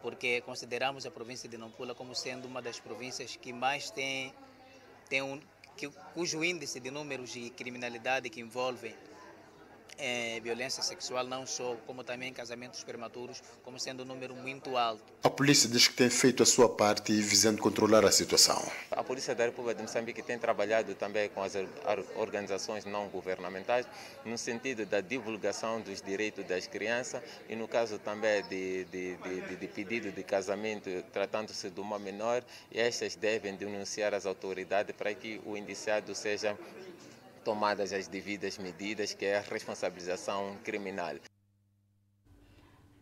porque 0.03 0.41
consideramos 0.43 1.07
a 1.07 1.11
província 1.11 1.49
de 1.49 1.59
Nampula 1.59 1.95
como 1.95 2.15
sendo 2.15 2.47
uma 2.47 2.63
das 2.63 2.81
províncias 2.81 3.37
que 3.37 3.53
mais 3.53 3.91
tem, 3.91 4.33
tem 5.09 5.23
um, 5.23 5.41
que, 5.77 5.89
cujo 6.15 6.43
índice 6.43 6.81
de 6.81 6.91
números 6.91 7.33
de 7.33 7.51
criminalidade 7.51 8.31
que 8.31 8.41
envolvem 8.41 8.95
é, 9.99 10.41
violência 10.41 10.83
sexual, 10.83 11.25
não 11.27 11.47
só, 11.47 11.77
como 11.87 12.03
também 12.03 12.33
casamentos 12.33 12.83
prematuros, 12.83 13.43
como 13.63 13.79
sendo 13.79 14.03
um 14.03 14.07
número 14.07 14.35
muito 14.35 14.77
alto. 14.77 15.03
A 15.23 15.31
polícia 15.31 15.69
diz 15.69 15.89
que 15.89 15.95
tem 15.95 16.09
feito 16.09 16.43
a 16.43 16.47
sua 16.47 16.69
parte 16.69 17.13
visando 17.13 17.61
controlar 17.61 18.05
a 18.05 18.11
situação. 18.11 18.61
A 18.91 19.05
Polícia 19.05 19.35
da 19.35 19.45
República 19.45 19.77
de 19.77 19.83
Moçambique 19.83 20.23
tem 20.23 20.39
trabalhado 20.39 20.95
também 20.95 21.29
com 21.29 21.43
as 21.43 21.53
organizações 22.17 22.85
não 22.85 23.09
governamentais 23.09 23.87
no 24.25 24.39
sentido 24.39 24.87
da 24.87 25.01
divulgação 25.01 25.81
dos 25.81 26.01
direitos 26.01 26.45
das 26.47 26.67
crianças 26.67 27.23
e 27.49 27.57
no 27.57 27.69
caso 27.69 27.99
também 27.99 28.43
de, 28.45 28.85
de, 28.85 29.17
de, 29.17 29.57
de 29.57 29.69
pedido 29.69 30.11
de 30.11 30.23
casamento 30.23 30.89
tratando-se 31.13 31.71
de 31.71 31.81
uma 31.81 31.99
menor, 31.99 32.43
estas 32.73 33.15
devem 33.15 33.55
denunciar 33.55 34.15
as 34.15 34.27
autoridades 34.27 34.95
para 34.97 35.15
que 35.15 35.41
o 35.45 35.57
indiciado 35.57 36.15
seja 36.15 36.57
tomadas 37.45 37.93
as 37.93 38.07
devidas 38.07 38.59
medidas, 38.59 39.15
que 39.15 39.27
é 39.27 39.39
a 39.39 39.41
responsabilização 39.43 40.57
criminal. 40.65 41.17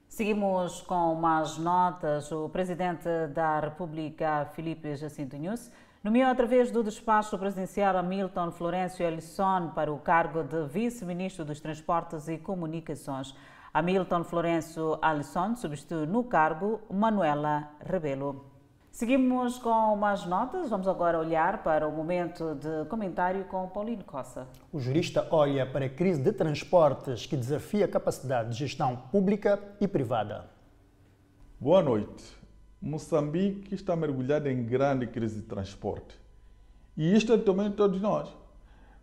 Seguimos 0.08 0.80
com 0.80 1.14
mais 1.14 1.58
notas. 1.58 2.32
O 2.32 2.48
presidente 2.48 3.08
da 3.32 3.60
República, 3.60 4.46
Felipe 4.54 4.96
Jacinto 4.96 5.36
Nunes, 5.36 5.70
nomeou 6.02 6.30
através 6.30 6.70
do 6.70 6.82
despacho 6.82 7.38
presidencial 7.38 7.96
Hamilton 7.96 8.50
Florencio 8.50 9.06
Elisson 9.06 9.70
para 9.74 9.92
o 9.92 9.98
cargo 9.98 10.42
de 10.42 10.66
vice-ministro 10.66 11.44
dos 11.44 11.60
Transportes 11.60 12.26
e 12.26 12.38
Comunicações. 12.38 13.34
Hamilton 13.72 14.24
Florencio 14.24 14.98
Alisson 15.02 15.54
substitui 15.54 16.06
no 16.06 16.24
cargo 16.24 16.80
Manuela 16.90 17.70
Rebelo. 17.80 18.57
Seguimos 18.90 19.58
com 19.58 19.94
mais 19.96 20.26
notas. 20.26 20.70
Vamos 20.70 20.88
agora 20.88 21.18
olhar 21.18 21.62
para 21.62 21.86
o 21.86 21.92
momento 21.92 22.54
de 22.56 22.88
comentário 22.88 23.44
com 23.44 23.68
Paulino 23.68 24.02
Costa. 24.04 24.46
O 24.72 24.80
jurista 24.80 25.26
olha 25.30 25.64
para 25.64 25.84
a 25.84 25.88
crise 25.88 26.20
de 26.20 26.32
transportes 26.32 27.24
que 27.24 27.36
desafia 27.36 27.84
a 27.84 27.88
capacidade 27.88 28.50
de 28.50 28.56
gestão 28.56 28.96
pública 28.96 29.60
e 29.80 29.86
privada. 29.86 30.46
Boa 31.60 31.82
noite. 31.82 32.36
Moçambique 32.80 33.74
está 33.74 33.94
mergulhado 33.94 34.48
em 34.48 34.64
grande 34.64 35.06
crise 35.06 35.40
de 35.40 35.46
transporte. 35.46 36.18
E 36.96 37.14
isto 37.14 37.32
é 37.32 37.38
também 37.38 37.70
todos 37.70 38.00
nós. 38.00 38.28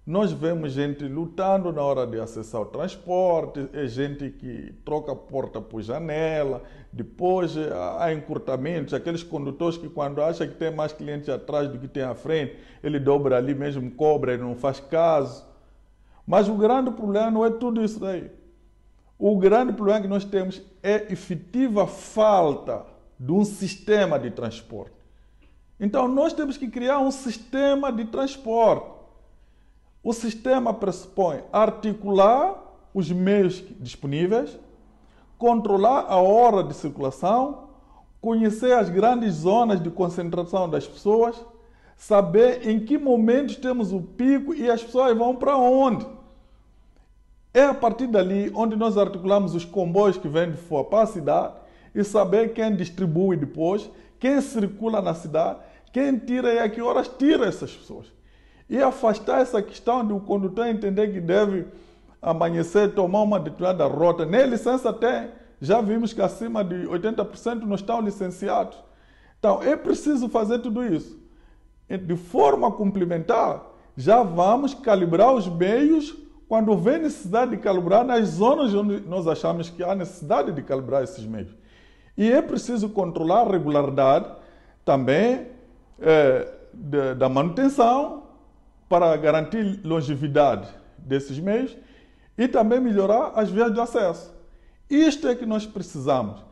Nós 0.06 0.32
vemos 0.32 0.74
gente 0.74 1.04
lutando 1.08 1.74
na 1.74 1.82
hora 1.82 2.06
de 2.06 2.20
acessar 2.20 2.62
o 2.62 2.66
transporte, 2.66 3.68
é 3.74 3.88
gente 3.88 4.30
que 4.30 4.72
troca 4.86 5.16
porta 5.16 5.60
por 5.60 5.82
janela, 5.82 6.62
depois 6.94 7.58
há 7.98 8.14
encurtamentos, 8.14 8.94
aqueles 8.94 9.24
condutores 9.24 9.80
que 9.80 9.90
quando 9.90 10.22
acha 10.22 10.46
que 10.46 10.54
tem 10.54 10.70
mais 10.70 10.94
clientes 10.94 11.28
atrás 11.28 11.68
do 11.68 11.80
que 11.80 11.88
tem 11.88 12.04
à 12.04 12.14
frente, 12.14 12.56
ele 12.84 13.00
dobra 13.00 13.38
ali 13.38 13.56
mesmo, 13.56 13.90
cobra 13.90 14.36
e 14.36 14.38
não 14.38 14.54
faz 14.54 14.80
caso. 14.80 15.44
Mas 16.28 16.48
o 16.48 16.54
grande 16.54 16.92
problema 16.92 17.32
não 17.32 17.44
é 17.44 17.50
tudo 17.50 17.84
isso 17.84 18.06
aí. 18.06 18.30
O 19.18 19.36
grande 19.40 19.74
problema 19.74 20.02
que 20.02 20.08
nós 20.08 20.24
temos 20.24 20.62
é 20.84 21.12
efetiva 21.12 21.88
falta 21.88 22.86
de 23.20 23.32
um 23.32 23.44
sistema 23.44 24.20
de 24.20 24.30
transporte. 24.30 24.94
Então 25.80 26.08
nós 26.08 26.32
temos 26.32 26.58
que 26.58 26.68
criar 26.68 27.00
um 27.00 27.10
sistema 27.10 27.92
de 27.92 28.06
transporte 28.06 28.95
o 30.06 30.14
sistema 30.14 30.72
pressupõe 30.72 31.42
articular 31.52 32.64
os 32.94 33.12
meios 33.12 33.64
disponíveis, 33.80 34.56
controlar 35.36 36.06
a 36.08 36.18
hora 36.18 36.64
de 36.64 36.76
circulação, 36.76 37.70
conhecer 38.22 38.74
as 38.74 38.88
grandes 38.88 39.34
zonas 39.34 39.82
de 39.82 39.90
concentração 39.90 40.70
das 40.70 40.88
pessoas, 40.88 41.44
saber 41.98 42.70
em 42.70 42.80
que 42.86 43.00
momentos 43.00 43.56
temos 43.56 43.92
o 43.92 44.00
pico 44.00 44.54
e 44.54 44.70
as 44.70 44.84
pessoas 44.84 45.18
vão 45.18 45.36
para 45.36 45.58
onde. 45.58 46.06
É 47.52 47.64
a 47.64 47.74
partir 47.74 48.06
dali 48.06 48.52
onde 48.54 48.76
nós 48.76 49.00
articulamos 49.00 49.56
os 49.56 49.66
comboios 49.66 50.20
que 50.20 50.28
vêm 50.28 50.52
de 50.52 50.58
fora 50.58 50.84
para 50.84 51.02
a 51.02 51.08
cidade 51.08 51.56
e 51.96 52.04
saber 52.04 52.54
quem 52.54 52.76
distribui 52.76 53.38
depois, 53.38 53.90
quem 54.20 54.40
circula 54.40 55.02
na 55.02 55.16
cidade, 55.16 55.62
quem 55.92 56.16
tira 56.20 56.54
e 56.54 56.60
a 56.60 56.70
que 56.70 56.80
horas 56.80 57.08
tira 57.08 57.48
essas 57.48 57.74
pessoas. 57.74 58.14
E 58.70 58.82
afastar 58.82 59.42
essa 59.42 59.62
questão 59.62 60.06
de 60.06 60.14
o 60.14 60.20
condutor 60.20 60.68
entender 60.68 61.12
que 61.14 61.22
deve 61.22 61.68
amanhecer, 62.22 62.94
tomar 62.94 63.22
uma 63.22 63.40
determinada 63.40 63.86
rota. 63.86 64.26
Nem 64.26 64.48
licença 64.48 64.92
tem. 64.92 65.30
Já 65.62 65.82
vimos 65.82 66.12
que 66.12 66.22
acima 66.22 66.64
de 66.64 66.88
80% 66.88 67.62
não 67.62 67.76
estão 67.76 68.02
licenciados. 68.02 68.78
Então, 69.38 69.62
é 69.62 69.76
preciso 69.76 70.28
fazer 70.28 70.60
tudo 70.60 70.84
isso. 70.84 71.20
De 71.88 72.16
forma 72.16 72.72
complementar, 72.72 73.64
já 73.96 74.24
vamos 74.24 74.74
calibrar 74.74 75.34
os 75.34 75.48
meios 75.48 76.16
quando 76.48 76.70
houver 76.70 77.00
necessidade 77.00 77.52
de 77.52 77.58
calibrar 77.58 78.04
nas 78.04 78.28
zonas 78.30 78.74
onde 78.74 79.02
nós 79.02 79.28
achamos 79.28 79.70
que 79.70 79.84
há 79.84 79.96
necessidade 79.96 80.52
de 80.52 80.62
calibrar 80.64 81.04
esses 81.04 81.24
meios. 81.26 81.56
E 82.18 82.32
é 82.32 82.42
preciso 82.42 82.90
controlar 82.90 83.42
a 83.42 83.52
regularidade 83.52 84.30
também 84.84 85.48
é, 86.00 86.48
da 87.16 87.30
manutenção 87.30 88.25
para 88.88 89.16
garantir 89.18 89.82
longevidade 89.84 90.68
desses 90.98 91.40
meios 91.40 91.76
e 92.38 92.48
também 92.48 92.80
melhorar 92.80 93.32
as 93.36 93.50
vias 93.50 93.74
de 93.74 93.80
acesso. 93.80 94.34
Isto 94.90 95.28
é 95.28 95.36
que 95.36 95.46
nós 95.46 95.66
precisamos. 95.66 96.44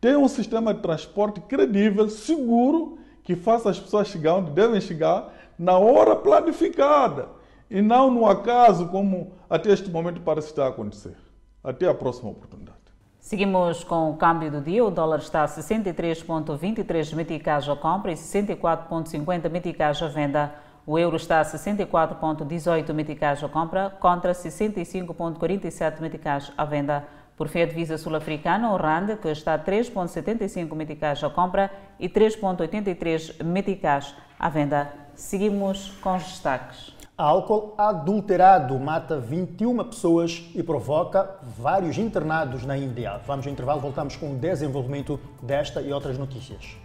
Ter 0.00 0.16
um 0.16 0.28
sistema 0.28 0.74
de 0.74 0.80
transporte 0.80 1.40
credível, 1.40 2.08
seguro, 2.08 2.98
que 3.22 3.34
faça 3.34 3.70
as 3.70 3.80
pessoas 3.80 4.08
chegar 4.08 4.34
onde 4.34 4.50
devem 4.50 4.80
chegar 4.80 5.32
na 5.58 5.78
hora 5.78 6.14
planificada 6.14 7.28
e 7.70 7.80
não 7.80 8.10
no 8.10 8.26
acaso, 8.26 8.88
como 8.88 9.32
até 9.48 9.72
este 9.72 9.90
momento 9.90 10.20
parece 10.20 10.48
estar 10.48 10.66
a 10.66 10.68
acontecer. 10.68 11.16
Até 11.62 11.88
a 11.88 11.94
próxima 11.94 12.30
oportunidade. 12.30 12.76
Seguimos 13.18 13.82
com 13.82 14.10
o 14.10 14.16
câmbio 14.16 14.50
do 14.50 14.60
dia. 14.60 14.84
O 14.84 14.90
dólar 14.90 15.18
está 15.18 15.44
a 15.44 15.48
63,23 15.48 17.14
meticais 17.14 17.66
à 17.66 17.74
compra 17.74 18.12
e 18.12 18.14
64,50 18.14 19.50
meticais 19.50 20.02
à 20.02 20.08
venda. 20.08 20.54
O 20.86 20.98
euro 20.98 21.16
está 21.16 21.40
a 21.40 21.44
64,18 21.44 22.92
meticais 22.92 23.42
à 23.42 23.48
compra 23.48 23.88
contra 23.88 24.32
65,47 24.32 26.00
meticais 26.00 26.52
à 26.58 26.64
venda. 26.66 27.04
Por 27.36 27.48
fim, 27.48 27.62
a 27.62 27.66
divisa 27.66 27.96
sul-africana, 27.96 28.70
o 28.70 28.76
RAND, 28.76 29.16
que 29.16 29.28
está 29.28 29.54
a 29.54 29.58
3,75 29.58 30.74
meticais 30.74 31.24
à 31.24 31.30
compra 31.30 31.70
e 31.98 32.06
3,83 32.08 33.42
meticais 33.42 34.14
à 34.38 34.50
venda. 34.50 34.92
Seguimos 35.14 35.90
com 36.02 36.16
os 36.16 36.22
destaques. 36.22 36.94
Álcool 37.16 37.74
adulterado 37.78 38.78
mata 38.78 39.18
21 39.18 39.84
pessoas 39.84 40.50
e 40.54 40.62
provoca 40.62 41.38
vários 41.42 41.96
internados 41.96 42.66
na 42.66 42.76
Índia. 42.76 43.20
Vamos 43.26 43.46
ao 43.46 43.52
intervalo, 43.52 43.80
voltamos 43.80 44.16
com 44.16 44.32
o 44.32 44.36
desenvolvimento 44.36 45.18
desta 45.40 45.80
e 45.80 45.92
outras 45.92 46.18
notícias. 46.18 46.76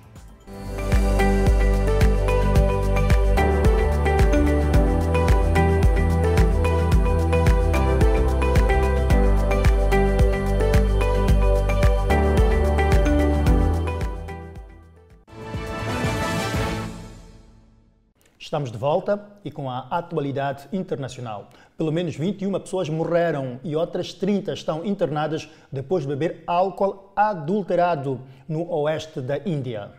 Estamos 18.49 18.71
de 18.71 18.79
volta 18.79 19.23
e 19.45 19.51
com 19.51 19.69
a 19.69 19.85
atualidade 19.91 20.67
internacional. 20.73 21.51
Pelo 21.77 21.91
menos 21.91 22.15
21 22.15 22.59
pessoas 22.59 22.89
morreram 22.89 23.59
e 23.63 23.75
outras 23.75 24.11
30 24.11 24.53
estão 24.53 24.83
internadas 24.83 25.47
depois 25.71 26.01
de 26.01 26.09
beber 26.09 26.43
álcool 26.47 27.13
adulterado 27.15 28.19
no 28.47 28.67
oeste 28.67 29.21
da 29.21 29.37
Índia. 29.45 29.91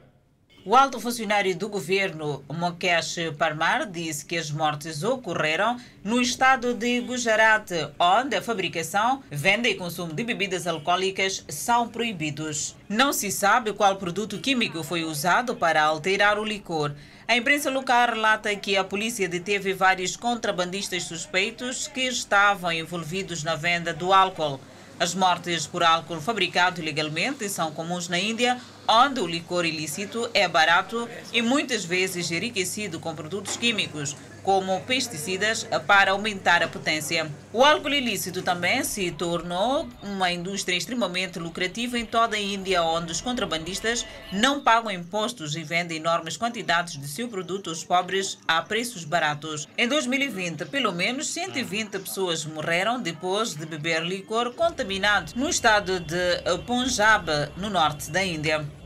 O 0.66 0.74
alto 0.74 1.00
funcionário 1.00 1.56
do 1.56 1.68
governo, 1.68 2.44
Mukesh 2.52 3.32
Parmar, 3.38 3.88
disse 3.88 4.26
que 4.26 4.36
as 4.36 4.50
mortes 4.50 5.04
ocorreram 5.04 5.78
no 6.02 6.20
estado 6.20 6.74
de 6.74 7.00
Gujarat, 7.00 7.70
onde 7.98 8.36
a 8.36 8.42
fabricação, 8.42 9.22
venda 9.30 9.68
e 9.68 9.76
consumo 9.76 10.12
de 10.12 10.24
bebidas 10.24 10.66
alcoólicas 10.66 11.44
são 11.48 11.88
proibidos. 11.88 12.76
Não 12.88 13.12
se 13.12 13.30
sabe 13.30 13.72
qual 13.72 13.94
produto 13.94 14.38
químico 14.38 14.82
foi 14.82 15.04
usado 15.04 15.54
para 15.54 15.82
alterar 15.82 16.36
o 16.38 16.44
licor. 16.44 16.92
A 17.30 17.36
imprensa 17.36 17.70
local 17.70 18.08
relata 18.08 18.52
que 18.56 18.76
a 18.76 18.82
polícia 18.82 19.28
deteve 19.28 19.72
vários 19.72 20.16
contrabandistas 20.16 21.04
suspeitos 21.04 21.86
que 21.86 22.00
estavam 22.00 22.72
envolvidos 22.72 23.44
na 23.44 23.54
venda 23.54 23.94
do 23.94 24.12
álcool. 24.12 24.58
As 24.98 25.14
mortes 25.14 25.64
por 25.64 25.84
álcool 25.84 26.20
fabricado 26.20 26.80
ilegalmente 26.80 27.48
são 27.48 27.70
comuns 27.70 28.08
na 28.08 28.18
Índia, 28.18 28.60
onde 28.88 29.20
o 29.20 29.28
licor 29.28 29.64
ilícito 29.64 30.28
é 30.34 30.48
barato 30.48 31.08
e 31.32 31.40
muitas 31.40 31.84
vezes 31.84 32.32
enriquecido 32.32 32.98
com 32.98 33.14
produtos 33.14 33.56
químicos, 33.56 34.16
como 34.42 34.80
pesticidas, 34.82 35.66
para 35.86 36.12
aumentar 36.12 36.62
a 36.62 36.68
potência. 36.68 37.30
O 37.52 37.64
álcool 37.64 37.94
ilícito 37.94 38.42
também 38.42 38.84
se 38.84 39.10
tornou 39.10 39.88
uma 40.02 40.30
indústria 40.30 40.76
extremamente 40.76 41.38
lucrativa 41.38 41.98
em 41.98 42.06
toda 42.06 42.36
a 42.36 42.40
Índia, 42.40 42.82
onde 42.82 43.12
os 43.12 43.20
contrabandistas 43.20 44.06
não 44.32 44.60
pagam 44.60 44.90
impostos 44.90 45.56
e 45.56 45.62
vendem 45.64 45.98
enormes 45.98 46.36
quantidades 46.36 46.98
de 46.98 47.08
seu 47.08 47.28
produto 47.28 47.70
aos 47.70 47.84
pobres 47.84 48.38
a 48.46 48.62
preços 48.62 49.04
baratos. 49.04 49.68
Em 49.76 49.88
2020, 49.88 50.64
pelo 50.66 50.92
menos 50.92 51.28
120 51.28 51.98
pessoas 51.98 52.44
morreram 52.44 53.00
depois 53.00 53.54
de 53.54 53.66
beber 53.66 54.02
licor 54.02 54.52
contaminado 54.52 55.32
no 55.34 55.48
estado 55.48 56.00
de 56.00 56.58
Punjab, 56.66 57.28
no 57.56 57.68
norte 57.68 58.10
da 58.10 58.22
Índia. 58.22 58.79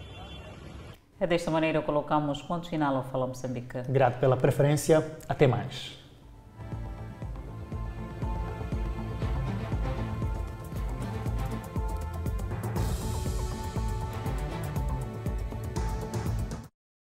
É 1.25 1.27
desta 1.27 1.51
maneira 1.51 1.81
colocamos 1.81 2.43
ponto 2.43 2.69
final 2.69 2.97
ao 2.97 3.05
Fala 3.05 3.27
Moçambique. 3.27 3.81
Grato 3.89 4.21
pela 4.21 4.37
preferência. 4.37 5.03
Até 5.27 5.47
mais. 5.47 6.04